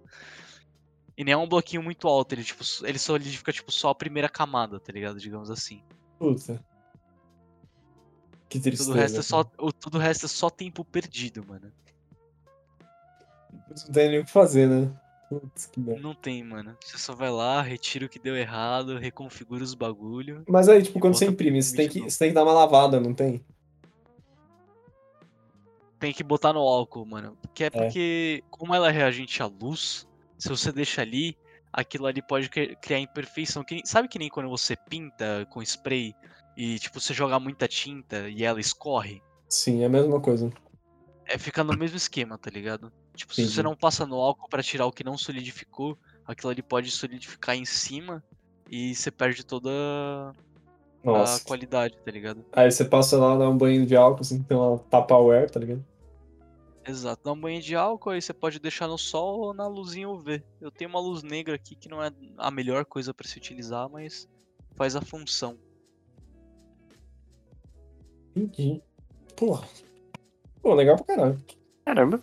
[1.16, 4.28] E nem é um bloquinho muito alto, ele, tipo, ele solidifica, tipo, só a primeira
[4.28, 5.18] camada, tá ligado?
[5.18, 5.82] Digamos assim.
[6.18, 6.62] Puta.
[8.48, 8.90] Que tristeza.
[8.90, 11.72] Tudo o resto é só, o, tudo o resto é só tempo perdido, mano.
[13.68, 14.94] Não tem nem o que fazer, né?
[15.28, 16.00] Putz, que merda.
[16.00, 16.76] Não tem, mano.
[16.82, 20.42] Você só vai lá, retira o que deu errado, reconfigura os bagulho.
[20.48, 22.98] Mas aí, tipo, quando você imprime, você tem, que, você tem que dar uma lavada,
[22.98, 23.44] não tem?
[25.98, 27.36] Tem que botar no álcool, mano.
[27.52, 30.06] Que é porque, como ela é reagente à luz,
[30.38, 31.36] se você deixa ali,
[31.72, 33.64] aquilo ali pode cri- criar imperfeição.
[33.64, 36.14] Que nem- sabe que nem quando você pinta com spray
[36.56, 39.20] e, tipo, você joga muita tinta e ela escorre?
[39.48, 40.50] Sim, é a mesma coisa.
[41.26, 42.92] É, fica no mesmo esquema, tá ligado?
[43.18, 43.62] Tipo, se você Entendi.
[43.64, 47.64] não passa no álcool pra tirar o que não solidificou, aquilo ali pode solidificar em
[47.64, 48.22] cima
[48.70, 50.32] e você perde toda a
[51.02, 51.44] Nossa.
[51.44, 52.44] qualidade, tá ligado?
[52.52, 55.84] Aí você passa lá, dá um banho de álcool, assim, tem uma Tupperware, tá ligado?
[56.86, 60.08] Exato, dá um banho de álcool aí você pode deixar no sol ou na luzinha
[60.08, 60.40] UV.
[60.60, 63.90] Eu tenho uma luz negra aqui que não é a melhor coisa pra se utilizar,
[63.90, 64.28] mas
[64.76, 65.58] faz a função.
[68.36, 68.80] Entendi.
[69.36, 69.66] Porra.
[70.62, 71.44] Pô, legal pra caralho.
[71.84, 72.22] Caramba.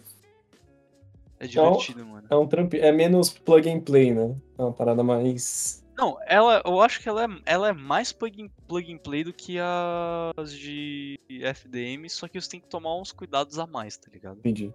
[1.40, 2.28] É Então- divertido, mano.
[2.30, 2.74] É um tramp...
[2.76, 4.36] É menos plug and play, né?
[4.58, 5.84] É uma parada mais.
[5.98, 9.24] Não, ela, eu acho que ela é, ela é mais plug and, plug and play
[9.24, 13.96] do que as de FDM, só que você tem que tomar uns cuidados a mais,
[13.96, 14.40] tá ligado?
[14.40, 14.74] Entendi.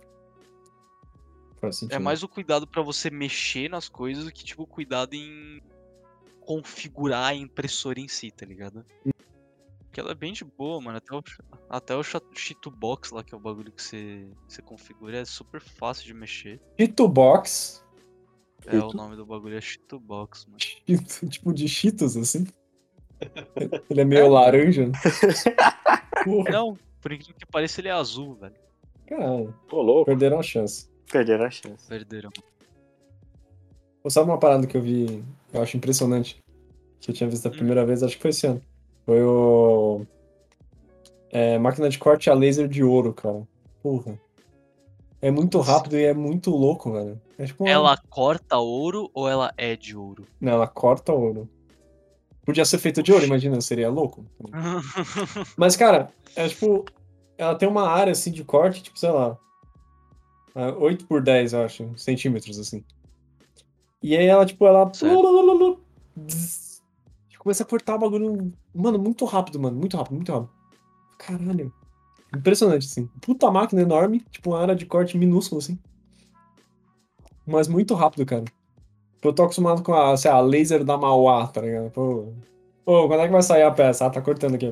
[1.90, 5.60] É mais o cuidado pra você mexer nas coisas do que, tipo, o cuidado em
[6.40, 8.82] configurar a impressora em si, tá ligado?
[9.90, 10.98] Porque ela é bem de boa, mano.
[10.98, 11.22] Até o,
[11.68, 15.60] até o cha- Cheatobox lá, que é o bagulho que você, você configura, é super
[15.60, 16.60] fácil de mexer.
[16.78, 17.84] Cheetobox.
[18.66, 20.58] É o nome do bagulho, é Cheatobox, mano.
[20.60, 22.46] Cheeto- tipo de Cheetos, assim.
[23.90, 24.86] Ele é meio laranja.
[24.86, 24.92] né?
[26.52, 28.54] Não, por incrível que pareça, ele é azul, velho.
[29.08, 29.52] caralho.
[29.72, 30.04] Ô, louco.
[30.06, 30.88] Perderam a chance.
[31.10, 31.88] Perderam a chance.
[31.88, 32.30] Perderam.
[34.02, 36.40] Pô, Sabe uma parada que eu vi, eu acho impressionante,
[37.00, 38.62] que eu tinha visto a primeira vez, acho que foi esse ano.
[39.06, 40.02] Foi o.
[41.30, 43.46] É, máquina de corte a laser de ouro, cara.
[43.82, 44.18] Porra.
[45.22, 47.20] É muito rápido e é muito louco, velho.
[47.38, 50.26] É tipo uma- Ela corta ouro ou ela é de ouro?
[50.40, 51.48] Não, ela corta ouro.
[52.44, 54.24] Podia ser feito de ouro, imagina, seria louco.
[55.56, 56.84] Mas, cara, é tipo.
[57.38, 59.36] Ela tem uma área assim de corte, tipo, sei lá.
[60.54, 62.82] é, 8 por 10, eu acho, centímetros, assim.
[64.02, 64.92] E aí ela, tipo, ela.
[64.92, 65.80] Certo.
[67.40, 68.52] Começa a cortar o bagulho.
[68.74, 69.74] Mano, muito rápido, mano.
[69.78, 70.50] Muito rápido, muito rápido.
[71.18, 71.72] Caralho.
[72.36, 73.06] Impressionante, assim.
[73.22, 75.78] Puta máquina enorme, tipo, uma área de corte minúscula, assim.
[77.46, 78.44] Mas muito rápido, cara.
[79.22, 81.90] Eu tô acostumado com a, sei lá, laser da Mauá, tá ligado?
[81.90, 82.28] Pô,
[82.84, 84.04] Pô, quando é que vai sair a peça?
[84.06, 84.66] Ah, tá cortando aqui.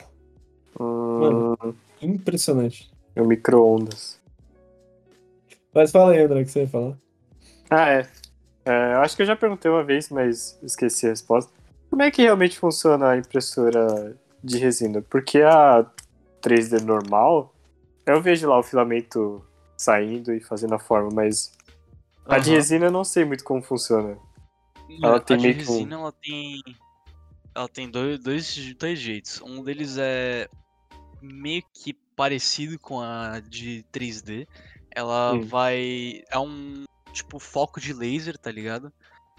[0.80, 1.54] Hum,
[2.00, 2.88] Impressionante.
[3.16, 4.20] o micro-ondas.
[5.74, 6.96] Mas fala aí, André, o que você ia falar?
[7.68, 8.08] Ah, é.
[8.68, 11.50] É, Eu acho que eu já perguntei uma vez, mas esqueci a resposta.
[11.88, 14.14] Como é que realmente funciona a impressora
[14.44, 15.00] de resina?
[15.02, 15.86] Porque a
[16.42, 17.54] 3D normal,
[18.06, 19.42] eu vejo lá o filamento
[19.76, 21.52] saindo e fazendo a forma, mas
[22.26, 24.18] a de resina eu não sei muito como funciona.
[25.02, 26.60] Ela a tem de meio que um- resina, ela tem.
[27.54, 29.40] Ela tem dois, dois, dois jeitos.
[29.42, 30.46] Um deles é
[31.22, 34.46] meio que parecido com a de 3D.
[34.94, 36.22] Ela vai.
[36.30, 36.84] É um
[37.18, 38.92] tipo foco de laser, tá ligado?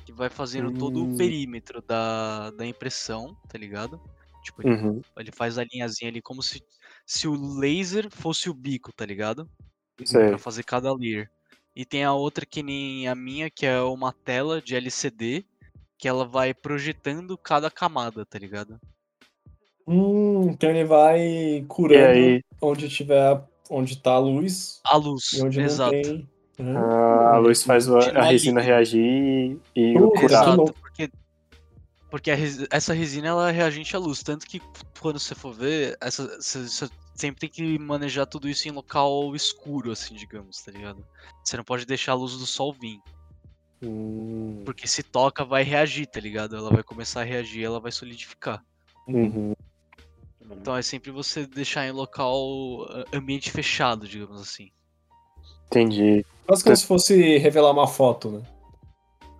[0.06, 1.14] Que vai fazendo todo Hum.
[1.14, 3.99] o perímetro da, da impressão, tá ligado?
[4.43, 6.61] Tipo, ele, Uhum, ele faz a linhazinha ali como se,
[7.06, 9.49] se o laser fosse o bico, tá ligado?
[10.03, 10.30] sei.
[10.30, 11.30] Pra fazer cada layer.
[11.76, 15.45] E tem a outra que nem a minha, que é uma tela de LCD,
[15.97, 18.80] que ela vai projetando cada camada, tá ligado?
[19.85, 25.41] Hum, então ele vai curando aí, onde tiver, onde tá a luz A luz, e
[25.41, 25.95] onde exato.
[25.95, 26.30] não tem.
[26.60, 30.57] Hum, a, luz faz o- a resina reagir e o curar.
[30.57, 31.10] porque,
[32.10, 32.31] porque
[32.72, 34.60] essa resina ela é reagente à luz, tanto que
[34.99, 39.34] quando você for ver, essa, você, você sempre tem que manejar tudo isso em local
[39.36, 41.03] escuro, assim, digamos, tá ligado?
[41.44, 42.99] Você não pode deixar a luz do sol vir,
[43.81, 46.56] Hum, porque se toca vai reagir, tá ligado?
[46.56, 48.61] Ela vai começar a reagir, ela vai solidificar.
[49.07, 49.53] uhum.
[50.41, 54.69] Então é sempre você deixar em local ah, ambiente fechado, digamos assim.
[55.68, 56.26] Entendi.
[56.50, 58.42] Quase como se fosse revelar uma foto, né?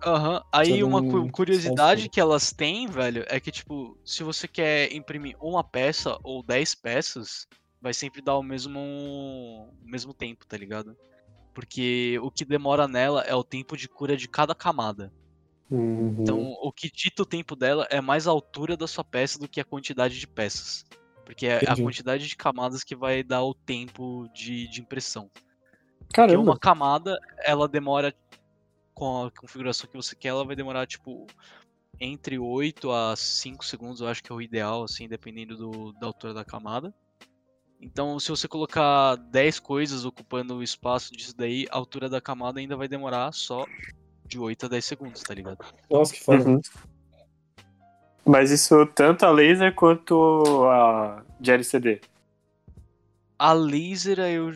[0.06, 0.40] Aham.
[0.52, 4.22] Aí Precisa uma de cu- um curiosidade que elas têm, velho, é que tipo, se
[4.22, 7.48] você quer imprimir uma peça ou 10 peças,
[7.82, 10.96] vai sempre dar o mesmo o mesmo tempo, tá ligado?
[11.52, 15.12] Porque o que demora nela é o tempo de cura de cada camada.
[15.68, 16.16] Uhum.
[16.20, 19.48] Então, o que dita o tempo dela é mais a altura da sua peça do
[19.48, 20.84] que a quantidade de peças.
[21.24, 21.82] Porque é a Entendi.
[21.82, 25.28] quantidade de camadas que vai dar o tempo de, de impressão.
[26.10, 26.42] Porque Caramba.
[26.42, 28.12] uma camada, ela demora,
[28.92, 31.24] com a configuração que você quer, ela vai demorar, tipo,
[32.00, 36.08] entre 8 a 5 segundos, eu acho que é o ideal, assim, dependendo do, da
[36.08, 36.92] altura da camada.
[37.80, 42.58] Então, se você colocar 10 coisas ocupando o espaço disso daí, a altura da camada
[42.58, 43.64] ainda vai demorar só
[44.26, 45.64] de 8 a 10 segundos, tá ligado?
[45.88, 46.44] Nossa, que foda.
[46.44, 46.60] Uhum.
[48.26, 52.00] Mas isso tanto a laser quanto a de LCD.
[53.38, 54.52] A laser, eu,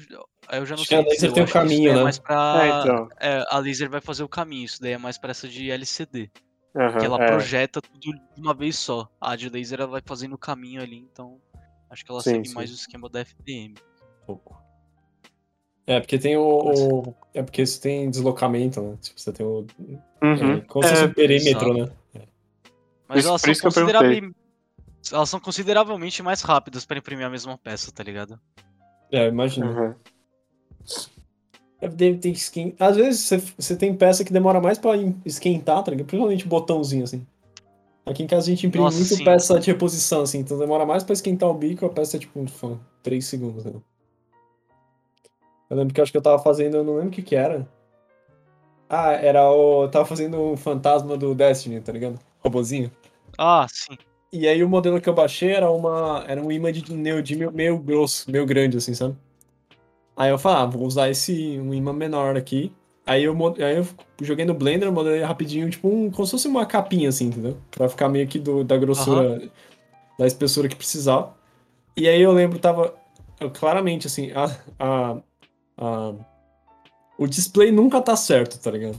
[0.49, 1.05] aí eu já não Acho que sei.
[1.05, 2.03] a laser tem que isso daí caminho, é né?
[2.03, 3.09] mais pra- É, então.
[3.21, 6.31] é, a laser vai fazer o caminho, isso daí é mais pra essa de LCD.
[6.77, 7.27] Aham, que ela é.
[7.29, 9.09] projeta tudo de uma vez só.
[9.21, 11.41] A de laser ela vai fazendo o caminho ali, então
[11.89, 12.55] acho que ela Sim, segue sim.
[12.55, 13.75] mais o esquema da FDM.
[14.27, 14.61] pouco.
[15.87, 18.97] É, porque tem o, o- É porque você tem deslocamento, né?
[19.03, 19.67] Tipo, você tem o.
[20.23, 20.55] Uhum.
[20.57, 21.93] É, como se fosse É, um perímetro, né?
[23.07, 24.35] Mas isso- elas são isso que consideravelmente.
[25.13, 28.41] Elas são consideravelmente mais rápidas pra imprimir a mesma peça, tá ligado?
[29.13, 29.67] É, imagina.
[29.71, 29.95] Uhum.
[31.81, 32.75] É, Tem, tem skin...
[32.79, 34.93] Às vezes você, tem peça que demora mais pra
[35.25, 36.07] esquentar, tá ligado?
[36.07, 37.27] Principalmente botãozinho, assim.
[38.07, 39.25] Aqui em casa a gente imprime Nossa, muito sim.
[39.25, 42.45] peça de reposição, assim, então demora mais pra esquentar o bico, a peça é tipo
[43.03, 43.73] 3 segundos, né?
[45.71, 47.35] Eu lembro que eu acho que eu tava fazendo, eu não lembro o que que
[47.35, 47.67] era.
[48.89, 49.85] Ah, era o.
[49.85, 52.21] Eu tava fazendo um fantasma do Destiny, tá ligado?
[52.41, 52.93] Robozinho.
[53.39, 53.97] Ah, sim.
[54.31, 56.25] E aí o modelo que eu baixei era uma.
[56.29, 59.17] Era um imã de neodymium meio grosso, meio grande, assim, sabe?
[60.17, 62.73] Aí eu falei, ah, vou usar esse um imã menor aqui.
[63.07, 63.87] Aí eu, aí eu
[64.23, 67.59] joguei no Blender, modelei rapidinho, tipo, um, como se fosse uma capinha, assim, entendeu?
[67.71, 69.51] Pra ficar meio que do, da grossura,
[70.19, 71.35] da espessura que precisava.
[71.97, 72.95] E aí eu lembro, tava
[73.41, 74.45] eu, claramente, assim, a,
[74.79, 75.17] a,
[75.77, 76.15] a-
[77.19, 78.99] o display nunca tá certo, tá ligado?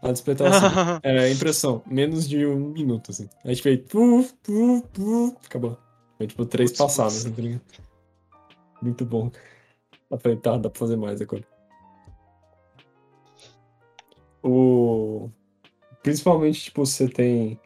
[0.00, 0.66] A display tava assim,
[1.02, 3.28] é, impressão, menos de um minuto, assim.
[3.44, 3.80] A gente fez.
[3.88, 5.76] Puf, puf, puf, acabou.
[6.16, 7.60] Foi tipo três Putz, passadas, assim, tá ligado?
[8.80, 9.30] Muito bom.
[10.10, 11.44] Eu falei, tá, dá pra fazer mais agora.
[14.42, 15.28] O.
[16.02, 17.60] Principalmente, tipo, você tem.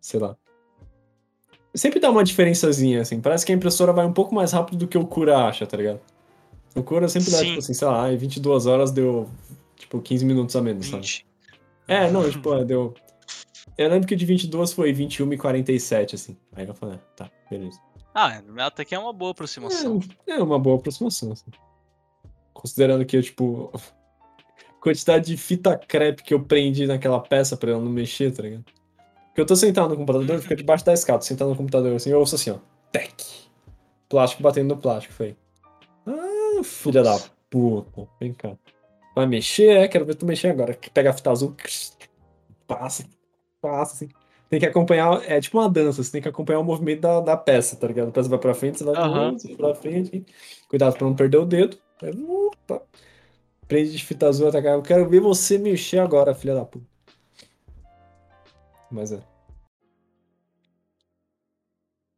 [0.00, 0.36] Sei lá.
[1.74, 3.20] Sempre dá uma diferençazinha, assim.
[3.20, 5.76] Parece que a impressora vai um pouco mais rápido do que o Cura acha, tá
[5.76, 6.00] ligado?
[6.74, 7.46] O Cura sempre dá, Sim.
[7.46, 9.28] tipo assim, sei lá, em 22 horas deu,
[9.74, 11.02] tipo, 15 minutos a menos, sabe?
[11.02, 11.26] 20.
[11.88, 12.94] É, não, tipo, é, deu.
[13.76, 16.36] Eu lembro que de 22 foi 21 e 47, assim.
[16.54, 17.78] Aí eu falei, ah, tá, beleza.
[18.18, 20.00] Ah, até que é uma boa aproximação.
[20.26, 21.50] É, é uma boa aproximação, assim.
[22.54, 23.70] Considerando que, tipo,
[24.80, 28.64] quantidade de fita crepe que eu prendi naquela peça pra ela não mexer, tá ligado?
[29.26, 32.18] Porque eu tô sentado no computador, fica debaixo da escada, sentado no computador assim, eu
[32.18, 32.56] ouço assim, ó,
[32.90, 33.22] tec.
[34.08, 35.36] Plástico batendo no plástico, foi.
[36.06, 37.20] Ah, filha da
[37.50, 38.56] puta, vem cá.
[39.14, 39.88] Vai mexer, é?
[39.88, 40.78] Quero ver tu mexer agora.
[40.94, 41.54] Pega a fita azul,
[42.66, 43.04] passa,
[43.60, 44.08] passa, assim.
[44.48, 47.36] Tem que acompanhar, é tipo uma dança, você tem que acompanhar o movimento da, da
[47.36, 48.08] peça, tá ligado?
[48.08, 50.24] A peça vai pra frente, você vai vai pra frente.
[50.68, 51.76] Cuidado pra não perder o dedo.
[52.00, 52.82] Aí, opa.
[53.66, 54.74] Prende de fita azul, atacar.
[54.74, 56.86] Eu quero ver você mexer agora, filha da puta.
[58.90, 59.20] Mas é.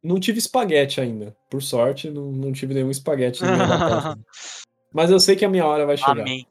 [0.03, 1.37] Não tive espaguete ainda.
[1.51, 3.41] Por sorte, não, não tive nenhum espaguete.
[4.93, 6.21] Mas eu sei que a minha hora vai chegar.
[6.21, 6.47] Amém.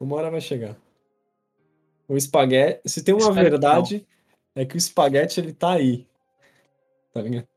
[0.00, 0.76] Uma hora vai chegar.
[2.08, 2.80] O espaguete.
[2.86, 4.06] Se tem uma Espero verdade,
[4.54, 6.06] é que o espaguete ele tá aí.
[7.12, 7.48] Tá ligado?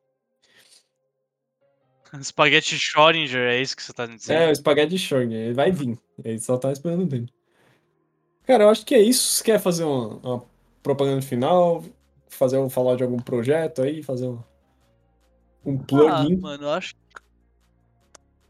[2.21, 4.37] Spaghetti Schrödinger, é isso que você tá dizendo?
[4.37, 5.99] É, o espaguete Schrödinger, ele vai vir.
[6.23, 7.31] Ele só tá esperando dele.
[8.43, 9.27] Cara, eu acho que é isso.
[9.27, 10.45] Você quer fazer uma, uma
[10.81, 11.83] propaganda final?
[12.29, 14.01] Fazer um, falar de algum projeto aí?
[14.01, 14.41] Fazer um,
[15.65, 16.37] um Ah, plugin?
[16.37, 16.95] mano, eu acho.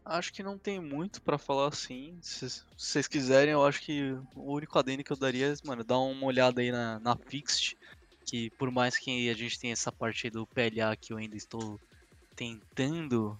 [0.04, 2.16] Acho que não tem muito pra falar assim.
[2.22, 5.84] Se se vocês quiserem, eu acho que o único adendo que eu daria é, mano,
[5.84, 7.76] dar uma olhada aí na, na Fixed.
[8.28, 11.80] Que por mais que a gente tenha essa parte do PLA que eu ainda estou
[12.36, 13.38] tentando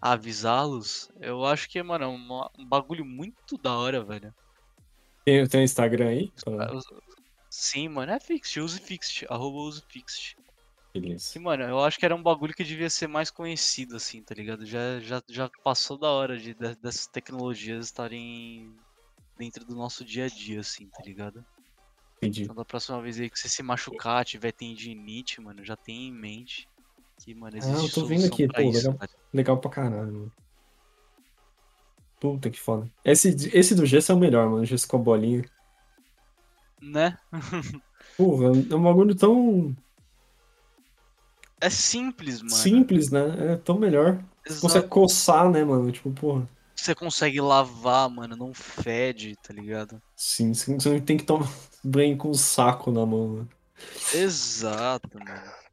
[0.00, 4.34] avisá-los, eu acho que, mano, é uma- um bagulho muito da hora, velho.
[5.24, 6.32] Tem, tem Instagram aí?
[6.46, 6.80] Eu-
[7.48, 10.36] Sim, mano, é Fixed, use Fixed, arroba use Fixed.
[10.92, 11.32] Beleza.
[11.32, 14.34] Que, mano, eu acho que era um bagulho que devia ser mais conhecido, assim, tá
[14.34, 14.66] ligado?
[14.66, 18.74] Já, já, já passou da hora de, de- dessas tecnologias estarem
[19.38, 21.44] dentro do nosso dia a dia, assim, tá ligado?
[22.26, 22.42] Entendi.
[22.44, 26.12] Então, da próxima vez aí que você se machucar, tiver tendinite, mano, já tem em
[26.12, 26.68] mente
[27.22, 28.92] que, mano, Ah, existe eu tô vendo aqui, pô, isso, legal.
[28.92, 29.10] ligado?
[29.32, 30.32] Legal pra caralho, mano.
[32.20, 32.90] Puta que foda.
[33.04, 34.64] Esse, esse do gesso é o melhor, mano.
[34.64, 35.44] Gesso com a bolinha.
[36.80, 37.16] Né?
[38.16, 39.74] Porra, é um bagulho tão
[41.60, 42.54] É simples, mano.
[42.54, 43.52] simples, né?
[43.52, 44.16] É tão melhor.
[44.44, 44.60] Você Exato.
[44.62, 45.90] consegue coçar, né, mano?
[45.90, 46.48] Tipo, porra.
[46.74, 50.02] Você consegue lavar, mano, não fede, tá ligado?
[50.16, 51.48] Sim, você tem que tomar
[51.82, 53.48] banho com um saco na mão, né?
[54.12, 55.64] Exato, mano.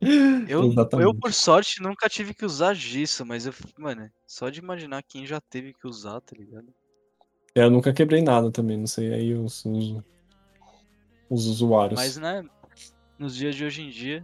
[0.46, 5.02] Eu, eu, por sorte, nunca tive que usar gisso, mas eu, mano, só de imaginar
[5.02, 6.66] quem já teve que usar, tá ligado?
[7.54, 10.02] É, eu nunca quebrei nada também, não sei aí os, os,
[11.30, 11.98] os usuários.
[11.98, 12.44] Mas, né,
[13.18, 14.22] nos dias de hoje em dia,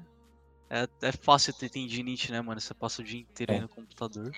[0.68, 2.60] é, é fácil ter tendinite, né, mano?
[2.60, 3.62] Você passa o dia inteiro aí É.
[3.62, 4.30] no computador.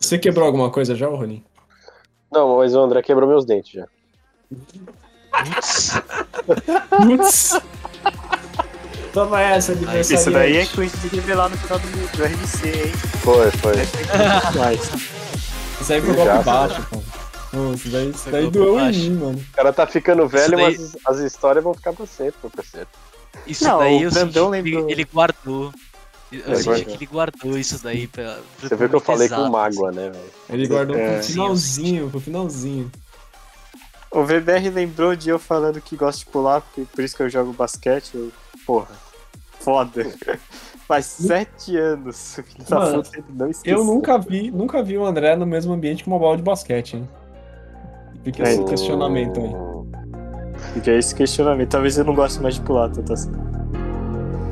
[0.00, 1.44] Você quebrou alguma coisa já, Rony?
[2.32, 3.86] Não, mas o André quebrou meus dentes já.
[6.96, 7.60] Putz!
[9.12, 10.30] Toma essa, Isso aniversariante.
[10.32, 12.92] daí é coisa de revelar no final do, do RMC, hein?
[13.22, 13.72] Foi, foi.
[14.56, 14.80] Mas,
[15.80, 17.02] Isso aí foi golpe baixo, pô.
[17.52, 19.00] Não, isso daí, isso daí doeu em baixo.
[19.00, 19.38] mim, mano.
[19.38, 22.86] O cara tá ficando velho, daí- mas as histórias vão ficar pra sempre, meu parceiro.
[23.48, 25.72] isso Não, daí o Brandão que lembrou- ele guardou.
[26.32, 26.84] Eu senti guardou.
[26.84, 28.38] que ele guardou isso daí pra.
[28.58, 30.24] pra Você viu que eu falei com exato, mágoa, né, velho?
[30.48, 31.14] Ele guardou É.
[31.16, 32.90] pro finalzinho, pro finalzinho.
[34.12, 37.28] o VBR lembrou de eu falando que gosto de pular, porque, por isso que eu
[37.28, 38.10] jogo basquete.
[38.14, 38.30] Eu,
[38.66, 38.88] porra,
[39.60, 40.06] foda.
[40.86, 42.36] Faz sete anos.
[42.68, 43.78] da Mano, não esqueceu.
[43.78, 46.96] Eu nunca vi, nunca vi o André no mesmo ambiente que uma bola de basquete,
[46.96, 47.08] hein?
[48.24, 48.64] Fica esse É.
[48.64, 50.72] questionamento aí.
[50.74, 51.70] Fica esse questionamento.
[51.70, 53.00] Talvez eu não goste mais de pular, tá?
[53.02, 53.38] tá certo.